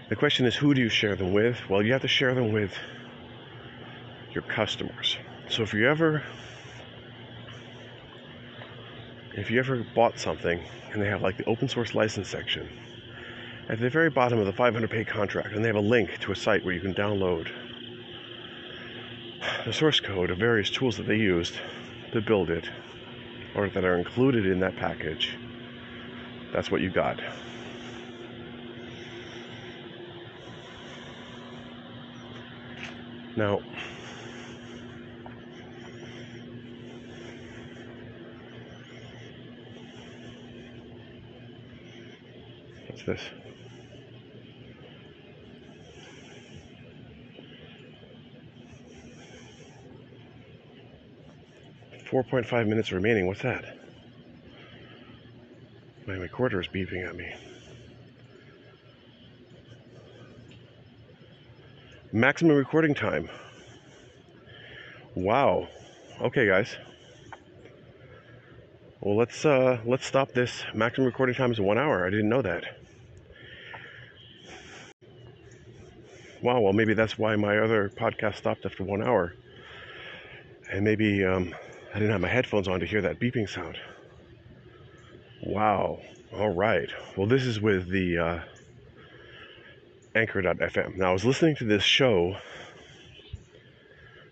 The 0.08 0.14
question 0.14 0.46
is, 0.46 0.54
who 0.54 0.72
do 0.72 0.80
you 0.80 0.88
share 0.88 1.16
them 1.16 1.32
with? 1.32 1.58
Well, 1.68 1.82
you 1.82 1.92
have 1.92 2.02
to 2.02 2.08
share 2.08 2.36
them 2.36 2.52
with 2.52 2.72
your 4.32 4.44
customers. 4.44 5.16
So 5.48 5.64
if 5.64 5.74
you 5.74 5.88
ever 5.88 6.22
if 9.36 9.50
you 9.50 9.58
ever 9.58 9.84
bought 9.94 10.18
something 10.18 10.64
and 10.92 11.02
they 11.02 11.06
have 11.06 11.22
like 11.22 11.36
the 11.36 11.44
open 11.44 11.68
source 11.68 11.94
license 11.94 12.28
section 12.28 12.68
at 13.68 13.80
the 13.80 13.90
very 13.90 14.10
bottom 14.10 14.38
of 14.38 14.46
the 14.46 14.52
500 14.52 14.90
page 14.90 15.06
contract 15.06 15.54
and 15.54 15.64
they 15.64 15.68
have 15.68 15.76
a 15.76 15.80
link 15.80 16.18
to 16.20 16.32
a 16.32 16.36
site 16.36 16.64
where 16.64 16.74
you 16.74 16.80
can 16.80 16.94
download 16.94 17.48
the 19.64 19.72
source 19.72 20.00
code 20.00 20.30
of 20.30 20.38
various 20.38 20.70
tools 20.70 20.96
that 20.96 21.06
they 21.06 21.16
used 21.16 21.54
to 22.12 22.20
build 22.20 22.50
it 22.50 22.68
or 23.54 23.68
that 23.68 23.84
are 23.84 23.98
included 23.98 24.46
in 24.46 24.60
that 24.60 24.76
package 24.76 25.36
that's 26.56 26.70
what 26.70 26.80
you 26.80 26.88
got. 26.90 27.20
Now 33.36 33.60
this? 43.06 43.20
Four 52.10 52.22
point 52.24 52.46
five 52.46 52.66
minutes 52.66 52.92
remaining. 52.92 53.26
What's 53.26 53.42
that? 53.42 53.78
My 56.06 56.14
recorder 56.14 56.60
is 56.60 56.68
beeping 56.68 57.06
at 57.06 57.16
me. 57.16 57.32
Maximum 62.12 62.56
recording 62.56 62.94
time. 62.94 63.28
Wow. 65.16 65.68
Okay, 66.20 66.46
guys. 66.46 66.76
Well, 69.00 69.16
let's 69.16 69.44
uh, 69.44 69.80
let's 69.84 70.06
stop 70.06 70.32
this. 70.32 70.64
Maximum 70.72 71.06
recording 71.06 71.34
time 71.34 71.50
is 71.50 71.60
one 71.60 71.76
hour. 71.76 72.06
I 72.06 72.10
didn't 72.10 72.28
know 72.28 72.42
that. 72.42 72.64
Wow. 76.42 76.60
Well, 76.60 76.72
maybe 76.72 76.94
that's 76.94 77.18
why 77.18 77.36
my 77.36 77.58
other 77.58 77.90
podcast 77.96 78.36
stopped 78.36 78.66
after 78.66 78.84
one 78.84 79.02
hour, 79.02 79.34
and 80.70 80.84
maybe 80.84 81.24
um, 81.24 81.54
I 81.90 81.98
didn't 81.98 82.12
have 82.12 82.20
my 82.20 82.28
headphones 82.28 82.68
on 82.68 82.80
to 82.80 82.86
hear 82.86 83.02
that 83.02 83.18
beeping 83.18 83.48
sound. 83.48 83.78
Wow. 85.42 86.00
All 86.34 86.50
right. 86.50 86.90
Well, 87.16 87.26
this 87.26 87.44
is 87.44 87.60
with 87.60 87.88
the 87.88 88.18
uh, 88.18 88.40
Anchor.fm. 90.14 90.96
Now, 90.96 91.10
I 91.10 91.12
was 91.12 91.24
listening 91.24 91.56
to 91.56 91.64
this 91.64 91.82
show, 91.82 92.36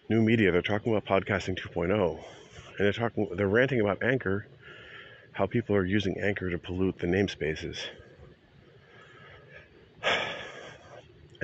New 0.09 0.23
Media. 0.23 0.51
They're 0.51 0.63
talking 0.63 0.95
about 0.95 1.07
podcasting 1.07 1.59
2.0, 1.59 1.91
and 2.11 2.19
they're 2.79 2.93
talking, 2.93 3.29
they're 3.37 3.49
ranting 3.49 3.81
about 3.81 4.03
Anchor, 4.03 4.47
how 5.33 5.47
people 5.47 5.77
are 5.77 5.85
using 5.85 6.21
Anchor 6.21 6.51
to 6.51 6.59
pollute 6.59 6.99
the 6.99 7.07
namespaces 7.07 7.79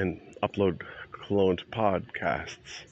and 0.01 0.21
upload 0.43 0.83
cloned 1.13 1.65
podcasts. 1.71 2.85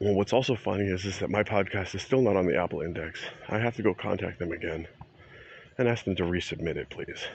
Well, 0.00 0.14
what's 0.14 0.32
also 0.32 0.56
funny 0.56 0.84
is, 0.84 1.04
is 1.04 1.18
that 1.20 1.30
my 1.30 1.42
podcast 1.42 1.94
is 1.94 2.02
still 2.02 2.20
not 2.22 2.36
on 2.36 2.46
the 2.46 2.56
Apple 2.56 2.82
Index. 2.82 3.20
I 3.48 3.58
have 3.58 3.76
to 3.76 3.82
go 3.82 3.94
contact 3.94 4.38
them 4.38 4.52
again 4.52 4.88
and 5.78 5.88
ask 5.88 6.04
them 6.04 6.16
to 6.16 6.22
resubmit 6.22 6.76
it, 6.76 6.90
please. 6.90 7.26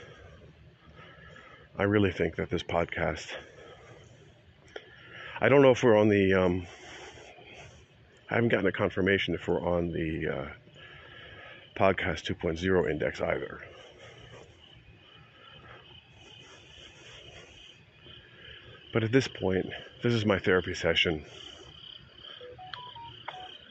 I 1.78 1.84
really 1.84 2.12
think 2.12 2.36
that 2.36 2.49
this 2.49 2.64
podcast, 2.64 3.28
I 5.39 5.49
don't 5.49 5.62
know 5.62 5.72
if 5.72 5.84
we're 5.84 5.97
on 5.97 6.10
the, 6.10 6.34
um, 6.34 6.68
I 8.30 8.36
haven't 8.36 8.49
gotten 8.49 8.68
a 8.68 8.72
confirmation 8.72 9.34
if 9.34 9.47
we're 9.47 9.62
on 9.62 9.91
the 9.91 10.28
uh, 10.28 10.47
podcast 11.76 12.32
2.0 12.36 12.91
index 12.91 13.22
either. 13.22 13.62
But 18.94 19.04
at 19.04 19.12
this 19.12 19.28
point, 19.28 19.68
this 20.04 20.14
is 20.14 20.26
my 20.26 20.39
therapy 20.39 20.74
session. 20.74 21.26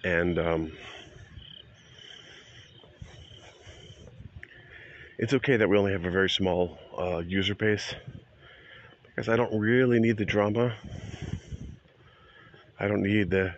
And 0.03 0.39
um, 0.39 0.73
it's 5.19 5.35
okay 5.35 5.57
that 5.57 5.69
we 5.69 5.77
only 5.77 5.93
have 5.93 6.07
a 6.07 6.11
very 6.11 6.31
small 6.31 6.79
uh, 6.99 7.19
user 7.19 7.55
base 7.55 7.95
because 9.05 9.29
I 9.29 9.37
don't 9.37 9.59
really 9.59 10.01
need 10.01 10.17
the 10.17 10.25
drama. 10.25 10.75
I 12.79 12.89
don't 12.89 13.03
need 13.03 13.29
the 13.29 13.55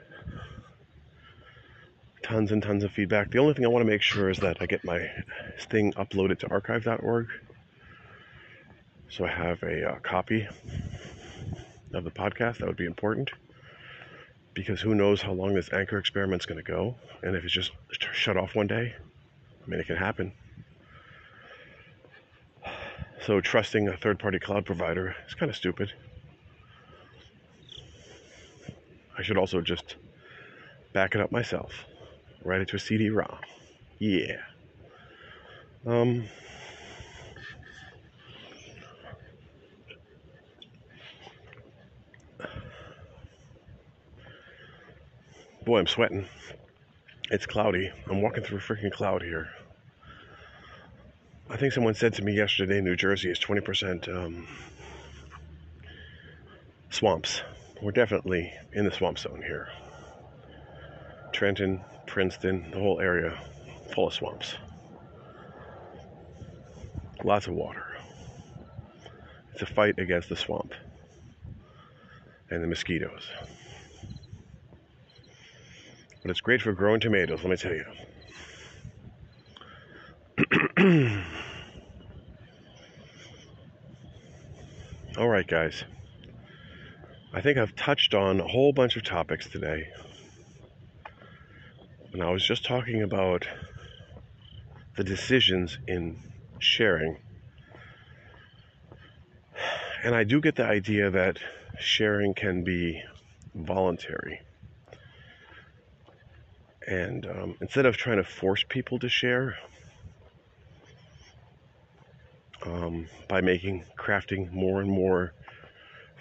tons 2.24 2.50
and 2.50 2.60
tons 2.60 2.82
of 2.82 2.90
feedback. 2.90 3.30
The 3.30 3.38
only 3.38 3.54
thing 3.54 3.64
I 3.64 3.68
want 3.68 3.84
to 3.84 3.90
make 3.90 4.02
sure 4.02 4.28
is 4.28 4.38
that 4.38 4.56
I 4.60 4.66
get 4.66 4.84
my 4.84 5.08
thing 5.60 5.92
uploaded 5.92 6.40
to 6.40 6.50
archive.org 6.50 7.28
so 9.12 9.26
I 9.26 9.28
have 9.28 9.62
a 9.62 9.90
uh, 9.90 9.98
copy 9.98 10.48
of 11.94 12.04
the 12.04 12.10
podcast. 12.10 12.58
That 12.58 12.66
would 12.66 12.76
be 12.76 12.86
important 12.86 13.30
because 14.54 14.80
who 14.80 14.94
knows 14.94 15.22
how 15.22 15.32
long 15.32 15.54
this 15.54 15.72
anchor 15.72 15.98
experiment's 15.98 16.46
going 16.46 16.62
to 16.62 16.70
go 16.70 16.94
and 17.22 17.34
if 17.36 17.44
it's 17.44 17.52
just 17.52 17.72
shut 18.12 18.36
off 18.36 18.54
one 18.54 18.66
day. 18.66 18.94
I 19.64 19.70
mean, 19.70 19.80
it 19.80 19.86
can 19.86 19.96
happen. 19.96 20.32
So 23.24 23.40
trusting 23.40 23.86
a 23.88 23.96
third-party 23.96 24.40
cloud 24.40 24.66
provider 24.66 25.14
is 25.28 25.34
kind 25.34 25.48
of 25.48 25.56
stupid. 25.56 25.92
I 29.16 29.22
should 29.22 29.38
also 29.38 29.60
just 29.60 29.94
back 30.92 31.14
it 31.14 31.20
up 31.20 31.30
myself. 31.30 31.84
Write 32.42 32.62
it 32.62 32.68
to 32.68 32.76
a 32.76 32.80
CD-ROM. 32.80 33.38
Yeah. 33.98 34.38
Um, 35.86 36.24
boy, 45.64 45.78
I'm 45.78 45.86
sweating. 45.86 46.26
It's 47.30 47.46
cloudy. 47.46 47.90
I'm 48.10 48.20
walking 48.20 48.42
through 48.42 48.58
a 48.58 48.60
freaking 48.60 48.92
cloud 48.92 49.22
here. 49.22 49.48
I 51.48 51.56
think 51.56 51.72
someone 51.72 51.94
said 51.94 52.14
to 52.14 52.22
me 52.22 52.34
yesterday 52.34 52.80
New 52.80 52.96
Jersey 52.96 53.30
is 53.30 53.38
20% 53.38 54.08
um, 54.08 54.46
swamps. 56.90 57.42
We're 57.80 57.92
definitely 57.92 58.52
in 58.72 58.84
the 58.84 58.92
swamp 58.92 59.18
zone 59.18 59.42
here. 59.44 59.68
Trenton, 61.32 61.80
Princeton, 62.06 62.70
the 62.70 62.78
whole 62.78 63.00
area 63.00 63.38
full 63.94 64.08
of 64.08 64.14
swamps. 64.14 64.54
Lots 67.24 67.46
of 67.46 67.54
water. 67.54 67.86
It's 69.52 69.62
a 69.62 69.66
fight 69.66 69.98
against 69.98 70.28
the 70.28 70.36
swamp 70.36 70.74
and 72.50 72.62
the 72.62 72.66
mosquitoes. 72.66 73.30
But 76.22 76.30
it's 76.30 76.40
great 76.40 76.62
for 76.62 76.72
growing 76.72 77.00
tomatoes, 77.00 77.40
let 77.42 77.50
me 77.50 77.56
tell 77.56 77.74
you. 77.74 77.84
All 85.18 85.28
right, 85.28 85.46
guys. 85.46 85.84
I 87.34 87.40
think 87.40 87.58
I've 87.58 87.74
touched 87.74 88.14
on 88.14 88.40
a 88.40 88.46
whole 88.46 88.72
bunch 88.72 88.96
of 88.96 89.04
topics 89.04 89.48
today. 89.48 89.88
And 92.12 92.22
I 92.22 92.30
was 92.30 92.46
just 92.46 92.64
talking 92.64 93.02
about 93.02 93.46
the 94.96 95.04
decisions 95.04 95.78
in 95.88 96.22
sharing. 96.58 97.18
And 100.04 100.14
I 100.14 100.24
do 100.24 100.40
get 100.40 100.56
the 100.56 100.64
idea 100.64 101.10
that 101.10 101.38
sharing 101.80 102.34
can 102.34 102.64
be 102.64 103.02
voluntary. 103.54 104.40
And 106.86 107.26
um, 107.26 107.56
instead 107.60 107.86
of 107.86 107.96
trying 107.96 108.16
to 108.16 108.24
force 108.24 108.64
people 108.68 108.98
to 109.00 109.08
share, 109.08 109.56
um, 112.66 113.08
by 113.28 113.40
making 113.40 113.84
crafting 113.98 114.52
more 114.52 114.80
and 114.80 114.90
more 114.90 115.32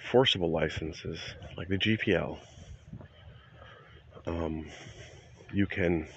forcible 0.09 0.51
licenses 0.51 1.20
like 1.57 1.68
the 1.68 1.78
GPL. 1.78 2.38
Um, 4.26 4.68
you 5.53 5.68
can 5.68 6.07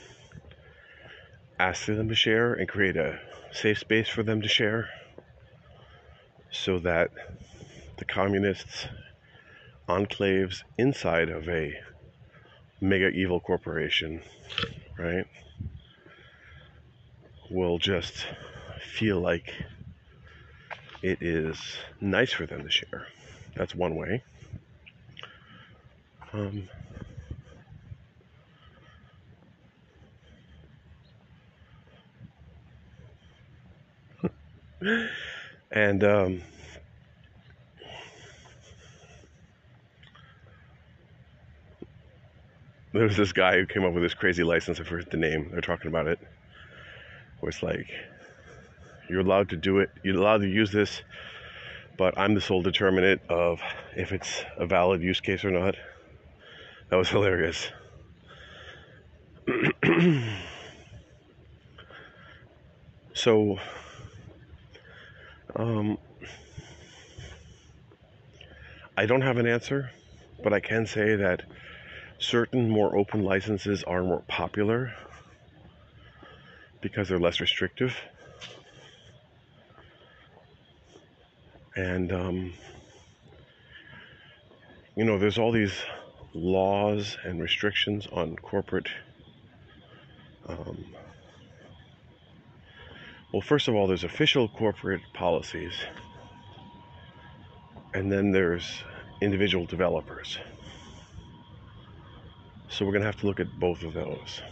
ask 1.58 1.86
them 1.86 2.08
to 2.08 2.14
share 2.14 2.54
and 2.54 2.68
create 2.68 2.96
a 2.96 3.18
safe 3.52 3.78
space 3.78 4.08
for 4.08 4.22
them 4.22 4.42
to 4.42 4.48
share 4.48 4.88
so 6.50 6.78
that 6.80 7.10
the 7.98 8.04
communists 8.04 8.86
enclaves 9.88 10.62
inside 10.78 11.28
of 11.28 11.48
a 11.48 11.74
mega 12.84 13.08
evil 13.08 13.40
corporation, 13.40 14.22
right, 14.98 15.26
will 17.50 17.78
just 17.78 18.26
feel 18.94 19.20
like 19.20 19.52
it 21.02 21.22
is 21.22 21.58
nice 22.00 22.32
for 22.32 22.46
them 22.46 22.62
to 22.62 22.70
share. 22.70 23.06
That's 23.56 23.74
one 23.74 23.96
way. 23.96 24.22
Um, 26.32 26.68
and 35.70 36.04
um, 36.04 36.42
there 42.94 43.04
was 43.04 43.16
this 43.16 43.32
guy 43.32 43.58
who 43.58 43.66
came 43.66 43.84
up 43.84 43.92
with 43.92 44.02
this 44.02 44.14
crazy 44.14 44.42
license. 44.42 44.80
I 44.80 44.84
forget 44.84 45.10
the 45.10 45.16
name. 45.16 45.48
They're 45.50 45.60
talking 45.60 45.88
about 45.88 46.06
it. 46.06 46.18
Where 47.40 47.50
it's 47.50 47.62
like 47.62 47.90
you're 49.10 49.20
allowed 49.20 49.50
to 49.50 49.56
do 49.56 49.80
it. 49.80 49.90
You're 50.02 50.16
allowed 50.16 50.38
to 50.38 50.48
use 50.48 50.70
this, 50.70 51.02
but 51.98 52.16
I'm 52.16 52.34
the 52.34 52.40
sole 52.40 52.62
determinant 52.62 53.20
of 53.28 53.60
if 53.96 54.12
it's 54.12 54.44
a 54.56 54.66
valid 54.66 55.02
use 55.02 55.20
case 55.20 55.44
or 55.44 55.50
not. 55.50 55.74
That 56.88 56.96
was 56.96 57.08
hilarious. 57.08 57.68
so, 63.12 63.58
Um, 65.56 65.98
I 68.96 69.06
don't 69.06 69.20
have 69.20 69.38
an 69.38 69.46
answer, 69.46 69.90
but 70.42 70.52
I 70.52 70.58
can 70.58 70.84
say 70.86 71.14
that 71.14 71.42
certain 72.24 72.68
more 72.70 72.96
open 72.96 73.22
licenses 73.22 73.82
are 73.84 74.02
more 74.02 74.22
popular 74.28 74.92
because 76.80 77.08
they're 77.08 77.18
less 77.18 77.40
restrictive. 77.40 77.96
And, 81.76 82.12
um, 82.12 82.52
you 84.96 85.04
know, 85.04 85.18
there's 85.18 85.38
all 85.38 85.52
these 85.52 85.74
laws 86.34 87.16
and 87.24 87.40
restrictions 87.40 88.06
on 88.12 88.36
corporate. 88.36 88.88
Um, 90.48 90.84
well, 93.32 93.42
first 93.42 93.68
of 93.68 93.74
all, 93.74 93.86
there's 93.86 94.04
official 94.04 94.48
corporate 94.48 95.02
policies, 95.14 95.72
and 97.92 98.10
then 98.10 98.30
there's 98.30 98.82
individual 99.20 99.66
developers. 99.66 100.38
So 102.68 102.84
we're 102.84 102.92
going 102.92 103.02
to 103.02 103.06
have 103.06 103.20
to 103.20 103.26
look 103.26 103.40
at 103.40 103.58
both 103.60 103.82
of 103.82 103.94
those. 103.94 104.42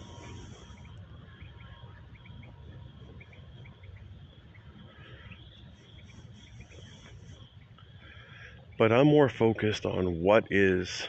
But 8.78 8.92
I'm 8.92 9.06
more 9.06 9.28
focused 9.28 9.86
on 9.86 10.22
what 10.22 10.46
is 10.50 11.08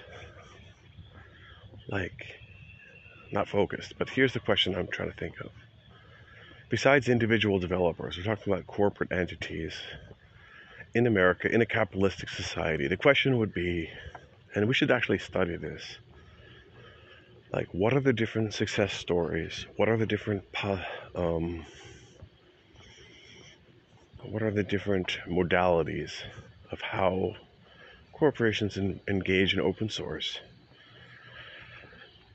like, 1.88 2.26
not 3.32 3.48
focused, 3.48 3.94
but 3.98 4.10
here's 4.10 4.34
the 4.34 4.40
question 4.40 4.76
I'm 4.76 4.88
trying 4.88 5.12
to 5.12 5.18
think 5.18 5.40
of. 5.40 5.50
Besides 6.70 7.10
individual 7.10 7.60
developers, 7.60 8.18
we're 8.18 8.24
talking 8.24 8.52
about 8.52 8.68
corporate 8.68 9.12
entities 9.12 9.76
in 10.96 11.08
America, 11.08 11.52
in 11.52 11.62
a 11.62 11.66
capitalistic 11.66 12.30
society. 12.30 12.88
The 12.88 12.98
question 12.98 13.38
would 13.38 13.54
be, 13.54 13.90
and 14.56 14.68
we 14.68 14.74
should 14.74 14.92
actually 14.92 15.20
study 15.20 15.56
this 15.56 15.98
like 17.54 17.68
what 17.72 17.94
are 17.94 18.00
the 18.00 18.14
different 18.14 18.54
success 18.54 18.92
stories? 18.94 19.68
What 19.78 19.88
are 19.88 19.96
the 19.96 20.08
different 20.08 20.44
um, 21.16 21.66
what 24.24 24.42
are 24.42 24.52
the 24.52 24.64
different 24.64 25.20
modalities 25.28 26.12
of 26.72 26.82
how 26.82 27.36
corporations 28.12 28.78
in, 28.78 29.00
engage 29.08 29.54
in 29.54 29.60
open 29.60 29.90
source 29.90 30.40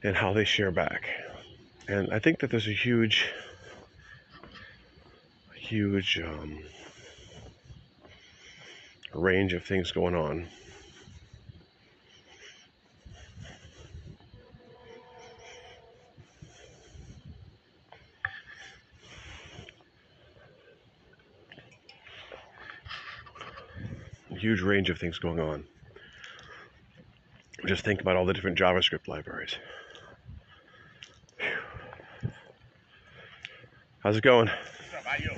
and 0.05 0.15
how 0.17 0.33
they 0.33 0.45
share 0.45 0.71
back? 0.71 1.09
And 1.89 2.13
i 2.13 2.19
think 2.19 2.41
that 2.41 2.51
there's 2.51 2.69
a 2.69 2.73
huge 2.73 3.27
huge 5.55 6.21
um, 6.25 6.61
range 9.15 9.53
of 9.53 9.65
things 9.65 9.91
going 9.91 10.15
on 10.15 10.47
huge 24.39 24.61
range 24.61 24.91
of 24.91 24.99
things 24.99 25.19
going 25.19 25.41
on. 25.41 25.65
Just 27.67 27.85
think 27.85 28.01
about 28.01 28.17
all 28.17 28.25
the 28.25 28.33
different 28.33 28.59
JavaScript 28.59 29.09
libraries. 29.09 29.57
Whew. 31.41 32.31
How's 34.03 34.17
it 34.17 34.23
going? 34.23 34.47
How 34.47 35.01
about 35.01 35.21
you? 35.21 35.31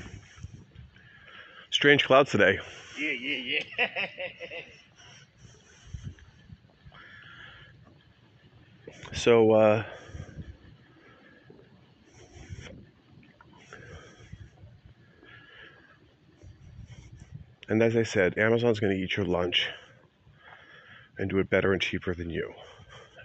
Strange 1.71 2.05
clouds 2.05 2.31
today. 2.31 2.59
Yeah, 2.99 3.13
yeah, 3.13 3.63
yeah. 3.79 3.89
so, 9.15 9.53
uh, 9.53 9.85
And 17.71 17.81
as 17.85 17.97
I 17.97 18.03
said, 18.03 18.37
Amazon's 18.37 18.81
going 18.81 18.97
to 18.97 19.01
eat 19.01 19.17
your 19.17 19.25
lunch 19.25 19.69
and 21.17 21.31
do 21.31 21.39
it 21.39 21.49
better 21.49 21.73
and 21.73 21.81
cheaper 21.81 22.17
than 22.17 22.29
you. 22.29 22.53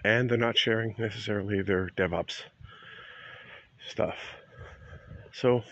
And 0.04 0.30
they're 0.30 0.38
not 0.38 0.56
sharing 0.56 0.94
necessarily 0.98 1.62
their 1.62 1.88
DevOps 1.96 2.42
stuff. 3.88 4.14
So, 5.32 5.64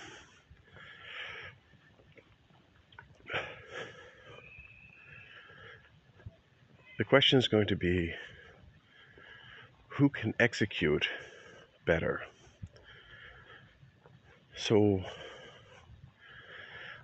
the 6.99 7.05
question 7.05 7.39
is 7.39 7.47
going 7.47 7.69
to 7.69 7.77
be 7.77 8.13
who 9.87 10.09
can 10.09 10.35
execute 10.41 11.09
better? 11.87 12.23
So, 14.57 15.05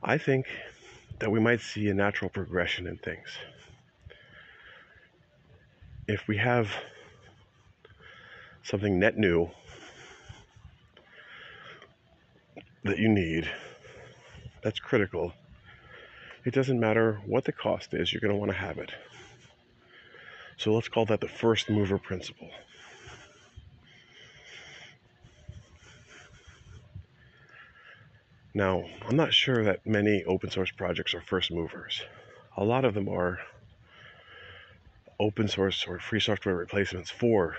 I 0.02 0.18
think 0.18 0.48
that 1.20 1.30
we 1.30 1.38
might 1.38 1.60
see 1.60 1.88
a 1.88 1.94
natural 1.94 2.30
progression 2.30 2.86
in 2.86 2.96
things. 2.96 3.28
If 6.08 6.26
we 6.26 6.38
have 6.38 6.70
something 8.62 8.98
net 8.98 9.16
new 9.16 9.50
that 12.84 12.98
you 12.98 13.08
need, 13.08 13.48
that's 14.62 14.80
critical. 14.80 15.34
It 16.44 16.54
doesn't 16.54 16.80
matter 16.80 17.20
what 17.26 17.44
the 17.44 17.52
cost 17.52 17.92
is, 17.92 18.12
you're 18.12 18.20
going 18.20 18.32
to 18.32 18.38
want 18.38 18.50
to 18.50 18.56
have 18.56 18.78
it. 18.78 18.90
So 20.56 20.72
let's 20.72 20.88
call 20.88 21.04
that 21.06 21.20
the 21.20 21.28
first 21.28 21.68
mover 21.68 21.98
principle. 21.98 22.50
Now, 28.52 28.84
I'm 29.06 29.16
not 29.16 29.32
sure 29.32 29.62
that 29.64 29.86
many 29.86 30.24
open 30.24 30.50
source 30.50 30.72
projects 30.72 31.14
are 31.14 31.20
first 31.20 31.52
movers. 31.52 32.02
A 32.56 32.64
lot 32.64 32.84
of 32.84 32.94
them 32.94 33.08
are 33.08 33.38
open 35.20 35.46
source 35.46 35.86
or 35.86 36.00
free 36.00 36.18
software 36.18 36.56
replacements 36.56 37.10
for 37.10 37.56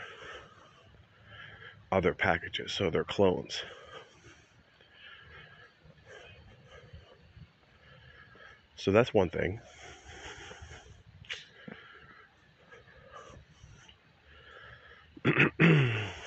other 1.92 2.14
packages, 2.14 2.74
so 2.74 2.90
they're 2.90 3.06
clones. 3.06 3.64
So 8.76 8.92
that's 8.92 9.14
one 9.14 9.30
thing. 9.30 9.62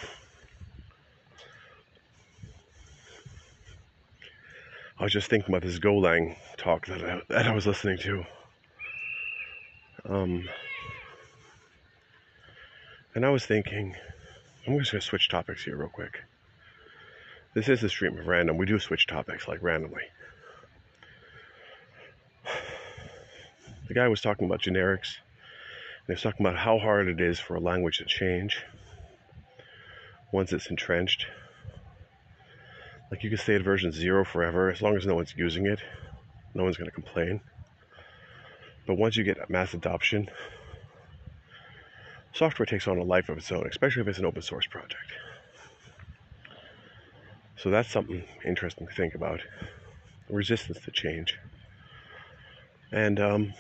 I 5.05 5.07
was 5.07 5.13
just 5.13 5.29
thinking 5.29 5.55
about 5.55 5.61
this 5.61 5.79
Golang 5.79 6.35
talk 6.57 6.87
that 6.87 7.05
I, 7.05 7.21
that 7.29 7.47
I 7.47 7.53
was 7.53 7.67
listening 7.67 7.99
to. 7.99 8.25
Um, 10.09 10.49
and 13.15 13.27
I 13.27 13.29
was 13.29 13.45
thinking, 13.45 13.95
I'm 14.67 14.79
just 14.79 14.93
going 14.93 15.03
to 15.03 15.07
switch 15.07 15.29
topics 15.29 15.63
here 15.63 15.77
real 15.77 15.91
quick. 15.91 16.23
This 17.53 17.69
is 17.69 17.83
a 17.83 17.91
stream 17.91 18.19
of 18.19 18.27
random. 18.27 18.57
We 18.57 18.65
do 18.65 18.79
switch 18.79 19.07
topics 19.07 19.47
like 19.47 19.63
randomly. 19.63 20.05
The 23.89 23.93
guy 23.93 24.09
was 24.09 24.23
talking 24.23 24.47
about 24.47 24.63
generics, 24.63 25.19
and 25.99 26.07
he 26.07 26.13
was 26.13 26.23
talking 26.23 26.47
about 26.47 26.59
how 26.59 26.79
hard 26.79 27.09
it 27.09 27.21
is 27.21 27.39
for 27.39 27.57
a 27.57 27.61
language 27.61 27.99
to 27.99 28.07
change 28.07 28.65
once 30.33 30.51
it's 30.51 30.71
entrenched 30.71 31.27
like 33.15 33.23
you 33.23 33.31
can 33.31 33.39
stay 33.39 33.55
at 33.55 33.63
version 33.63 33.93
zero 33.93 34.25
forever 34.25 34.71
as 34.71 34.83
long 34.83 34.97
as 34.97 35.07
no 35.07 35.15
one's 35.15 35.37
using 35.37 35.67
it. 35.67 35.79
No 36.53 36.65
one's 36.65 36.77
going 36.77 36.91
to 36.91 36.95
complain. 36.95 37.41
But 38.89 38.95
once 38.95 39.17
you 39.17 39.23
get 39.23 39.49
mass 39.49 39.73
adoption, 39.73 40.29
software 42.33 42.67
takes 42.67 42.89
on 42.89 42.99
a 42.99 43.05
life 43.05 43.29
of 43.29 43.39
its 43.39 43.53
own, 43.53 43.69
especially 43.69 44.03
if 44.03 44.09
it's 44.09 44.19
an 44.19 44.25
open 44.25 44.43
source 44.43 44.67
project. 44.67 45.13
So 47.57 47.71
that's 47.71 47.89
something 47.89 48.25
interesting 48.45 48.89
to 48.89 48.93
think 48.93 49.15
about. 49.15 49.41
Resistance 50.29 50.81
to 50.81 50.91
change. 50.91 51.39
And 52.91 53.21
um, 53.21 53.55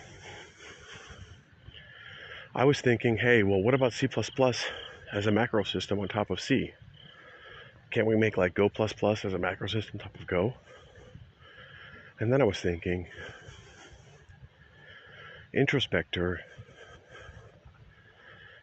I 2.57 2.64
was 2.64 2.80
thinking, 2.80 3.18
hey, 3.18 3.44
well, 3.44 3.62
what 3.62 3.74
about 3.74 3.92
C 3.92 4.09
as 5.12 5.26
a 5.28 5.30
macro 5.30 5.62
system 5.62 6.00
on 6.00 6.09
top 6.09 6.30
of 6.30 6.40
C? 6.40 6.72
can't 7.95 8.09
we 8.09 8.16
make 8.16 8.36
like 8.36 8.55
Go 8.55 8.68
Plus 8.68 8.92
Plus 8.92 9.24
as 9.24 9.34
a 9.34 9.38
macro 9.38 9.68
system 9.68 10.01
type 10.01 10.18
of 10.18 10.26
Go? 10.26 10.53
And 12.18 12.32
then 12.32 12.42
I 12.42 12.45
was 12.45 12.59
thinking, 12.59 13.07
Introspector 15.57 16.38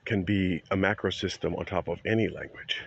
can 0.03 0.23
be 0.23 0.61
a 0.69 0.75
macro 0.75 1.11
system 1.11 1.55
on 1.55 1.63
top 1.63 1.87
of 1.87 1.99
any 2.05 2.27
language. 2.27 2.81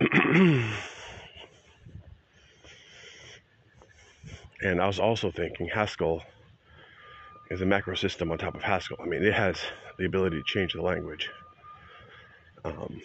and 4.60 4.82
I 4.82 4.86
was 4.86 5.00
also 5.00 5.30
thinking 5.30 5.68
Haskell 5.68 6.22
is 7.50 7.60
a 7.60 7.66
macro 7.66 7.96
system 7.96 8.30
on 8.30 8.38
top 8.38 8.54
of 8.54 8.62
Haskell. 8.62 8.96
I 9.02 9.06
mean, 9.06 9.24
it 9.24 9.34
has 9.34 9.56
the 9.98 10.06
ability 10.06 10.38
to 10.38 10.44
change 10.44 10.72
the 10.72 10.82
language. 10.82 11.28
Um, 12.64 13.00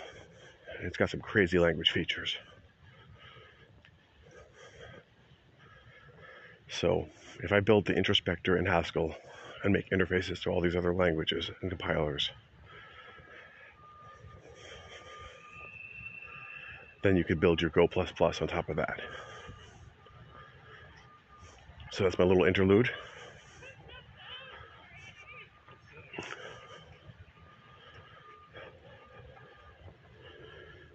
it's 0.82 0.98
got 0.98 1.10
some 1.10 1.20
crazy 1.20 1.58
language 1.58 1.89
features. 1.89 2.38
So 6.70 7.08
if 7.43 7.52
I 7.52 7.60
build 7.60 7.86
the 7.86 7.93
introspector 7.93 8.58
in 8.58 8.66
Haskell 8.66 9.16
and 9.64 9.74
make 9.74 9.89
interfaces 9.89 10.41
to 10.43 10.52
all 10.52 10.62
these 10.62 10.76
other 10.76 10.93
languages 10.93 11.50
and 11.62 11.72
compilers, 11.72 12.30
then 17.02 17.16
you 17.16 17.24
could 17.24 17.39
build 17.39 17.62
your 17.62 17.72
Go++ 17.72 17.88
on 17.96 18.48
top 18.48 18.70
of 18.70 18.76
that. 18.76 19.00
So 21.91 22.04
that's 22.04 22.20
my 22.20 22.26
little 22.26 22.43
interlude. 22.43 22.89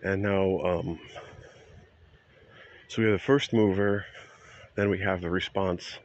And 0.03 0.22
now, 0.22 0.61
um, 0.61 0.98
so 2.88 3.03
we 3.03 3.09
have 3.09 3.18
the 3.18 3.24
first 3.24 3.53
mover, 3.53 4.07
then 4.74 4.88
we 4.88 4.98
have 5.01 5.20
the 5.20 5.28
response, 5.30 5.98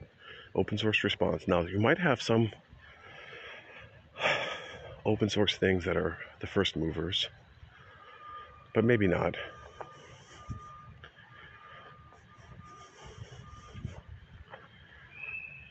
open 0.53 0.77
source 0.77 1.03
response. 1.03 1.47
Now, 1.47 1.61
you 1.61 1.79
might 1.79 1.97
have 1.97 2.21
some 2.21 2.51
open 5.05 5.29
source 5.29 5.55
things 5.55 5.85
that 5.85 5.95
are 5.95 6.17
the 6.41 6.47
first 6.47 6.75
movers, 6.75 7.29
but 8.73 8.83
maybe 8.83 9.07
not. 9.07 9.35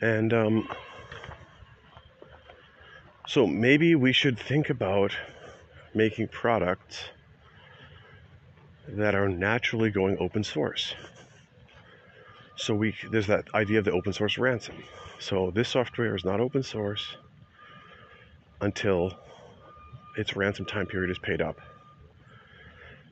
And 0.01 0.33
um, 0.33 0.69
so 3.27 3.47
maybe 3.47 3.95
we 3.95 4.13
should 4.13 4.39
think 4.39 4.71
about 4.71 5.17
making 5.95 6.29
products 6.29 7.05
that 8.89 9.15
are 9.15 9.29
naturally 9.29 9.91
going 9.91 10.19
open 10.19 10.45
source. 10.45 10.95
So 12.57 12.75
we 12.75 12.95
there's 13.11 13.27
that 13.27 13.47
idea 13.55 13.79
of 13.79 13.85
the 13.85 13.93
open 13.93 14.13
source 14.13 14.39
ransom. 14.39 14.77
So 15.19 15.51
this 15.51 15.69
software 15.69 16.15
is 16.15 16.25
not 16.25 16.41
open 16.41 16.63
source 16.63 17.17
until 18.61 19.13
its 20.17 20.37
ransom 20.37 20.65
time 20.65 20.87
period 20.87 21.11
is 21.11 21.19
paid 21.19 21.41
up. 21.41 21.61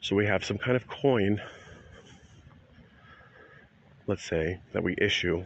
So 0.00 0.16
we 0.16 0.26
have 0.26 0.44
some 0.44 0.58
kind 0.58 0.76
of 0.76 0.86
coin, 0.88 1.40
let's 4.06 4.24
say, 4.24 4.60
that 4.72 4.82
we 4.82 4.96
issue, 4.98 5.44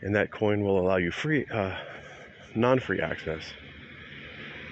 and 0.00 0.14
that 0.14 0.30
coin 0.30 0.62
will 0.62 0.80
allow 0.80 0.96
you 0.96 1.10
free, 1.10 1.46
uh, 1.52 1.76
non-free 2.54 3.00
access 3.00 3.52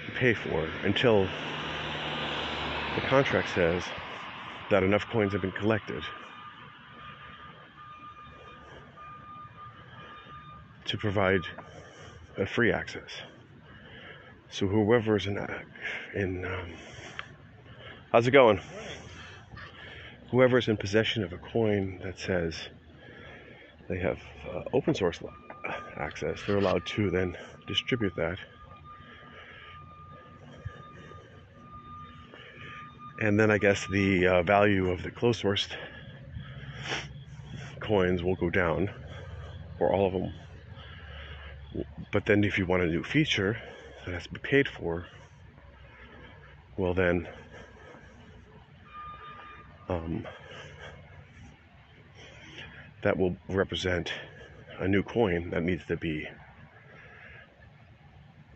to 0.05 0.11
pay 0.11 0.33
for 0.33 0.67
until 0.83 1.27
the 2.99 3.07
contract 3.07 3.49
says 3.53 3.85
that 4.69 4.83
enough 4.83 5.07
coins 5.07 5.31
have 5.31 5.41
been 5.41 5.53
collected 5.53 6.03
to 10.85 10.97
provide 10.97 11.41
a 12.37 12.45
free 12.45 12.71
access. 12.71 13.09
So 14.49 14.67
whoever's 14.67 15.27
in 15.27 15.37
in 16.13 16.43
um, 16.43 16.73
how's 18.11 18.27
it 18.27 18.31
going? 18.31 18.59
Whoever's 20.31 20.67
in 20.67 20.75
possession 20.75 21.23
of 21.23 21.31
a 21.31 21.37
coin 21.37 22.01
that 22.03 22.19
says 22.19 22.55
they 23.87 23.99
have 23.99 24.19
uh, 24.51 24.63
open 24.73 24.93
source 24.93 25.21
access, 25.95 26.41
they're 26.45 26.57
allowed 26.57 26.85
to 26.87 27.09
then 27.09 27.37
distribute 27.65 28.15
that 28.17 28.39
and 33.19 33.39
then 33.39 33.51
I 33.51 33.57
guess 33.57 33.85
the 33.87 34.27
uh, 34.27 34.43
value 34.43 34.89
of 34.89 35.03
the 35.03 35.11
closed 35.11 35.43
sourced 35.43 35.69
coins 37.81 38.23
will 38.23 38.35
go 38.35 38.49
down, 38.49 38.89
or 39.79 39.91
all 39.93 40.07
of 40.07 40.13
them. 40.13 40.33
But 42.11 42.25
then, 42.25 42.43
if 42.43 42.57
you 42.57 42.65
want 42.65 42.83
a 42.83 42.87
new 42.87 43.03
feature 43.03 43.57
that 44.05 44.13
has 44.13 44.23
to 44.23 44.29
be 44.29 44.39
paid 44.39 44.67
for, 44.67 45.05
well, 46.77 46.93
then 46.93 47.27
um, 49.89 50.25
that 53.03 53.17
will 53.17 53.35
represent 53.49 54.13
a 54.79 54.87
new 54.87 55.03
coin 55.03 55.49
that 55.49 55.63
needs 55.63 55.85
to 55.87 55.97
be 55.97 56.27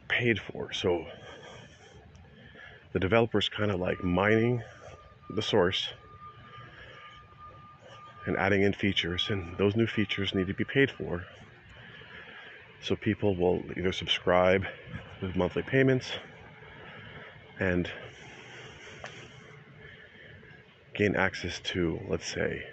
paid 0.07 0.39
for. 0.39 0.71
So 0.71 1.05
the 2.93 2.99
developer's 2.99 3.49
kind 3.49 3.71
of 3.71 3.79
like 3.79 4.03
mining 4.03 4.61
the 5.29 5.41
source 5.41 5.89
and 8.25 8.37
adding 8.37 8.61
in 8.61 8.71
features, 8.71 9.27
and 9.29 9.57
those 9.57 9.75
new 9.75 9.87
features 9.87 10.33
need 10.33 10.47
to 10.47 10.53
be 10.53 10.63
paid 10.63 10.89
for. 10.89 11.25
So 12.81 12.95
people 12.95 13.35
will 13.35 13.63
either 13.75 13.91
subscribe 13.91 14.65
with 15.21 15.35
monthly 15.35 15.63
payments 15.63 16.11
and 17.59 17.89
gain 20.93 21.15
access 21.15 21.59
to, 21.59 21.99
let's 22.07 22.31
say, 22.31 22.63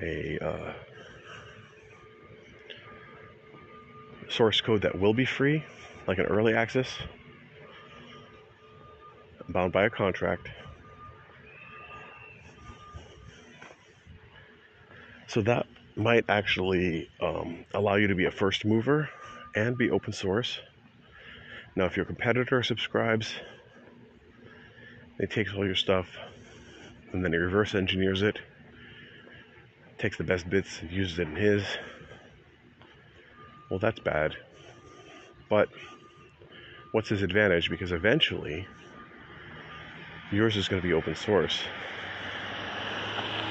a 0.00 0.38
uh, 0.44 0.72
source 4.28 4.60
code 4.60 4.82
that 4.82 4.98
will 4.98 5.14
be 5.14 5.24
free, 5.24 5.64
like 6.06 6.18
an 6.18 6.26
early 6.26 6.54
access 6.54 6.88
bound 9.48 9.72
by 9.72 9.84
a 9.84 9.90
contract. 9.90 10.48
So 15.28 15.42
that 15.42 15.66
might 15.96 16.24
actually 16.28 17.10
um, 17.20 17.64
allow 17.74 17.96
you 17.96 18.06
to 18.08 18.14
be 18.14 18.26
a 18.26 18.30
first 18.30 18.64
mover 18.64 19.08
and 19.54 19.76
be 19.76 19.90
open 19.90 20.12
source. 20.12 20.60
Now, 21.74 21.84
if 21.84 21.96
your 21.96 22.06
competitor 22.06 22.62
subscribes, 22.62 23.34
he 25.18 25.26
takes 25.26 25.52
all 25.54 25.64
your 25.64 25.74
stuff 25.74 26.06
and 27.12 27.24
then 27.24 27.32
he 27.32 27.38
reverse 27.38 27.74
engineers 27.74 28.22
it, 28.22 28.38
takes 29.98 30.16
the 30.16 30.24
best 30.24 30.48
bits 30.48 30.80
and 30.80 30.90
uses 30.90 31.18
it 31.18 31.28
in 31.28 31.36
his. 31.36 31.64
Well, 33.70 33.78
that's 33.78 34.00
bad. 34.00 34.36
But 35.48 35.68
what's 36.92 37.08
his 37.08 37.22
advantage? 37.22 37.70
Because 37.70 37.92
eventually, 37.92 38.66
yours 40.30 40.56
is 40.56 40.68
going 40.68 40.80
to 40.80 40.86
be 40.86 40.94
open 40.94 41.14
source, 41.14 41.62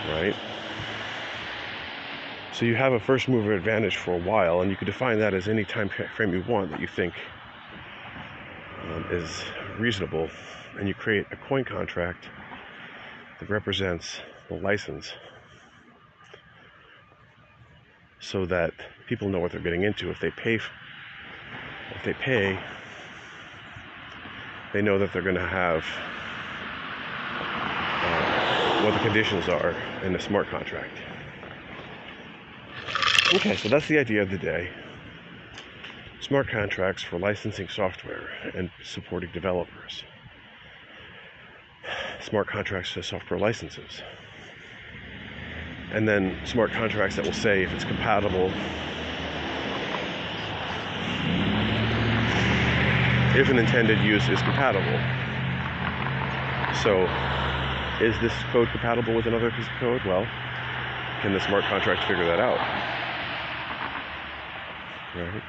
right? 0.10 0.36
So 2.54 2.66
you 2.66 2.76
have 2.76 2.94
a 2.94 3.00
first 3.00 3.28
mover 3.28 3.54
advantage 3.54 3.98
for 3.98 4.14
a 4.14 4.20
while, 4.20 4.62
and 4.62 4.72
you 4.72 4.78
can 4.78 4.86
define 4.86 5.20
that 5.20 5.34
as 5.34 5.48
any 5.48 5.66
time 5.66 5.90
frame 5.90 6.34
you 6.34 6.44
want 6.48 6.72
that 6.72 6.80
you 6.80 6.88
think 6.88 7.14
um, 8.84 9.06
is 9.10 9.44
reasonable, 9.78 10.30
and 10.78 10.88
you 10.88 10.94
create 10.94 11.26
a 11.32 11.36
coin 11.36 11.66
contract 11.66 12.30
that 13.40 13.50
represents 13.50 14.20
the 14.48 14.56
license 14.56 15.12
so 18.20 18.46
that 18.46 18.74
people 19.06 19.30
know 19.30 19.40
what 19.40 19.52
they're 19.52 19.62
getting 19.62 19.84
into. 19.84 20.10
If 20.10 20.20
they 20.20 20.32
pay, 20.32 20.56
if 20.56 22.04
they 22.04 22.14
pay, 22.14 22.60
they 24.74 24.82
know 24.82 24.98
that 24.98 25.12
they're 25.14 25.22
going 25.22 25.36
to 25.36 25.46
have 25.46 25.86
what 28.86 28.94
the 28.94 29.00
conditions 29.00 29.50
are 29.50 29.76
in 30.04 30.14
the 30.14 30.20
smart 30.20 30.48
contract. 30.48 31.00
Okay, 33.34 33.56
so 33.56 33.68
that's 33.68 33.88
the 33.88 33.98
idea 33.98 34.22
of 34.22 34.30
the 34.30 34.38
day. 34.38 34.70
Smart 36.20 36.48
contracts 36.48 37.02
for 37.02 37.18
licensing 37.18 37.68
software 37.68 38.30
and 38.54 38.70
supporting 38.84 39.32
developers. 39.32 40.04
Smart 42.22 42.48
contracts 42.48 42.92
for 42.92 43.02
software 43.02 43.40
licenses. 43.40 44.04
And 45.92 46.08
then 46.08 46.38
smart 46.46 46.72
contracts 46.72 47.16
that 47.16 47.26
will 47.26 47.34
say 47.34 47.64
if 47.64 47.74
it's 47.74 47.84
compatible 47.84 48.52
if 53.36 53.50
an 53.50 53.58
intended 53.58 54.00
use 54.02 54.30
is 54.30 54.42
compatible. 54.44 55.00
So 56.84 57.08
is 58.02 58.20
this 58.20 58.34
code 58.52 58.68
compatible 58.70 59.14
with 59.14 59.26
another 59.26 59.52
piece 59.52 59.68
of 59.68 59.74
code? 59.80 60.04
Well, 60.06 60.28
can 61.22 61.34
the 61.34 61.40
smart 61.40 61.64
contract 61.66 62.04
figure 62.08 62.26
that 62.26 62.40
out? 62.40 62.60
Right? 65.16 65.44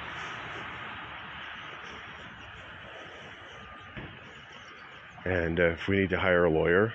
And 5.25 5.59
uh, 5.59 5.71
if 5.71 5.89
we 5.89 5.97
need 5.97 6.11
to 6.11 6.19
hire 6.19 6.45
a 6.45 6.51
lawyer 6.51 6.95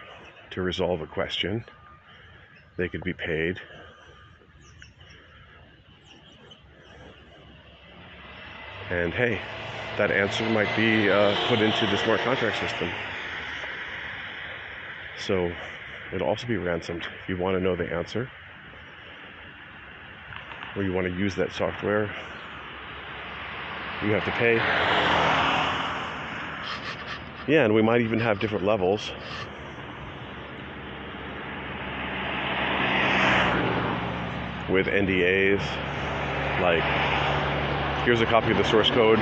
to 0.52 0.62
resolve 0.62 1.02
a 1.02 1.08
question, 1.08 1.66
they 2.78 2.88
could 2.88 3.04
be 3.04 3.14
paid. 3.14 3.60
And 8.90 9.14
hey, 9.14 9.42
that 9.98 10.12
answer 10.12 10.50
might 10.50 10.74
be 10.78 11.10
uh, 11.10 11.36
put 11.48 11.60
into 11.60 11.88
the 11.88 11.98
smart 11.98 12.22
contract 12.22 12.58
system. 12.60 12.90
So 15.26 15.54
it'll 16.14 16.28
also 16.28 16.48
be 16.48 16.58
ransomed 16.58 17.04
if 17.22 17.30
you 17.30 17.38
want 17.38 17.56
to 17.56 17.64
know 17.64 17.76
the 17.76 17.92
answer 17.92 18.30
or 20.76 20.84
you 20.84 20.94
want 20.94 21.06
to 21.06 21.14
use 21.14 21.36
that 21.36 21.52
software. 21.54 22.14
You 24.02 24.14
have 24.14 24.26
to 24.26 24.32
pay. 24.32 24.56
Yeah, 27.48 27.66
and 27.66 27.74
we 27.74 27.82
might 27.82 28.02
even 28.02 28.20
have 28.20 28.40
different 28.40 28.66
levels. 28.66 29.12
With 34.70 34.88
NDAs, 34.88 35.62
like 36.62 36.84
here's 38.06 38.22
a 38.22 38.26
copy 38.26 38.52
of 38.52 38.58
the 38.58 38.64
source 38.64 38.90
code, 38.90 39.20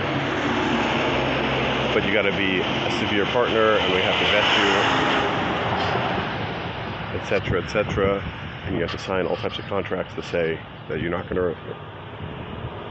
but 1.94 2.06
you 2.06 2.14
got 2.14 2.22
to 2.22 2.38
be 2.38 2.60
a 2.60 2.92
severe 3.00 3.26
partner, 3.26 3.78
and 3.78 3.94
we 3.94 4.02
have 4.02 4.18
to 4.20 4.26
vet 4.32 5.34
you, 5.34 5.39
etc., 7.16 7.62
etc. 7.62 8.24
And 8.66 8.76
you 8.76 8.82
have 8.82 8.92
to 8.92 8.98
sign 8.98 9.26
all 9.26 9.36
types 9.36 9.60
of 9.60 9.66
contracts 9.66 10.14
to 10.16 10.24
say 10.24 10.60
that 10.88 11.00
you're 11.00 11.12
not 11.12 11.30
going 11.30 11.36
to 11.36 11.56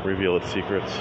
reveal 0.04 0.36
its 0.36 0.50
secrets. 0.52 0.92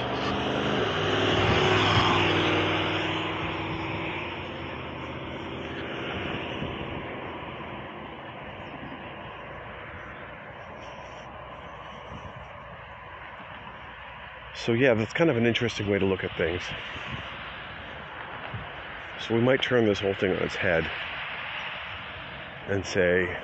So, 14.53 14.73
yeah, 14.73 14.93
that's 14.95 15.14
kind 15.14 15.30
of 15.30 15.38
an 15.38 15.45
interesting 15.45 15.88
way 15.88 15.97
to 15.97 16.05
look 16.05 16.26
at 16.26 16.35
things. 16.38 16.61
So, 19.26 19.34
we 19.34 19.41
might 19.41 19.61
turn 19.61 19.85
this 19.85 19.99
whole 19.99 20.14
thing 20.15 20.31
on 20.31 20.43
its 20.43 20.55
head 20.55 20.89
and 22.69 22.85
say, 22.85 23.38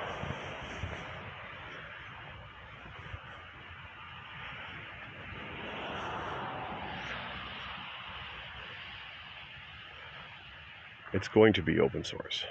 it's 11.14 11.28
going 11.28 11.54
to 11.54 11.62
be 11.62 11.80
open 11.80 12.04
source. 12.04 12.44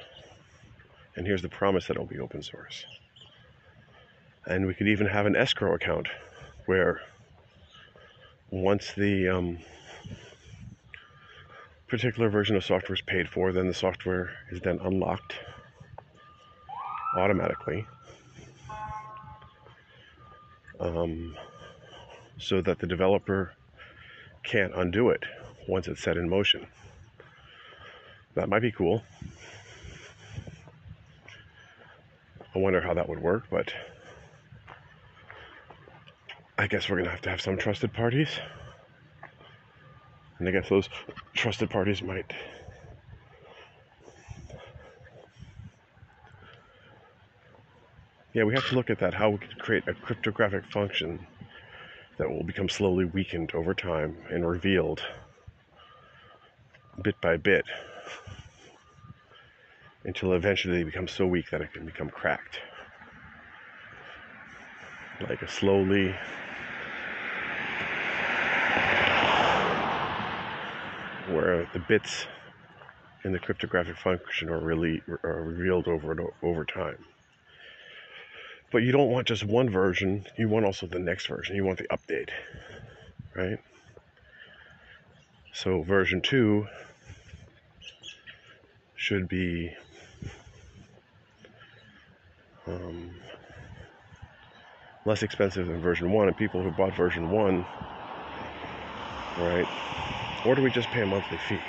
And 1.16 1.28
here's 1.28 1.44
the 1.44 1.50
promise 1.50 1.88
that 1.88 1.94
it'll 1.94 2.08
be 2.08 2.20
open 2.20 2.42
source. 2.42 2.86
And 4.48 4.66
we 4.66 4.74
could 4.74 4.88
even 4.88 5.08
have 5.08 5.28
an 5.28 5.36
escrow 5.36 5.76
account 5.76 6.08
where 6.66 7.02
once 8.50 8.94
the 8.94 9.28
um, 9.28 9.60
particular 11.88 12.30
version 12.30 12.56
of 12.56 12.64
software 12.64 12.96
is 12.96 13.02
paid 13.02 13.30
for, 13.30 13.52
then 13.52 13.68
the 13.68 13.74
software 13.74 14.32
is 14.52 14.60
then 14.62 14.80
unlocked 14.82 15.36
automatically 17.16 17.86
um, 20.80 21.36
so 22.38 22.62
that 22.62 22.80
the 22.80 22.88
developer 22.88 23.54
can't 24.44 24.74
undo 24.76 25.10
it 25.10 25.24
once 25.68 25.88
it's 25.88 26.02
set 26.02 26.18
in 26.18 26.30
motion. 26.30 26.68
That 28.36 28.50
might 28.50 28.62
be 28.62 28.72
cool. 28.72 29.04
I 32.56 32.60
wonder 32.60 32.82
how 32.82 32.94
that 32.94 33.08
would 33.08 33.20
work, 33.20 33.46
but 33.50 33.74
I 36.58 36.68
guess 36.68 36.90
we're 36.90 36.98
going 36.98 37.06
to 37.06 37.12
have 37.12 37.22
to 37.22 37.30
have 37.30 37.42
some 37.42 37.58
trusted 37.58 37.94
parties. 37.94 38.30
And 40.40 40.48
I 40.48 40.52
guess 40.52 40.70
those 40.70 40.90
trusted 41.34 41.70
parties 41.70 42.02
might 42.02 42.32
Yeah, 48.34 48.46
we 48.46 48.56
have 48.56 48.68
to 48.70 48.76
look 48.76 48.90
at 48.90 48.98
that 49.00 49.14
how 49.14 49.30
we 49.30 49.38
could 49.38 49.60
create 49.60 49.88
a 49.88 49.94
cryptographic 49.94 50.66
function 50.72 51.28
that 52.18 52.28
will 52.28 52.44
become 52.44 52.68
slowly 52.68 53.06
weakened 53.06 53.52
over 53.54 53.76
time 53.76 54.18
and 54.32 54.48
revealed 54.48 55.04
bit 57.04 57.20
by 57.22 57.38
bit 57.38 57.66
until 60.04 60.34
eventually 60.34 60.78
they 60.78 60.84
become 60.84 61.08
so 61.08 61.28
weak 61.28 61.52
that 61.52 61.62
it 61.62 61.74
can 61.74 61.86
become 61.86 62.10
cracked. 62.10 62.60
Like 65.22 65.44
a 65.44 65.48
slowly 65.48 66.16
where 71.30 71.68
the 71.72 71.80
bits 71.88 72.26
in 73.24 73.32
the 73.32 73.40
cryptographic 73.40 73.98
function 73.98 74.50
are 74.50 74.60
really 74.60 75.04
are 75.24 75.44
revealed 75.44 75.88
over 75.88 76.16
over 76.42 76.66
time. 76.66 76.98
But 78.74 78.82
you 78.82 78.92
don't 78.92 79.12
want 79.12 79.28
just 79.28 79.44
one 79.44 79.70
version, 79.70 80.26
you 80.36 80.50
want 80.50 80.66
also 80.66 80.88
the 80.88 80.98
next 80.98 81.28
version. 81.28 81.56
You 81.56 81.64
want 81.64 81.78
the 81.78 81.88
update, 81.90 82.30
right? 83.36 83.60
So 85.54 85.84
version 85.84 86.22
2 86.22 86.66
should 88.96 89.30
be 89.30 89.70
um, 92.66 93.12
less 95.06 95.22
expensive 95.22 95.68
than 95.68 95.80
version 95.80 96.12
1 96.12 96.28
and 96.28 96.36
people 96.36 96.64
who 96.64 96.72
bought 96.72 96.96
version 96.96 97.30
1 97.30 97.66
right 99.38 99.68
or 100.46 100.56
do 100.56 100.64
we 100.64 100.72
just 100.72 100.88
pay 100.90 101.02
a 101.02 101.06
monthly 101.06 101.38
fee? 101.38 101.60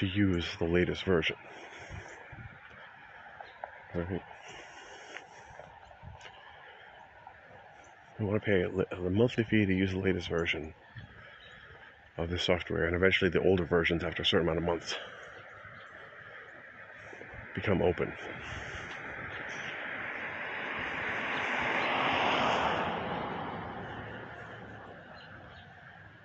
To 0.00 0.06
use 0.06 0.46
the 0.58 0.64
latest 0.64 1.04
version. 1.04 1.36
Right? 3.94 4.22
We 8.18 8.24
want 8.24 8.42
to 8.42 8.46
pay 8.46 8.62
a, 8.62 9.10
monthly 9.10 9.44
fee 9.44 9.66
to 9.66 9.74
use 9.74 9.90
the 9.90 9.98
latest 9.98 10.30
version 10.30 10.72
of 12.16 12.30
the 12.30 12.38
software, 12.38 12.86
and 12.86 12.96
eventually 12.96 13.30
the 13.30 13.42
older 13.42 13.66
versions, 13.66 14.02
after 14.02 14.22
a 14.22 14.24
certain 14.24 14.48
amount 14.48 14.58
of 14.58 14.64
months, 14.64 14.94
become 17.54 17.82
open. 17.82 18.10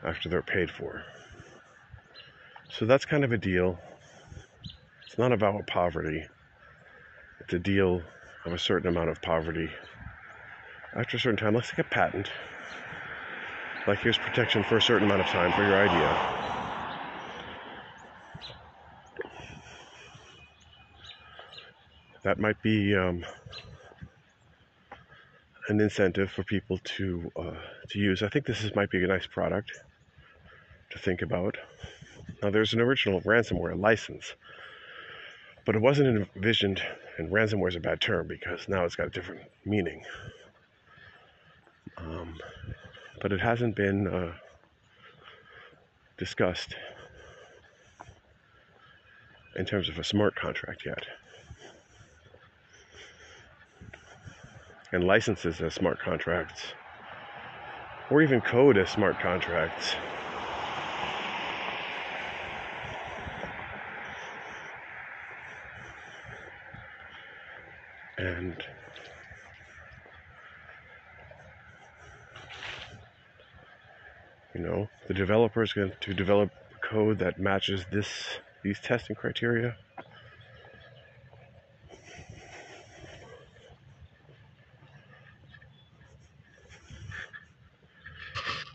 after 0.05 0.29
they're 0.29 0.43
paid 0.43 0.69
for. 0.69 1.03
So 2.77 2.85
that's 2.85 3.05
kind 3.05 3.23
of 3.23 3.31
a 3.31 3.37
deal. 3.37 3.79
It's 5.05 5.17
not 5.17 5.31
about 5.31 5.65
poverty, 5.65 6.25
it's 7.39 7.53
a 7.53 7.59
deal 7.59 8.01
of 8.45 8.51
a 8.51 8.59
certain 8.59 8.89
amount 8.89 9.09
of 9.09 9.21
poverty. 9.21 9.69
After 10.93 11.15
a 11.15 11.19
certain 11.19 11.37
time, 11.37 11.55
let's 11.55 11.69
take 11.69 11.79
a 11.79 11.83
patent. 11.85 12.29
Like 13.87 13.99
here's 13.99 14.17
protection 14.17 14.65
for 14.65 14.75
a 14.75 14.81
certain 14.81 15.05
amount 15.05 15.21
of 15.21 15.27
time 15.27 15.53
for 15.53 15.63
your 15.63 15.77
idea. 15.77 16.43
That 22.23 22.39
might 22.39 22.61
be 22.61 22.93
um, 22.93 23.23
an 25.69 25.79
incentive 25.79 26.29
for 26.29 26.43
people 26.43 26.79
to 26.83 27.31
uh, 27.37 27.55
to 27.91 27.99
use. 27.99 28.21
I 28.21 28.27
think 28.27 28.45
this 28.45 28.65
is, 28.65 28.75
might 28.75 28.89
be 28.89 29.01
a 29.01 29.07
nice 29.07 29.27
product 29.27 29.71
to 30.91 30.99
think 30.99 31.21
about. 31.21 31.55
Now, 32.45 32.51
there's 32.51 32.73
an 32.75 32.79
original 32.79 33.21
ransomware 33.21 33.75
license, 33.75 34.35
but 35.65 35.75
it 35.75 35.81
wasn't 35.81 36.29
envisioned, 36.35 36.79
and 37.17 37.31
ransomware 37.31 37.69
is 37.69 37.75
a 37.75 37.79
bad 37.79 37.99
term 37.99 38.27
because 38.27 38.69
now 38.69 38.85
it's 38.85 38.95
got 38.95 39.07
a 39.07 39.09
different 39.09 39.41
meaning. 39.65 40.03
Um, 41.97 42.35
but 43.19 43.33
it 43.33 43.41
hasn't 43.41 43.75
been 43.75 44.05
uh, 44.05 44.33
discussed 46.19 46.75
in 49.55 49.65
terms 49.65 49.89
of 49.89 49.97
a 49.97 50.03
smart 50.03 50.35
contract 50.35 50.85
yet. 50.85 51.03
And 54.91 55.03
licenses 55.03 55.61
as 55.61 55.73
smart 55.73 55.97
contracts, 55.97 56.73
or 58.11 58.21
even 58.21 58.39
code 58.39 58.77
as 58.77 58.91
smart 58.91 59.17
contracts, 59.17 59.95
developer 75.15 75.63
is 75.63 75.73
going 75.73 75.91
to 76.01 76.13
develop 76.13 76.51
code 76.81 77.17
that 77.19 77.39
matches 77.39 77.85
this 77.91 78.37
these 78.63 78.79
testing 78.79 79.15
criteria. 79.15 79.75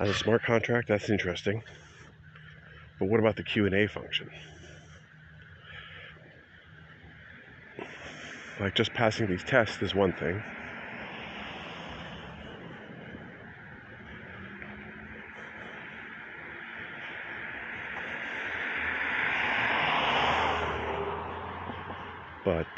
As 0.01 0.09
a 0.09 0.15
smart 0.15 0.43
contract, 0.43 0.89
that's 0.89 1.11
interesting. 1.11 1.63
But 2.99 3.09
what 3.09 3.21
about 3.21 3.37
the 3.37 3.43
Q&A 3.43 3.87
function? 3.87 4.31
Like 8.59 8.75
just 8.75 8.95
passing 8.95 9.27
these 9.27 9.45
tests 9.45 9.83
is 9.83 9.95
one 9.95 10.13
thing. 10.13 10.43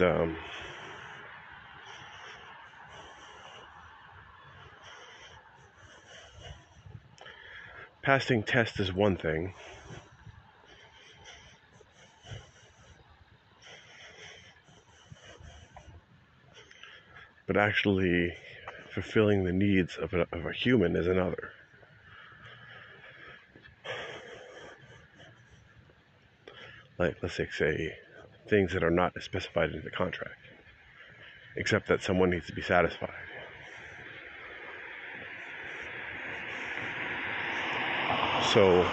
Um, 0.02 0.36
passing 8.02 8.42
tests 8.42 8.80
is 8.80 8.92
one 8.92 9.16
thing. 9.16 9.54
But 17.46 17.56
actually 17.56 18.34
fulfilling 18.90 19.44
the 19.44 19.52
needs 19.52 19.96
of 19.96 20.12
a, 20.14 20.26
of 20.32 20.46
a 20.46 20.52
human 20.52 20.96
is 20.96 21.06
another. 21.06 21.50
Like, 26.98 27.16
let's 27.22 27.34
say, 27.34 27.48
say 27.50 27.94
things 28.52 28.74
that 28.74 28.84
are 28.84 28.90
not 28.90 29.14
specified 29.22 29.70
in 29.70 29.80
the 29.82 29.90
contract, 29.90 30.36
except 31.56 31.88
that 31.88 32.02
someone 32.02 32.28
needs 32.28 32.46
to 32.46 32.52
be 32.52 32.60
satisfied. 32.60 33.08
So, 38.52 38.86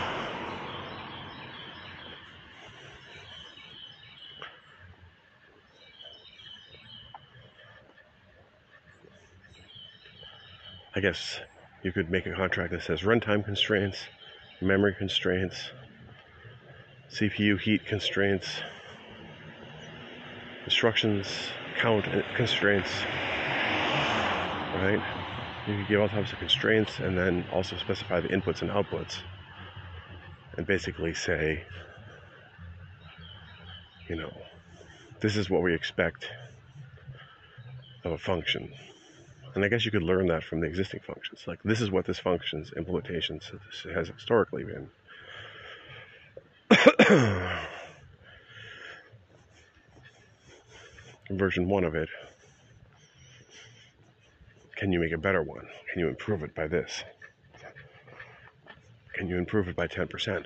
I 10.95 11.01
guess 11.01 11.41
you 11.83 11.91
could 11.91 12.09
make 12.09 12.25
a 12.25 12.31
contract 12.33 12.71
that 12.71 12.83
says 12.83 13.01
runtime 13.01 13.43
constraints, 13.43 13.97
memory 14.61 14.95
constraints, 14.97 15.71
CPU 17.11 17.59
heat 17.59 17.85
constraints, 17.85 18.61
instructions 20.79 21.27
count 21.75 22.05
constraints, 22.35 23.03
right? 24.75 25.01
You 25.67 25.73
can 25.75 25.85
give 25.89 25.99
all 25.99 26.07
types 26.07 26.31
of 26.31 26.39
constraints 26.39 26.99
and 26.99 27.17
then 27.17 27.45
also 27.51 27.75
specify 27.75 28.21
the 28.21 28.29
inputs 28.29 28.61
and 28.61 28.71
outputs 28.71 29.17
and 30.55 30.65
basically 30.65 31.13
say, 31.13 31.65
you 34.07 34.15
know, 34.15 34.31
this 35.19 35.35
is 35.35 35.49
what 35.49 35.63
we 35.63 35.73
expect 35.73 36.29
of 38.05 38.13
a 38.13 38.17
function. 38.17 38.71
And 39.55 39.65
I 39.65 39.67
guess 39.67 39.83
you 39.83 39.91
could 39.91 40.03
learn 40.03 40.27
that 40.27 40.45
from 40.45 40.61
the 40.61 40.67
existing 40.67 41.01
functions. 41.05 41.41
Like, 41.45 41.61
this 41.63 41.81
is 41.81 41.91
what 41.91 42.05
this 42.05 42.19
function's 42.19 42.71
implementation 42.71 43.41
has 43.93 44.07
historically 44.07 44.63
been. 44.63 44.89
version 51.37 51.69
one 51.69 51.83
of 51.83 51.95
it. 51.95 52.09
Can 54.75 54.91
you 54.91 54.99
make 54.99 55.11
a 55.11 55.17
better 55.17 55.43
one? 55.43 55.67
Can 55.91 55.99
you 55.99 56.07
improve 56.07 56.41
it 56.41 56.55
by 56.55 56.67
this? 56.67 57.03
Can 59.13 59.27
you 59.27 59.37
improve 59.37 59.67
it 59.67 59.75
by 59.75 59.87
10%? 59.87 60.45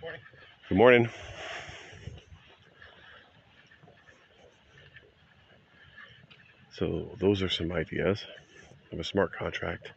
Morning. 0.00 0.20
Good 0.68 0.78
morning. 0.78 1.08
So, 6.72 7.10
those 7.18 7.42
are 7.42 7.48
some 7.48 7.72
ideas 7.72 8.24
of 8.92 9.00
a 9.00 9.04
smart 9.04 9.32
contract. 9.32 9.90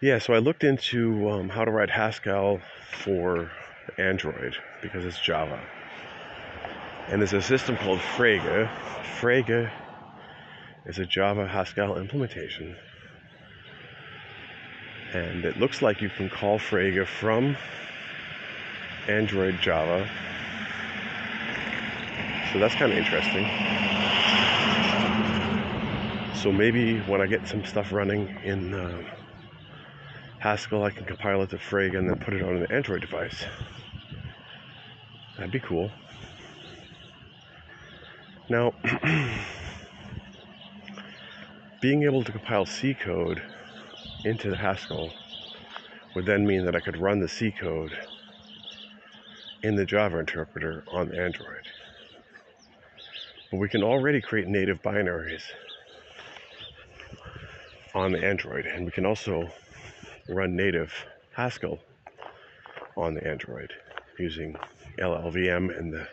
Yeah, 0.00 0.20
so 0.20 0.32
I 0.32 0.38
looked 0.38 0.62
into 0.62 1.28
um, 1.28 1.48
how 1.48 1.64
to 1.64 1.72
write 1.72 1.90
Haskell 1.90 2.60
for 3.02 3.50
Android 3.98 4.54
because 4.80 5.04
it's 5.04 5.18
Java. 5.18 5.60
And 7.08 7.20
there's 7.20 7.32
a 7.32 7.42
system 7.42 7.76
called 7.76 7.98
Frege. 7.98 8.70
Frege 9.18 9.68
is 10.86 11.00
a 11.00 11.04
Java 11.04 11.48
Haskell 11.48 11.98
implementation. 11.98 12.76
And 15.14 15.44
it 15.44 15.58
looks 15.58 15.82
like 15.82 16.00
you 16.00 16.10
can 16.10 16.30
call 16.30 16.60
Frege 16.60 17.04
from 17.04 17.56
Android 19.08 19.60
Java. 19.60 20.08
So 22.52 22.60
that's 22.60 22.76
kind 22.76 22.92
of 22.92 22.98
interesting. 22.98 23.44
So 26.36 26.52
maybe 26.52 27.00
when 27.00 27.20
I 27.20 27.26
get 27.26 27.48
some 27.48 27.64
stuff 27.64 27.92
running 27.92 28.28
in. 28.44 28.74
Uh, 28.74 29.02
Haskell, 30.40 30.84
I 30.84 30.90
can 30.90 31.04
compile 31.04 31.42
it 31.42 31.50
to 31.50 31.58
Frege 31.58 31.96
and 31.98 32.08
then 32.08 32.16
put 32.18 32.32
it 32.34 32.42
on 32.42 32.56
an 32.56 32.66
Android 32.70 33.00
device. 33.00 33.44
That'd 35.36 35.50
be 35.50 35.58
cool. 35.60 35.90
Now, 38.48 38.72
being 41.80 42.04
able 42.04 42.22
to 42.22 42.32
compile 42.32 42.66
C 42.66 42.94
code 42.94 43.42
into 44.24 44.54
Haskell 44.54 45.10
would 46.14 46.24
then 46.24 46.46
mean 46.46 46.64
that 46.64 46.76
I 46.76 46.80
could 46.80 46.96
run 46.96 47.20
the 47.20 47.28
C 47.28 47.50
code 47.50 47.96
in 49.62 49.74
the 49.74 49.84
Java 49.84 50.18
interpreter 50.18 50.84
on 50.92 51.12
Android. 51.14 51.64
But 53.50 53.58
we 53.58 53.68
can 53.68 53.82
already 53.82 54.20
create 54.20 54.46
native 54.46 54.82
binaries 54.82 55.42
on 57.94 58.14
Android, 58.14 58.66
and 58.66 58.84
we 58.84 58.92
can 58.92 59.04
also 59.04 59.50
run 60.28 60.54
native 60.54 60.92
Haskell 61.34 61.78
on 62.96 63.14
the 63.14 63.26
Android 63.26 63.72
using 64.18 64.56
LLVM 64.98 65.76
and 65.76 65.92
the 65.92 66.06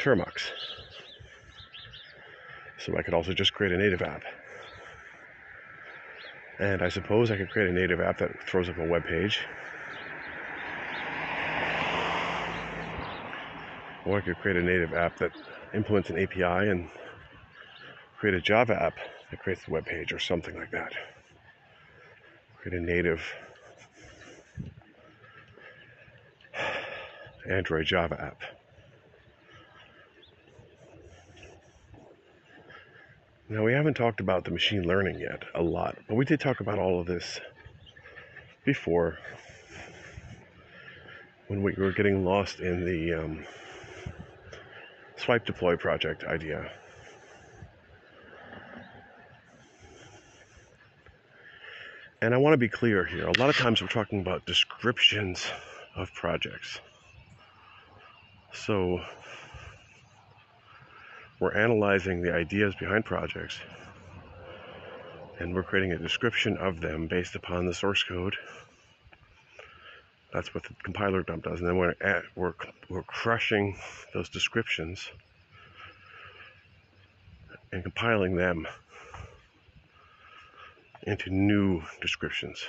Termux. 0.00 0.50
So 2.78 2.96
I 2.96 3.02
could 3.02 3.14
also 3.14 3.32
just 3.32 3.52
create 3.52 3.72
a 3.72 3.78
native 3.78 4.02
app. 4.02 4.22
And 6.60 6.82
I 6.82 6.88
suppose 6.88 7.30
I 7.30 7.36
could 7.36 7.50
create 7.50 7.70
a 7.70 7.72
native 7.72 8.00
app 8.00 8.18
that 8.18 8.30
throws 8.48 8.68
up 8.68 8.78
a 8.78 8.84
web 8.84 9.04
page. 9.04 9.40
Or 14.06 14.18
I 14.18 14.20
could 14.20 14.38
create 14.38 14.56
a 14.56 14.62
native 14.62 14.94
app 14.94 15.18
that 15.18 15.32
implements 15.74 16.10
an 16.10 16.18
API 16.18 16.70
and 16.70 16.88
create 18.18 18.34
a 18.34 18.40
Java 18.40 18.80
app 18.80 18.94
that 19.30 19.40
creates 19.40 19.64
the 19.64 19.72
web 19.72 19.86
page 19.86 20.12
or 20.12 20.18
something 20.18 20.56
like 20.56 20.70
that 20.70 20.92
create 22.68 22.82
a 22.82 22.84
native 22.84 23.22
Android 27.48 27.86
Java 27.86 28.20
app. 28.20 28.42
Now, 33.48 33.64
we 33.64 33.72
haven't 33.72 33.94
talked 33.94 34.20
about 34.20 34.44
the 34.44 34.50
machine 34.50 34.86
learning 34.86 35.20
yet 35.20 35.44
a 35.54 35.62
lot, 35.62 35.96
but 36.06 36.16
we 36.16 36.26
did 36.26 36.40
talk 36.40 36.60
about 36.60 36.78
all 36.78 37.00
of 37.00 37.06
this 37.06 37.40
before 38.66 39.18
when 41.46 41.62
we 41.62 41.72
were 41.72 41.92
getting 41.92 42.26
lost 42.26 42.60
in 42.60 42.84
the 42.84 43.14
um, 43.14 43.46
swipe 45.16 45.46
deploy 45.46 45.76
project 45.76 46.24
idea. 46.24 46.70
And 52.20 52.34
I 52.34 52.36
want 52.36 52.52
to 52.54 52.58
be 52.58 52.68
clear 52.68 53.04
here. 53.04 53.28
A 53.28 53.38
lot 53.38 53.48
of 53.48 53.56
times 53.56 53.80
we're 53.80 53.86
talking 53.86 54.20
about 54.20 54.44
descriptions 54.44 55.46
of 55.94 56.12
projects. 56.12 56.80
So 58.52 59.00
we're 61.38 61.54
analyzing 61.54 62.20
the 62.22 62.34
ideas 62.34 62.74
behind 62.74 63.04
projects 63.04 63.60
and 65.38 65.54
we're 65.54 65.62
creating 65.62 65.92
a 65.92 65.98
description 65.98 66.56
of 66.56 66.80
them 66.80 67.06
based 67.06 67.36
upon 67.36 67.66
the 67.66 67.74
source 67.74 68.02
code. 68.02 68.34
That's 70.32 70.52
what 70.52 70.64
the 70.64 70.74
compiler 70.82 71.22
dump 71.22 71.44
does. 71.44 71.60
And 71.60 71.68
then 71.68 71.76
we're, 71.76 71.94
at, 72.00 72.24
we're, 72.34 72.54
we're 72.88 73.04
crushing 73.04 73.78
those 74.12 74.28
descriptions 74.28 75.08
and 77.70 77.84
compiling 77.84 78.34
them 78.34 78.66
into 81.08 81.30
new 81.30 81.82
descriptions. 82.02 82.62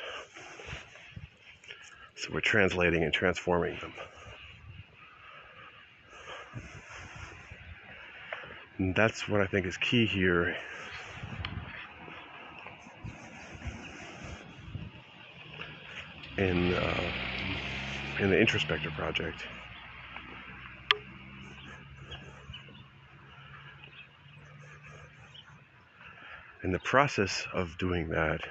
So 2.15 2.29
we're 2.33 2.39
translating 2.39 3.03
and 3.03 3.13
transforming 3.13 3.77
them. 3.81 3.93
And 8.77 8.95
that's 8.95 9.27
what 9.27 9.41
I 9.41 9.45
think 9.45 9.65
is 9.65 9.75
key 9.75 10.05
here. 10.05 10.55
In 16.37 16.73
uh, 16.73 17.11
in 18.19 18.29
the 18.29 18.37
introspector 18.37 18.91
project. 18.95 19.43
In 26.61 26.71
the 26.71 26.79
process 26.79 27.47
of 27.53 27.77
doing 27.77 28.09
that, 28.09 28.41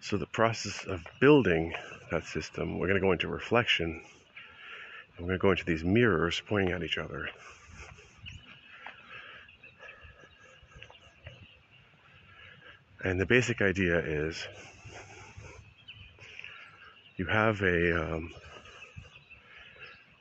so 0.00 0.16
the 0.16 0.26
process 0.26 0.84
of 0.86 1.04
building 1.20 1.74
that 2.10 2.24
system, 2.24 2.78
we're 2.78 2.86
going 2.86 2.98
to 2.98 3.06
go 3.06 3.12
into 3.12 3.28
reflection. 3.28 4.02
And 5.16 5.26
we're 5.26 5.36
going 5.36 5.38
to 5.38 5.42
go 5.42 5.50
into 5.50 5.64
these 5.64 5.84
mirrors 5.84 6.40
pointing 6.48 6.72
at 6.72 6.82
each 6.82 6.96
other. 6.96 7.28
And 13.04 13.20
the 13.20 13.26
basic 13.26 13.60
idea 13.60 13.98
is 13.98 14.46
you 17.16 17.26
have 17.26 17.60
a 17.60 18.14
um, 18.14 18.32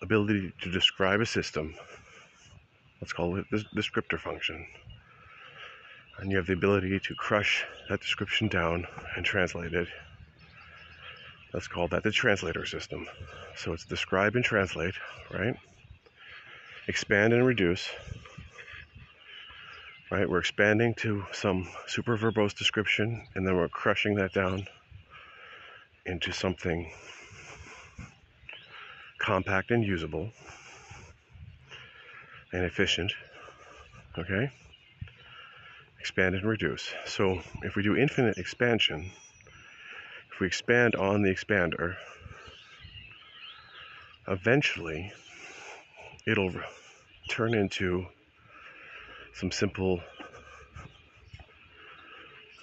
ability 0.02 0.54
to 0.62 0.72
describe 0.72 1.22
a 1.22 1.26
system 1.26 1.76
let's 3.02 3.14
call 3.14 3.38
it 3.38 3.46
the 3.52 3.66
descriptor 3.76 4.20
function. 4.20 4.66
And 6.18 6.32
you 6.32 6.38
have 6.38 6.48
the 6.48 6.54
ability 6.54 7.00
to 7.00 7.16
crush 7.16 7.66
that 7.90 8.02
description 8.02 8.50
down 8.50 8.86
and 9.16 9.26
translate 9.26 9.74
it. 9.74 9.88
Let's 11.54 11.68
call 11.68 11.88
that 11.90 12.04
the 12.04 12.12
translator 12.12 12.66
system. 12.66 13.08
So 13.56 13.74
it's 13.74 13.86
describe 13.86 14.36
and 14.36 14.44
translate, 14.44 14.96
right? 15.32 15.56
Expand 16.88 17.34
and 17.34 17.46
reduce, 17.46 17.90
right? 20.12 20.30
We're 20.30 20.40
expanding 20.40 20.94
to 20.96 21.26
some 21.32 21.70
super 21.88 22.18
verbose 22.18 22.56
description 22.56 23.26
and 23.36 23.48
then 23.48 23.56
we're 23.56 23.70
crushing 23.70 24.16
that 24.16 24.34
down 24.34 24.68
into 26.06 26.32
something 26.32 26.92
compact 29.20 29.72
and 29.72 29.84
usable 29.84 30.32
and 32.52 32.64
efficient. 32.64 33.12
Okay? 34.18 34.52
Expand 36.00 36.36
and 36.36 36.46
reduce. 36.46 36.94
So 37.06 37.42
if 37.64 37.76
we 37.76 37.84
do 37.84 37.96
infinite 37.96 38.38
expansion, 38.38 39.12
if 40.32 40.40
we 40.40 40.48
expand 40.48 40.96
on 40.96 41.22
the 41.22 41.30
expander, 41.30 41.96
eventually 44.28 45.12
it'll 46.26 46.54
turn 47.30 47.54
into 47.54 48.06
some 49.34 49.52
simple 49.52 50.02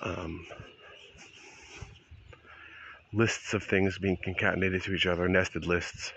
um, 0.03 0.47
lists 3.13 3.55
of 3.55 3.63
things 3.63 3.99
being 3.99 4.17
concatenated 4.17 4.83
to 4.85 4.95
each 4.95 5.07
other, 5.07 5.29
nested 5.29 5.67
lists, 5.67 6.13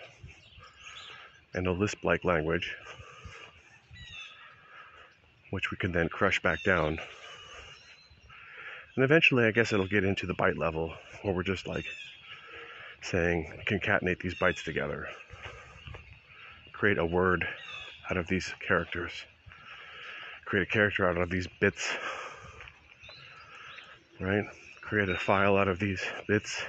and 1.54 1.68
a 1.68 1.72
Lisp 1.72 2.04
like 2.04 2.24
language 2.24 2.76
which 5.52 5.72
we 5.72 5.78
can 5.78 5.92
then 5.92 6.10
crush 6.10 6.42
back 6.42 6.64
down. 6.64 7.00
And 8.96 9.04
eventually, 9.04 9.46
I 9.46 9.52
guess 9.52 9.72
it'll 9.72 9.88
get 9.88 10.04
into 10.04 10.26
the 10.26 10.36
byte 10.36 10.58
level 10.58 10.94
where 11.22 11.34
we're 11.34 11.44
just 11.44 11.68
like 11.68 11.86
saying, 13.02 13.64
concatenate 13.66 14.20
these 14.20 14.36
bytes 14.36 14.64
together, 14.64 15.08
create 16.74 16.98
a 16.98 17.06
word 17.06 17.48
out 18.10 18.18
of 18.18 18.28
these 18.28 18.54
characters, 18.66 19.12
create 20.46 20.64
a 20.64 20.72
character 20.72 21.08
out 21.08 21.18
of 21.18 21.30
these 21.30 21.48
bits, 21.62 21.94
right? 24.20 24.44
Create 24.82 25.10
a 25.10 25.18
file 25.18 25.56
out 25.56 25.68
of 25.68 25.80
these 25.80 26.02
bits, 26.28 26.62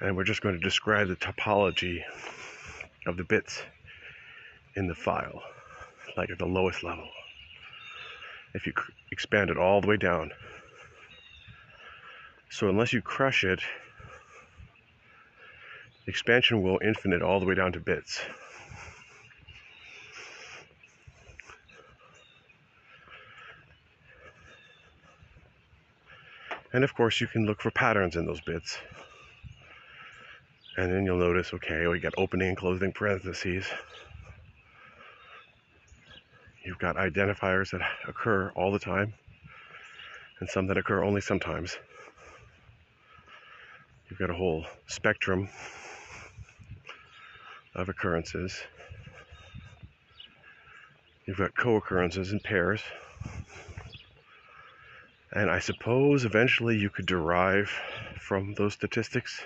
and 0.00 0.16
we're 0.16 0.24
just 0.24 0.42
going 0.42 0.54
to 0.54 0.60
describe 0.60 1.08
the 1.08 1.16
topology 1.16 2.02
of 3.06 3.16
the 3.16 3.24
bits 3.24 3.62
in 4.76 4.86
the 4.86 4.94
file, 4.94 5.40
like 6.16 6.30
at 6.30 6.38
the 6.38 6.46
lowest 6.46 6.82
level 6.82 7.08
if 8.54 8.66
you 8.66 8.72
expand 9.10 9.50
it 9.50 9.58
all 9.58 9.80
the 9.80 9.88
way 9.88 9.96
down. 9.96 10.30
So 12.50 12.68
unless 12.68 12.92
you 12.92 13.02
crush 13.02 13.42
it, 13.44 13.60
expansion 16.06 16.62
will 16.62 16.78
infinite 16.82 17.20
all 17.20 17.40
the 17.40 17.46
way 17.46 17.54
down 17.54 17.72
to 17.72 17.80
bits. 17.80 18.20
And 26.72 26.82
of 26.82 26.92
course, 26.94 27.20
you 27.20 27.28
can 27.28 27.46
look 27.46 27.60
for 27.60 27.70
patterns 27.70 28.16
in 28.16 28.26
those 28.26 28.40
bits. 28.40 28.78
And 30.76 30.92
then 30.92 31.04
you'll 31.04 31.18
notice, 31.18 31.54
okay, 31.54 31.86
we 31.86 32.00
got 32.00 32.14
opening 32.18 32.48
and 32.48 32.56
closing 32.56 32.92
parentheses. 32.92 33.66
You've 36.64 36.78
got 36.78 36.96
identifiers 36.96 37.70
that 37.70 37.82
occur 38.08 38.50
all 38.56 38.72
the 38.72 38.78
time 38.78 39.14
and 40.40 40.48
some 40.48 40.66
that 40.68 40.78
occur 40.78 41.02
only 41.02 41.20
sometimes. 41.20 41.76
You've 44.08 44.18
got 44.18 44.30
a 44.30 44.34
whole 44.34 44.64
spectrum 44.86 45.48
of 47.74 47.88
occurrences. 47.88 48.62
You've 51.26 51.38
got 51.38 51.56
co 51.56 51.76
occurrences 51.76 52.32
in 52.32 52.40
pairs. 52.40 52.82
And 55.32 55.50
I 55.50 55.58
suppose 55.58 56.24
eventually 56.24 56.76
you 56.76 56.90
could 56.90 57.06
derive 57.06 57.70
from 58.18 58.54
those 58.54 58.74
statistics 58.74 59.42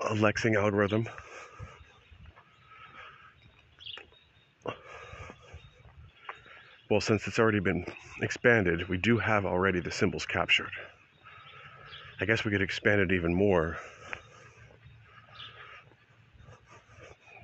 a 0.00 0.14
Lexing 0.14 0.56
algorithm 0.56 1.08
Well, 6.94 7.00
since 7.00 7.26
it's 7.26 7.40
already 7.40 7.58
been 7.58 7.84
expanded, 8.22 8.88
we 8.88 8.98
do 8.98 9.18
have 9.18 9.44
already 9.44 9.80
the 9.80 9.90
symbols 9.90 10.24
captured. 10.26 10.70
I 12.20 12.24
guess 12.24 12.44
we 12.44 12.52
could 12.52 12.62
expand 12.62 13.00
it 13.00 13.10
even 13.10 13.34
more. 13.34 13.78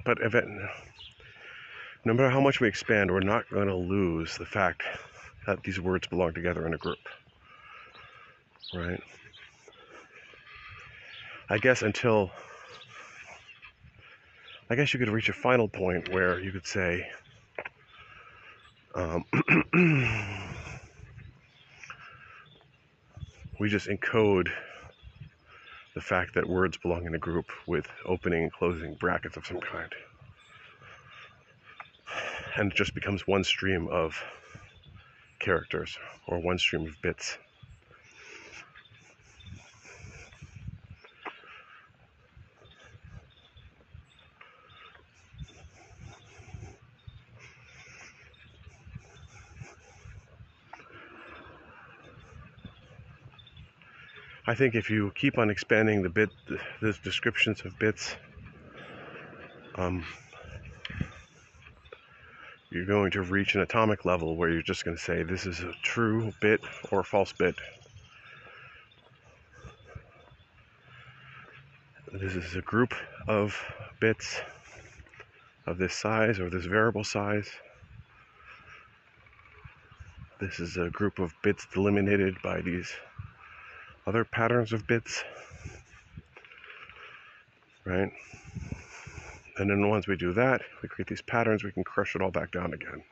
But 0.05 0.20
it, 0.20 0.44
no 2.05 2.14
matter 2.14 2.31
how 2.31 2.40
much 2.40 2.60
we 2.60 2.68
expand, 2.68 3.10
we're 3.10 3.18
not 3.18 3.51
going 3.51 3.66
to 3.66 3.74
lose 3.74 4.39
the 4.39 4.47
fact 4.47 4.85
that 5.48 5.64
these 5.64 5.81
words 5.81 6.06
belong 6.06 6.32
together 6.32 6.64
in 6.64 6.74
a 6.74 6.78
group. 6.78 7.09
Right? 8.72 9.02
I 11.48 11.59
guess 11.59 11.82
until, 11.82 12.31
I 14.70 14.77
guess 14.77 14.94
you 14.94 15.01
could 15.01 15.09
reach 15.09 15.28
a 15.28 15.32
final 15.32 15.66
point 15.66 16.09
where 16.10 16.39
you 16.39 16.52
could 16.52 16.68
say, 16.68 17.05
um, 18.95 19.25
we 23.61 23.69
just 23.69 23.89
encode 23.89 24.49
the 25.95 26.01
fact 26.01 26.35
that 26.35 26.49
words 26.49 26.77
belong 26.77 27.07
in 27.07 27.15
a 27.15 27.19
group 27.19 27.47
with 27.67 27.87
opening 28.07 28.45
and 28.45 28.53
closing 28.53 28.95
brackets 28.95 29.37
of 29.37 29.47
some 29.47 29.61
kind. 29.61 29.93
And 32.57 32.73
it 32.73 32.77
just 32.77 32.95
becomes 32.95 33.27
one 33.27 33.45
stream 33.45 33.89
of 33.89 34.23
characters 35.39 35.99
or 36.27 36.39
one 36.41 36.59
stream 36.59 36.87
of 36.87 37.01
bits. 37.03 37.39
I 54.51 54.55
think 54.56 54.74
if 54.74 54.90
you 54.90 55.12
keep 55.14 55.39
on 55.39 55.48
expanding 55.48 56.02
the 56.02 56.09
bit, 56.09 56.28
the 56.81 56.93
descriptions 57.05 57.64
of 57.64 57.78
bits, 57.78 58.16
um, 59.77 60.05
you're 62.72 62.85
going 62.85 63.12
to 63.12 63.22
reach 63.22 63.55
an 63.55 63.60
atomic 63.60 64.05
level 64.05 64.35
where 64.35 64.51
you're 64.51 64.60
just 64.60 64.85
going 64.85 64.97
to 64.97 65.01
say 65.01 65.22
this 65.22 65.47
is 65.47 65.60
a 65.60 65.72
true 65.85 66.32
bit 66.40 66.60
or 66.90 66.98
a 66.98 67.05
false 67.05 67.32
bit. 67.32 67.55
This 72.12 72.35
is 72.35 72.56
a 72.56 72.62
group 72.62 72.93
of 73.28 73.56
bits 74.01 74.40
of 75.64 75.78
this 75.78 75.94
size 75.94 76.40
or 76.40 76.51
this 76.51 76.64
variable 76.64 77.05
size. 77.05 77.48
This 80.40 80.59
is 80.59 80.77
a 80.77 80.90
group 80.90 81.20
of 81.20 81.32
bits 81.40 81.68
delimited 81.72 82.43
by 82.43 82.62
these 82.62 82.93
other 84.11 84.24
patterns 84.24 84.73
of 84.73 84.89
bits. 84.89 85.23
Right? 87.85 88.11
And 89.57 89.70
then 89.70 89.89
once 89.89 90.09
we 90.09 90.16
do 90.16 90.32
that, 90.32 90.62
we 90.82 90.89
create 90.89 91.07
these 91.07 91.23
patterns, 91.23 91.62
we 91.62 91.70
can 91.70 91.85
crush 91.85 92.16
it 92.16 92.20
all 92.20 92.32
back 92.32 92.51
down 92.51 92.74
again. 92.74 93.05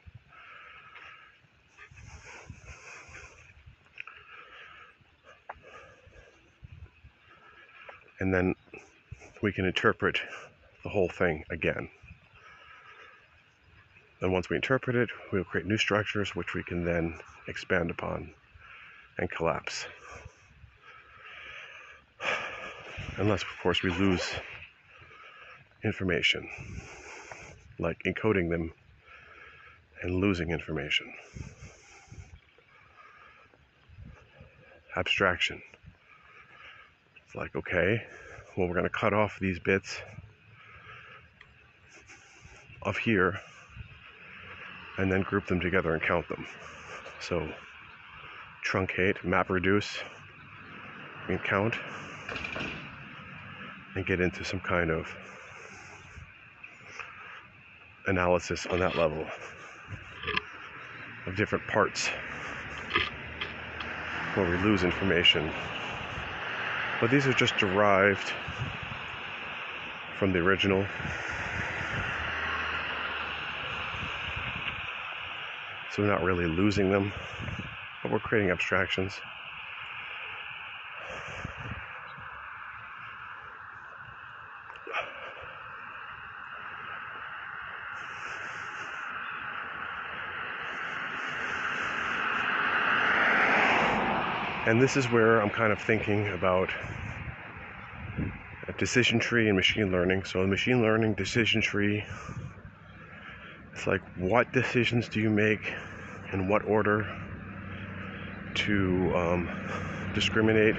And 8.19 8.35
then 8.35 8.57
we 9.41 9.53
can 9.53 9.67
interpret 9.67 10.21
the 10.83 10.89
whole 10.89 11.09
thing 11.09 11.45
again. 11.49 11.89
And 14.21 14.33
once 14.33 14.51
we 14.51 14.57
interpret 14.57 14.97
it, 14.97 15.11
we'll 15.33 15.45
create 15.45 15.69
new 15.69 15.79
structures 15.79 16.35
which 16.35 16.55
we 16.55 16.65
can 16.65 16.85
then 16.85 17.21
expand 17.47 17.89
upon 17.93 18.33
and 19.17 19.31
collapse. 19.31 19.87
Unless, 23.19 23.43
of 23.43 23.49
course, 23.61 23.83
we 23.83 23.91
lose 23.91 24.23
information, 25.83 26.49
like 27.81 28.01
encoding 28.07 28.49
them 28.49 28.73
and 30.03 30.15
losing 30.15 30.51
information. 30.51 31.13
Abstraction. 34.97 35.61
It's 37.27 37.35
like, 37.35 37.57
okay, 37.57 38.03
well, 38.57 38.69
we're 38.69 38.75
going 38.75 38.85
to 38.85 38.91
cut 38.91 39.13
off 39.13 39.39
these 39.41 39.59
bits 39.59 40.01
of 42.83 42.97
here 42.99 43.41
and 44.97 45.11
then 45.11 45.23
group 45.23 45.47
them 45.47 45.61
together 45.61 45.93
and 45.93 46.03
count 46.03 46.29
them. 46.29 46.47
So 47.21 47.53
truncate, 48.65 49.25
map 49.25 49.51
reduce, 49.51 49.99
and 51.29 51.43
count, 51.43 51.75
and 53.99 54.07
get 54.07 54.21
into 54.21 54.45
some 54.45 54.61
kind 54.61 54.93
of 54.93 55.13
analysis 58.07 58.65
on 58.67 58.79
that 58.79 58.97
level 58.97 59.27
of 61.27 61.35
different 61.35 61.67
parts 61.67 62.07
where 64.35 64.49
we 64.49 64.57
lose 64.59 64.85
information. 64.85 65.51
But 67.01 67.11
these 67.11 67.27
are 67.27 67.33
just 67.33 67.57
derived 67.57 68.33
from 70.17 70.33
the 70.33 70.39
original 70.39 70.87
So 75.91 76.05
we're 76.05 76.11
not 76.11 76.23
really 76.23 76.47
losing 76.47 76.91
them, 76.91 77.13
but 78.05 78.13
we're 78.13 78.21
creating 78.21 78.53
abstractions. 78.53 79.21
And 94.69 94.83
this 94.83 94.99
is 94.99 95.11
where 95.11 95.41
I'm 95.41 95.49
kind 95.49 95.73
of 95.73 95.81
thinking 95.81 96.29
about 96.29 96.71
a 98.69 98.73
decision 98.75 99.19
tree 99.19 99.49
and 99.49 99.57
machine 99.57 99.91
learning. 99.91 100.25
So, 100.25 100.43
in 100.43 100.51
machine 100.51 100.83
learning, 100.83 101.15
decision 101.15 101.63
tree 101.63 102.05
it's 103.73 103.87
like, 103.87 104.03
what 104.15 104.53
decisions 104.53 105.09
do 105.09 105.21
you 105.21 105.31
make 105.31 105.73
in 106.35 106.49
what 106.49 106.67
order 106.67 107.09
to 108.57 109.17
um, 109.17 109.49
discriminate 110.15 110.77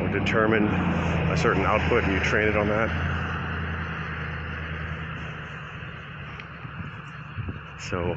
or 0.00 0.08
determine 0.08 0.68
a 0.68 1.36
certain 1.36 1.66
output, 1.66 2.04
and 2.04 2.14
you 2.14 2.20
train 2.20 2.48
it 2.48 2.56
on 2.56 2.68
that. 2.68 2.88
So 7.78 8.16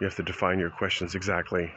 you 0.00 0.06
have 0.06 0.16
to 0.16 0.22
define 0.22 0.58
your 0.58 0.70
questions 0.70 1.14
exactly. 1.14 1.72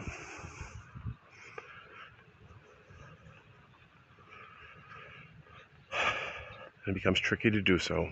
It 6.88 6.94
becomes 6.94 7.20
tricky 7.20 7.52
to 7.52 7.62
do 7.62 7.78
so. 7.78 8.10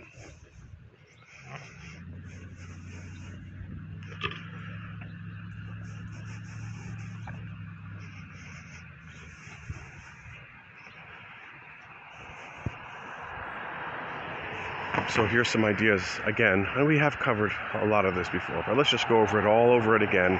So 15.09 15.25
here's 15.25 15.49
some 15.49 15.65
ideas 15.65 16.03
again, 16.25 16.67
and 16.75 16.85
we 16.85 16.95
have 16.99 17.17
covered 17.17 17.51
a 17.73 17.85
lot 17.85 18.05
of 18.05 18.13
this 18.13 18.29
before, 18.29 18.63
but 18.67 18.77
let's 18.77 18.91
just 18.91 19.07
go 19.07 19.19
over 19.19 19.39
it 19.39 19.45
all 19.47 19.71
over 19.71 19.95
it 19.95 20.03
again. 20.03 20.33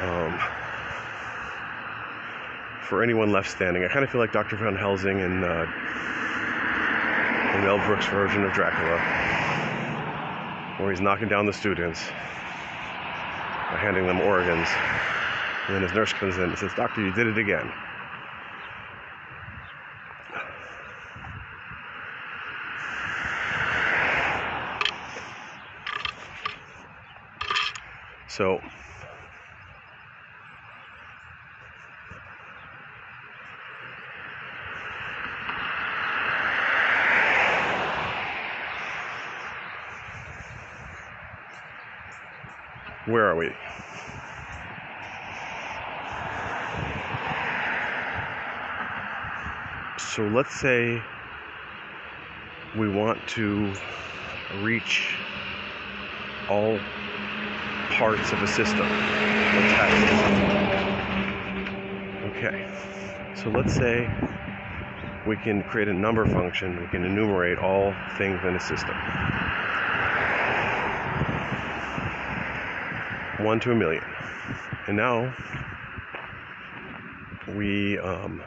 Um, 0.00 0.40
for 2.82 3.00
anyone 3.00 3.30
left 3.30 3.48
standing, 3.48 3.84
I 3.84 3.88
kind 3.88 4.04
of 4.04 4.10
feel 4.10 4.20
like 4.20 4.32
Dr. 4.32 4.56
Van 4.56 4.74
Helsing 4.74 5.20
in, 5.20 5.44
uh, 5.44 5.66
in 7.54 7.64
Mel 7.64 7.78
Brooks' 7.86 8.06
version 8.06 8.44
of 8.44 8.52
Dracula, 8.52 8.98
where 10.78 10.90
he's 10.90 11.00
knocking 11.00 11.28
down 11.28 11.46
the 11.46 11.52
students 11.52 12.08
by 13.70 13.78
handing 13.78 14.04
them 14.04 14.20
organs, 14.20 14.68
and 15.68 15.76
then 15.76 15.82
his 15.82 15.92
nurse 15.92 16.12
comes 16.12 16.38
in 16.38 16.42
and 16.42 16.58
says, 16.58 16.74
"Doctor, 16.74 17.00
you 17.00 17.12
did 17.12 17.28
it 17.28 17.38
again." 17.38 17.72
So 28.32 28.62
where 43.04 43.26
are 43.26 43.36
we? 43.36 43.52
So 49.98 50.22
let's 50.28 50.54
say 50.58 51.02
we 52.78 52.88
want 52.88 53.18
to 53.28 53.74
reach 54.62 55.16
all 56.48 56.78
parts 58.02 58.32
of 58.32 58.42
a 58.42 58.48
system 58.48 58.88
Okay, 62.24 62.66
so 63.36 63.48
let's 63.50 63.72
say 63.72 64.10
we 65.24 65.36
can 65.36 65.62
create 65.62 65.86
a 65.86 65.94
number 65.94 66.26
function, 66.26 66.80
we 66.80 66.88
can 66.88 67.04
enumerate 67.04 67.58
all 67.58 67.94
things 68.18 68.40
in 68.42 68.56
a 68.56 68.58
system. 68.58 68.96
One 73.46 73.60
to 73.60 73.70
a 73.70 73.74
million. 73.76 74.02
And 74.88 74.96
now 74.96 75.32
we 77.54 78.00
um, 78.00 78.42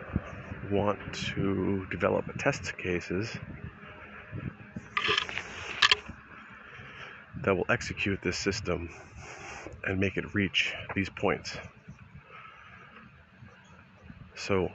want 0.70 1.00
to 1.34 1.86
develop 1.90 2.26
test 2.38 2.78
cases 2.78 3.32
that 7.46 7.56
will 7.56 7.68
execute 7.70 8.20
this 8.22 8.38
system 8.38 8.90
and 9.86 10.00
make 10.00 10.18
it 10.18 10.34
reach 10.34 10.74
these 10.96 11.10
points. 11.10 11.58
So 14.36 14.70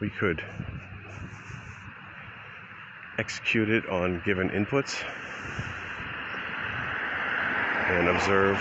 we 0.00 0.10
could 0.10 0.42
execute 3.18 3.70
it 3.70 3.88
on 3.88 4.20
given 4.24 4.50
inputs 4.50 5.02
and 7.88 8.08
observe 8.08 8.58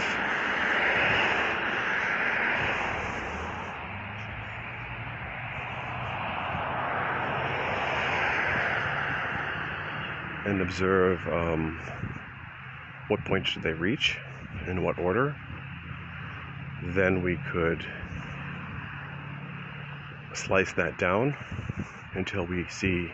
and 10.45 10.61
observe 10.61 11.27
um, 11.27 11.79
what 13.07 13.23
point 13.25 13.47
should 13.47 13.63
they 13.63 13.73
reach, 13.73 14.17
in 14.67 14.83
what 14.83 14.97
order. 14.99 15.35
Then 16.81 17.21
we 17.21 17.37
could 17.51 17.85
slice 20.33 20.73
that 20.73 20.97
down 20.97 21.35
until 22.13 22.45
we 22.45 22.65
see 22.67 23.13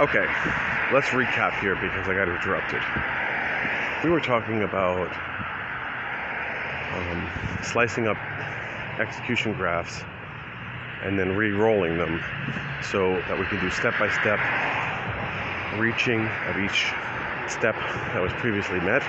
okay, 0.00 0.26
let's 0.92 1.08
recap 1.08 1.60
here 1.60 1.74
because 1.74 2.08
I 2.08 2.14
got 2.14 2.28
interrupted. 2.28 2.82
We 4.02 4.08
were 4.08 4.20
talking 4.20 4.62
about 4.62 5.10
um, 6.94 7.30
slicing 7.62 8.06
up 8.08 8.16
execution 9.00 9.52
graphs 9.54 10.04
and 11.02 11.18
then 11.18 11.34
re-rolling 11.34 11.96
them 11.96 12.22
so 12.82 13.14
that 13.28 13.38
we 13.38 13.46
can 13.46 13.58
do 13.60 13.70
step-by-step 13.70 14.38
reaching 15.78 16.26
of 16.46 16.58
each 16.58 16.92
step 17.48 17.74
that 18.12 18.20
was 18.20 18.32
previously 18.34 18.78
met. 18.80 19.02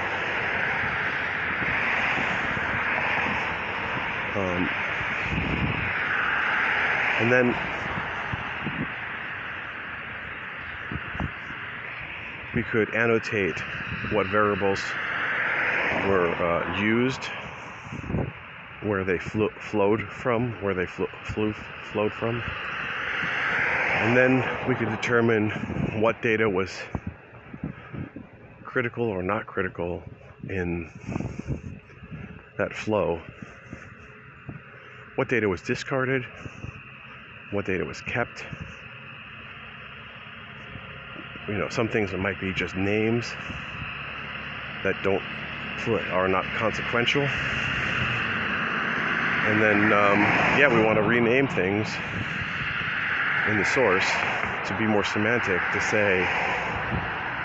Um, 4.35 4.69
and 7.19 7.31
then 7.31 7.55
we 12.55 12.63
could 12.63 12.93
annotate 12.95 13.59
what 14.11 14.27
variables 14.27 14.81
were 16.07 16.33
uh, 16.41 16.79
used, 16.79 17.29
where 18.91 19.05
they 19.05 19.17
flo- 19.17 19.53
flowed 19.57 20.01
from, 20.09 20.51
where 20.61 20.73
they 20.73 20.85
flew, 20.85 21.53
flowed 21.93 22.11
from. 22.11 22.43
And 24.01 24.17
then 24.17 24.43
we 24.67 24.75
could 24.75 24.89
determine 24.89 25.49
what 26.01 26.21
data 26.21 26.49
was 26.49 26.77
critical 28.65 29.05
or 29.05 29.23
not 29.23 29.45
critical 29.45 30.03
in 30.49 30.91
that 32.57 32.73
flow. 32.73 33.21
What 35.15 35.29
data 35.29 35.47
was 35.47 35.61
discarded, 35.61 36.25
what 37.49 37.63
data 37.63 37.85
was 37.85 38.01
kept. 38.01 38.43
You 41.47 41.53
know, 41.53 41.69
some 41.69 41.87
things 41.87 42.11
that 42.11 42.17
might 42.17 42.41
be 42.41 42.51
just 42.51 42.75
names 42.75 43.33
that 44.83 45.01
don't 45.01 45.23
are 46.11 46.27
not 46.27 46.43
consequential. 46.57 47.25
And 49.43 49.61
then, 49.61 49.91
um, 49.91 50.21
yeah, 50.59 50.67
we 50.71 50.83
want 50.83 50.97
to 50.97 51.03
rename 51.03 51.47
things 51.47 51.87
in 53.47 53.57
the 53.57 53.65
source 53.65 54.05
to 54.67 54.75
be 54.77 54.85
more 54.85 55.03
semantic 55.03 55.59
to 55.73 55.81
say, 55.81 56.21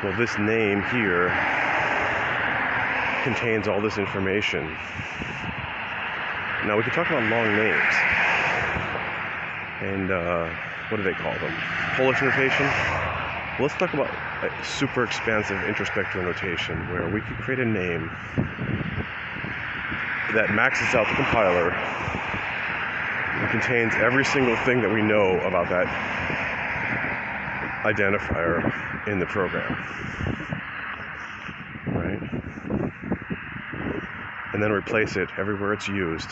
well, 0.05 0.12
this 0.18 0.36
name 0.39 0.82
here 0.93 1.28
contains 3.24 3.66
all 3.66 3.81
this 3.81 3.97
information. 3.97 4.77
Now 6.66 6.77
we 6.77 6.82
can 6.82 6.93
talk 6.93 7.09
about 7.09 7.23
long 7.31 7.56
names. 7.56 7.94
And 9.81 10.10
uh, 10.10 10.51
what 10.90 10.98
do 10.98 11.02
they 11.02 11.14
call 11.14 11.32
them? 11.32 11.55
Polish 11.97 12.20
notation? 12.20 12.66
Let's 13.59 13.74
talk 13.74 13.94
about 13.94 14.10
super 14.62 15.02
expansive 15.02 15.62
introspective 15.64 16.23
notation 16.23 16.77
where 16.93 17.09
we 17.09 17.23
could 17.23 17.39
create 17.39 17.60
a 17.60 17.64
name 17.64 18.10
that 20.36 20.50
maxes 20.50 20.94
out 20.94 21.08
the 21.08 21.14
compiler 21.14 21.72
it 23.42 23.50
contains 23.50 23.92
every 23.96 24.24
single 24.24 24.56
thing 24.56 24.80
that 24.80 24.90
we 24.90 25.02
know 25.02 25.38
about 25.40 25.68
that 25.68 25.86
identifier 27.84 29.06
in 29.06 29.18
the 29.18 29.26
program. 29.26 29.72
Right? 31.86 32.20
And 34.54 34.62
then 34.62 34.72
replace 34.72 35.16
it 35.16 35.28
everywhere 35.36 35.74
it's 35.74 35.86
used. 35.86 36.30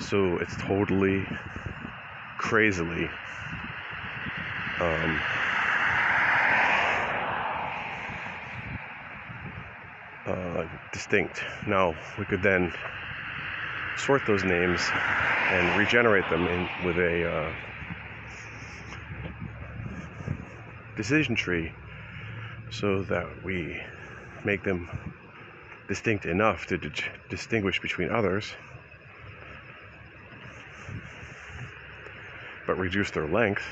So 0.00 0.38
it's 0.38 0.56
totally, 0.56 1.24
crazily 2.36 3.08
um, 4.80 5.20
uh, 10.26 10.66
distinct. 10.96 11.44
Now, 11.66 11.94
we 12.18 12.24
could 12.24 12.42
then 12.42 12.72
sort 13.98 14.22
those 14.26 14.44
names 14.44 14.80
and 15.50 15.76
regenerate 15.76 16.24
them 16.30 16.48
in, 16.48 16.66
with 16.86 16.96
a 16.96 17.30
uh, 17.30 17.52
decision 20.96 21.34
tree 21.34 21.70
so 22.70 23.02
that 23.02 23.44
we 23.44 23.78
make 24.42 24.64
them 24.64 24.88
distinct 25.86 26.24
enough 26.24 26.64
to 26.68 26.78
di- 26.78 26.90
distinguish 27.28 27.78
between 27.78 28.08
others, 28.08 28.54
but 32.66 32.78
reduce 32.78 33.10
their 33.10 33.28
length 33.28 33.66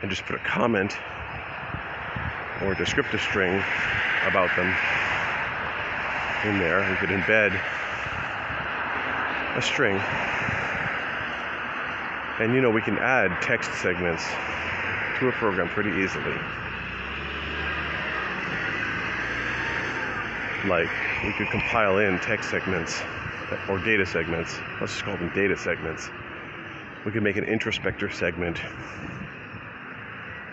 and 0.00 0.10
just 0.10 0.24
put 0.24 0.34
a 0.36 0.44
comment 0.44 0.96
or 2.62 2.74
descriptive 2.74 3.20
string 3.20 3.62
about 4.24 4.48
them 4.56 4.74
in 6.44 6.58
there. 6.58 6.88
We 6.88 6.96
could 6.96 7.10
embed 7.10 7.54
a 9.56 9.62
string. 9.62 9.96
And 12.38 12.54
you 12.54 12.60
know, 12.60 12.70
we 12.70 12.82
can 12.82 12.98
add 12.98 13.42
text 13.42 13.72
segments 13.74 14.24
to 15.18 15.28
a 15.28 15.32
program 15.32 15.68
pretty 15.68 15.90
easily. 15.90 16.36
Like, 20.68 20.90
we 21.24 21.32
could 21.32 21.48
compile 21.50 21.98
in 21.98 22.18
text 22.20 22.50
segments 22.50 23.02
or 23.68 23.78
data 23.78 24.06
segments. 24.06 24.58
Let's 24.80 24.92
just 24.92 25.04
call 25.04 25.16
them 25.16 25.32
data 25.34 25.56
segments. 25.56 26.10
We 27.04 27.12
could 27.12 27.22
make 27.22 27.36
an 27.36 27.44
introspector 27.44 28.12
segment 28.12 28.60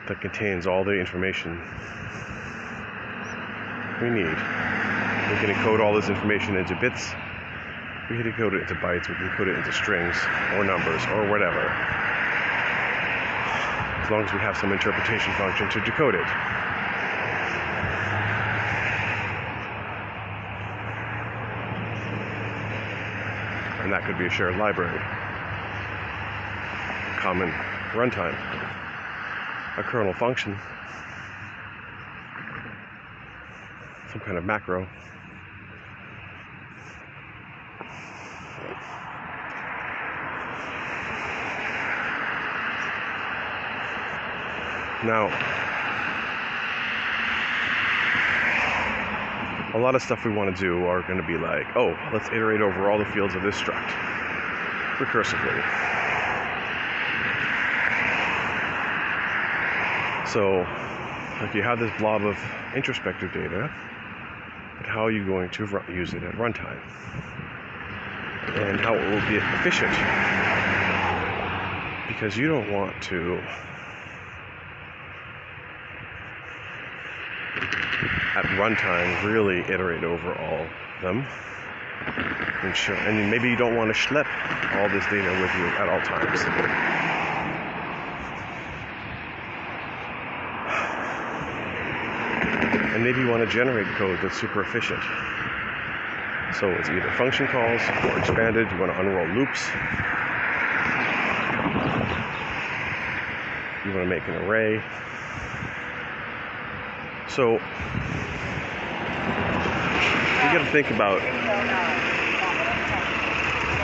that 0.07 0.21
contains 0.21 0.65
all 0.65 0.83
the 0.83 0.93
information 0.93 1.61
we 4.01 4.09
need. 4.09 4.84
We 5.29 5.37
can 5.37 5.49
encode 5.49 5.83
all 5.83 5.93
this 5.93 6.09
information 6.09 6.55
into 6.55 6.75
bits 6.75 7.13
we 8.09 8.17
can 8.17 8.31
encode 8.31 8.53
it 8.53 8.61
into 8.61 8.75
bytes, 8.75 9.09
we 9.09 9.15
can 9.15 9.29
code 9.31 9.47
it 9.47 9.57
into 9.57 9.71
strings 9.71 10.15
or 10.53 10.63
numbers 10.63 11.01
or 11.07 11.27
whatever. 11.27 11.69
As 14.03 14.11
long 14.11 14.23
as 14.23 14.31
we 14.31 14.39
have 14.39 14.55
some 14.55 14.71
interpretation 14.71 15.33
function 15.33 15.67
to 15.71 15.79
decode 15.81 16.13
it. 16.13 16.27
And 23.81 23.91
that 23.91 24.03
could 24.05 24.19
be 24.19 24.27
a 24.27 24.29
shared 24.29 24.57
library, 24.57 24.99
common 27.17 27.49
runtime, 27.93 28.37
a 29.79 29.83
kernel 29.83 30.13
function, 30.13 30.55
some 34.11 34.21
kind 34.21 34.37
of 34.37 34.45
macro. 34.45 34.87
Now, 45.05 45.27
a 49.75 49.77
lot 49.77 49.93
of 49.93 50.01
stuff 50.01 50.25
we 50.25 50.31
want 50.31 50.55
to 50.55 50.59
do 50.59 50.83
are 50.85 51.03
going 51.03 51.17
to 51.17 51.27
be 51.27 51.37
like, 51.37 51.67
oh, 51.75 51.95
let's 52.11 52.27
iterate 52.29 52.61
over 52.61 52.89
all 52.89 52.97
the 52.97 53.05
fields 53.05 53.35
of 53.35 53.43
this 53.43 53.55
struct 53.55 53.91
recursively. 54.97 55.61
So, 60.27 60.65
like 61.39 61.53
you 61.53 61.61
have 61.61 61.77
this 61.77 61.91
blob 61.99 62.23
of 62.23 62.35
introspective 62.75 63.31
data, 63.31 63.71
but 64.77 64.87
how 64.87 65.05
are 65.05 65.11
you 65.11 65.23
going 65.23 65.51
to 65.51 65.65
run, 65.65 65.85
use 65.93 66.15
it 66.15 66.23
at 66.23 66.33
runtime? 66.33 66.81
And 68.55 68.79
how 68.79 68.95
it 68.95 69.03
will 69.11 69.27
be 69.29 69.35
efficient? 69.35 69.91
Because 72.07 72.35
you 72.35 72.47
don't 72.47 72.71
want 72.71 72.99
to 73.03 73.39
at 78.35 78.43
runtime 78.59 79.23
really 79.23 79.59
iterate 79.73 80.03
over 80.03 80.35
all 80.35 80.67
them. 81.01 81.25
And, 82.61 82.75
and 83.07 83.31
maybe 83.31 83.49
you 83.49 83.55
don't 83.55 83.77
want 83.77 83.95
to 83.95 83.97
schlep 83.97 84.27
all 84.75 84.89
this 84.89 85.05
data 85.05 85.31
with 85.41 85.53
you 85.55 85.65
at 85.79 85.87
all 85.87 86.01
times. 86.01 86.41
And 92.93 93.03
maybe 93.03 93.21
you 93.21 93.27
want 93.27 93.47
to 93.47 93.49
generate 93.49 93.87
code 93.95 94.19
that's 94.21 94.39
super 94.39 94.61
efficient. 94.61 95.01
So 96.59 96.71
it's 96.71 96.89
either 96.89 97.09
function 97.11 97.47
calls 97.47 97.81
or 98.03 98.19
expanded. 98.19 98.69
You 98.71 98.79
want 98.79 98.91
to 98.91 98.99
unroll 98.99 99.27
loops. 99.27 99.67
You 103.85 103.91
want 103.93 104.03
to 104.03 104.09
make 104.09 104.27
an 104.27 104.35
array. 104.43 104.81
So 107.29 107.59
you 110.45 110.51
got 110.51 110.63
to 110.63 110.71
think 110.71 110.91
about 110.91 111.21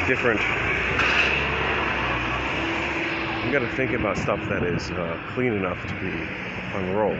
different. 0.07 0.39
You 3.43 3.51
got 3.51 3.67
to 3.67 3.75
think 3.75 3.93
about 3.93 4.15
stuff 4.15 4.39
that 4.47 4.61
is 4.63 4.91
uh, 4.91 5.19
clean 5.33 5.53
enough 5.53 5.81
to 5.87 5.93
be 5.95 6.11
unrolled. 6.75 7.17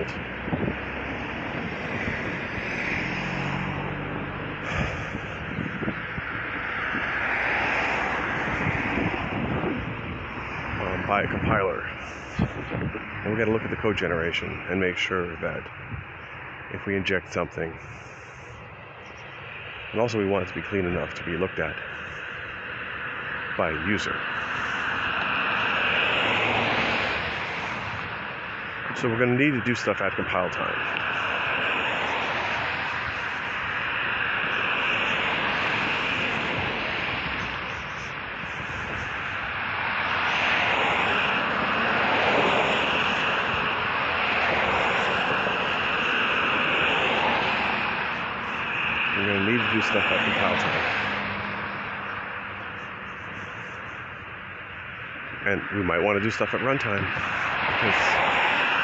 Um, 10.79 11.07
by 11.07 11.23
a 11.23 11.27
compiler. 11.27 11.81
And 13.23 13.33
we 13.33 13.39
got 13.39 13.45
to 13.45 13.51
look 13.51 13.63
at 13.63 13.71
the 13.71 13.75
code 13.75 13.97
generation 13.97 14.51
and 14.69 14.79
make 14.79 14.97
sure 14.97 15.35
that 15.37 15.63
if 16.73 16.85
we 16.85 16.95
inject 16.95 17.33
something, 17.33 17.73
and 19.91 19.99
also 19.99 20.17
we 20.17 20.25
want 20.25 20.45
it 20.45 20.47
to 20.47 20.55
be 20.55 20.61
clean 20.61 20.85
enough 20.85 21.13
to 21.15 21.23
be 21.23 21.37
looked 21.37 21.59
at 21.59 21.75
by 23.57 23.71
a 23.71 23.87
user. 23.87 24.15
So 28.95 29.09
we're 29.09 29.17
going 29.17 29.37
to 29.37 29.43
need 29.43 29.51
to 29.51 29.61
do 29.61 29.73
stuff 29.73 29.99
at 30.01 30.13
compile 30.15 30.49
time. 30.49 31.01
We're 49.17 49.25
going 49.25 49.45
to 49.45 49.51
need 49.51 49.57
to 49.57 49.71
do 49.71 49.79
And 55.45 55.61
we 55.75 55.83
might 55.83 55.99
want 55.99 56.17
to 56.17 56.23
do 56.23 56.31
stuff 56.31 56.53
at 56.53 56.61
runtime 56.61 57.03
because 57.75 57.99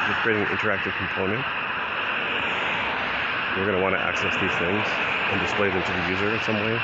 we're 0.07 0.19
creating 0.19 0.43
an 0.43 0.49
interactive 0.49 0.91
component. 0.97 1.45
We're 3.55 3.65
going 3.65 3.77
to 3.77 3.81
want 3.81 3.95
to 3.95 4.01
access 4.01 4.33
these 4.41 4.51
things 4.59 4.85
and 5.31 5.39
display 5.39 5.69
them 5.69 5.81
to 5.81 5.91
the 5.91 6.09
user 6.09 6.33
in 6.33 6.41
some 6.41 6.55
way. 6.55 6.77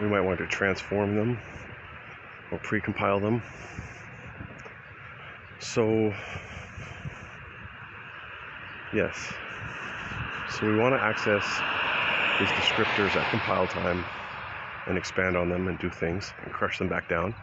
We 0.00 0.08
might 0.08 0.20
want 0.20 0.38
to 0.38 0.46
transform 0.46 1.16
them 1.16 1.38
or 2.52 2.58
pre-compile 2.58 3.18
them. 3.18 3.42
So 5.58 6.14
Yes. 8.92 9.32
So 10.48 10.66
we 10.66 10.76
want 10.76 10.94
to 10.94 11.02
access 11.02 11.42
these 12.38 12.48
descriptors 12.50 13.16
at 13.16 13.28
compile 13.30 13.66
time 13.66 14.04
and 14.86 14.96
expand 14.96 15.36
on 15.36 15.48
them 15.48 15.68
and 15.68 15.78
do 15.78 15.90
things 15.90 16.32
and 16.44 16.52
crush 16.52 16.78
them 16.78 16.88
back 16.88 17.08
down. 17.08 17.34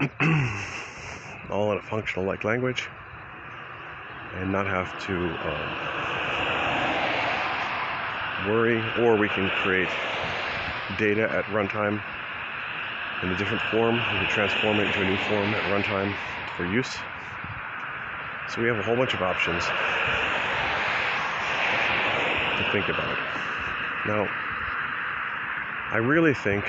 All 1.50 1.72
in 1.72 1.78
a 1.78 1.82
functional 1.82 2.24
like 2.24 2.44
language 2.44 2.88
and 4.34 4.50
not 4.50 4.66
have 4.66 4.98
to 5.06 5.14
um, 5.14 5.90
worry, 8.48 8.82
or 9.00 9.16
we 9.16 9.28
can 9.28 9.50
create 9.50 9.88
data 10.98 11.28
at 11.30 11.44
runtime 11.46 12.02
in 13.22 13.30
a 13.30 13.36
different 13.36 13.62
form. 13.70 13.96
We 13.96 14.18
can 14.18 14.28
transform 14.28 14.80
it 14.80 14.86
into 14.86 15.02
a 15.02 15.04
new 15.04 15.16
form 15.16 15.52
at 15.54 15.62
runtime 15.64 16.14
for 16.56 16.64
use. 16.64 16.96
So 18.50 18.60
we 18.60 18.66
have 18.66 18.78
a 18.78 18.82
whole 18.82 18.96
bunch 18.96 19.14
of 19.14 19.22
options 19.22 19.64
to 22.58 22.72
think 22.72 22.88
about. 22.88 23.16
Now, 24.08 24.28
I 25.92 25.98
really 25.98 26.34
think 26.34 26.64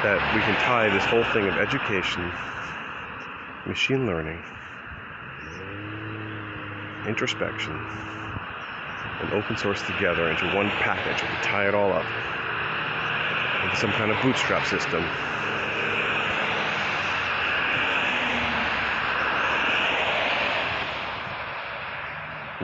that 0.00 0.34
we 0.34 0.40
can 0.40 0.54
tie 0.62 0.88
this 0.88 1.04
whole 1.04 1.24
thing 1.34 1.46
of 1.48 1.58
education, 1.58 2.32
machine 3.66 4.06
learning, 4.06 4.42
introspection, 7.06 7.74
and 9.20 9.32
open 9.34 9.58
source 9.58 9.82
together 9.82 10.30
into 10.30 10.46
one 10.56 10.70
package. 10.70 11.22
And 11.22 11.36
tie 11.44 11.68
it 11.68 11.74
all 11.74 11.92
up. 11.92 12.06
Into 13.64 13.76
some 13.76 13.92
kind 13.92 14.10
of 14.10 14.16
bootstrap 14.22 14.64
system 14.64 15.04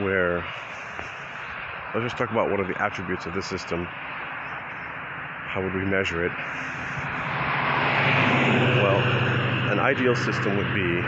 where 0.03 0.45
let's 1.93 2.05
just 2.05 2.17
talk 2.17 2.31
about 2.31 2.49
what 2.49 2.59
are 2.59 2.67
the 2.67 2.79
attributes 2.81 3.25
of 3.25 3.33
the 3.33 3.41
system. 3.41 3.85
How 3.85 5.61
would 5.61 5.73
we 5.73 5.85
measure 5.85 6.25
it? 6.25 6.31
Well, 8.81 8.99
an 9.71 9.79
ideal 9.79 10.15
system 10.15 10.57
would 10.57 10.73
be 10.73 11.01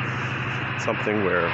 something 0.79 1.23
where 1.23 1.49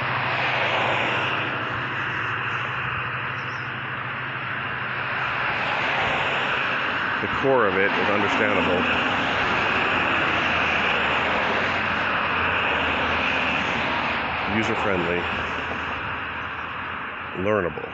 the 7.20 7.28
core 7.40 7.66
of 7.66 7.76
it 7.76 7.90
is 7.90 8.08
understandable. 8.08 8.80
User 14.56 14.74
friendly 14.76 15.22
learnable, 17.44 17.88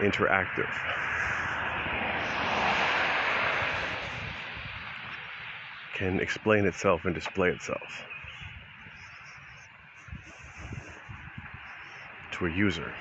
interactive. 0.00 0.70
Can 5.94 6.20
explain 6.20 6.66
itself 6.66 7.04
and 7.04 7.14
display 7.14 7.48
itself 7.48 8.04
to 12.32 12.46
a 12.46 12.50
user. 12.50 12.92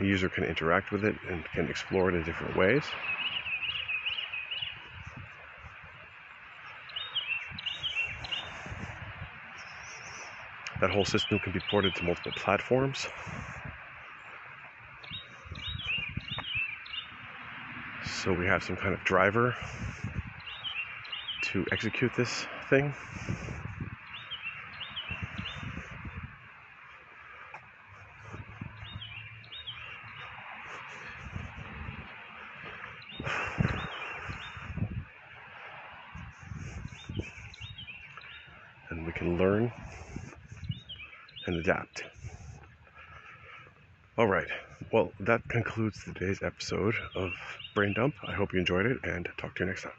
A 0.00 0.04
user 0.04 0.28
can 0.28 0.44
interact 0.44 0.92
with 0.92 1.04
it 1.04 1.16
and 1.28 1.44
can 1.54 1.68
explore 1.68 2.10
it 2.10 2.14
in 2.14 2.24
different 2.24 2.56
ways. 2.56 2.84
That 10.82 10.90
whole 10.90 11.04
system 11.04 11.38
can 11.38 11.52
be 11.52 11.60
ported 11.70 11.94
to 11.94 12.02
multiple 12.02 12.32
platforms. 12.34 13.06
So 18.04 18.32
we 18.32 18.46
have 18.46 18.64
some 18.64 18.74
kind 18.74 18.92
of 18.92 19.04
driver 19.04 19.54
to 21.42 21.64
execute 21.70 22.10
this 22.16 22.46
thing. 22.68 22.92
And 38.90 39.06
we 39.06 39.12
can 39.12 39.38
learn 39.38 39.70
and 41.46 41.56
adapt. 41.56 42.04
All 44.22 44.28
right. 44.28 44.46
Well, 44.92 45.12
that 45.18 45.48
concludes 45.48 46.04
today's 46.04 46.44
episode 46.44 46.94
of 47.16 47.32
Brain 47.74 47.92
Dump. 47.92 48.14
I 48.24 48.34
hope 48.34 48.52
you 48.52 48.60
enjoyed 48.60 48.86
it 48.86 48.98
and 49.02 49.28
talk 49.36 49.56
to 49.56 49.64
you 49.64 49.66
next 49.66 49.82
time. 49.82 49.94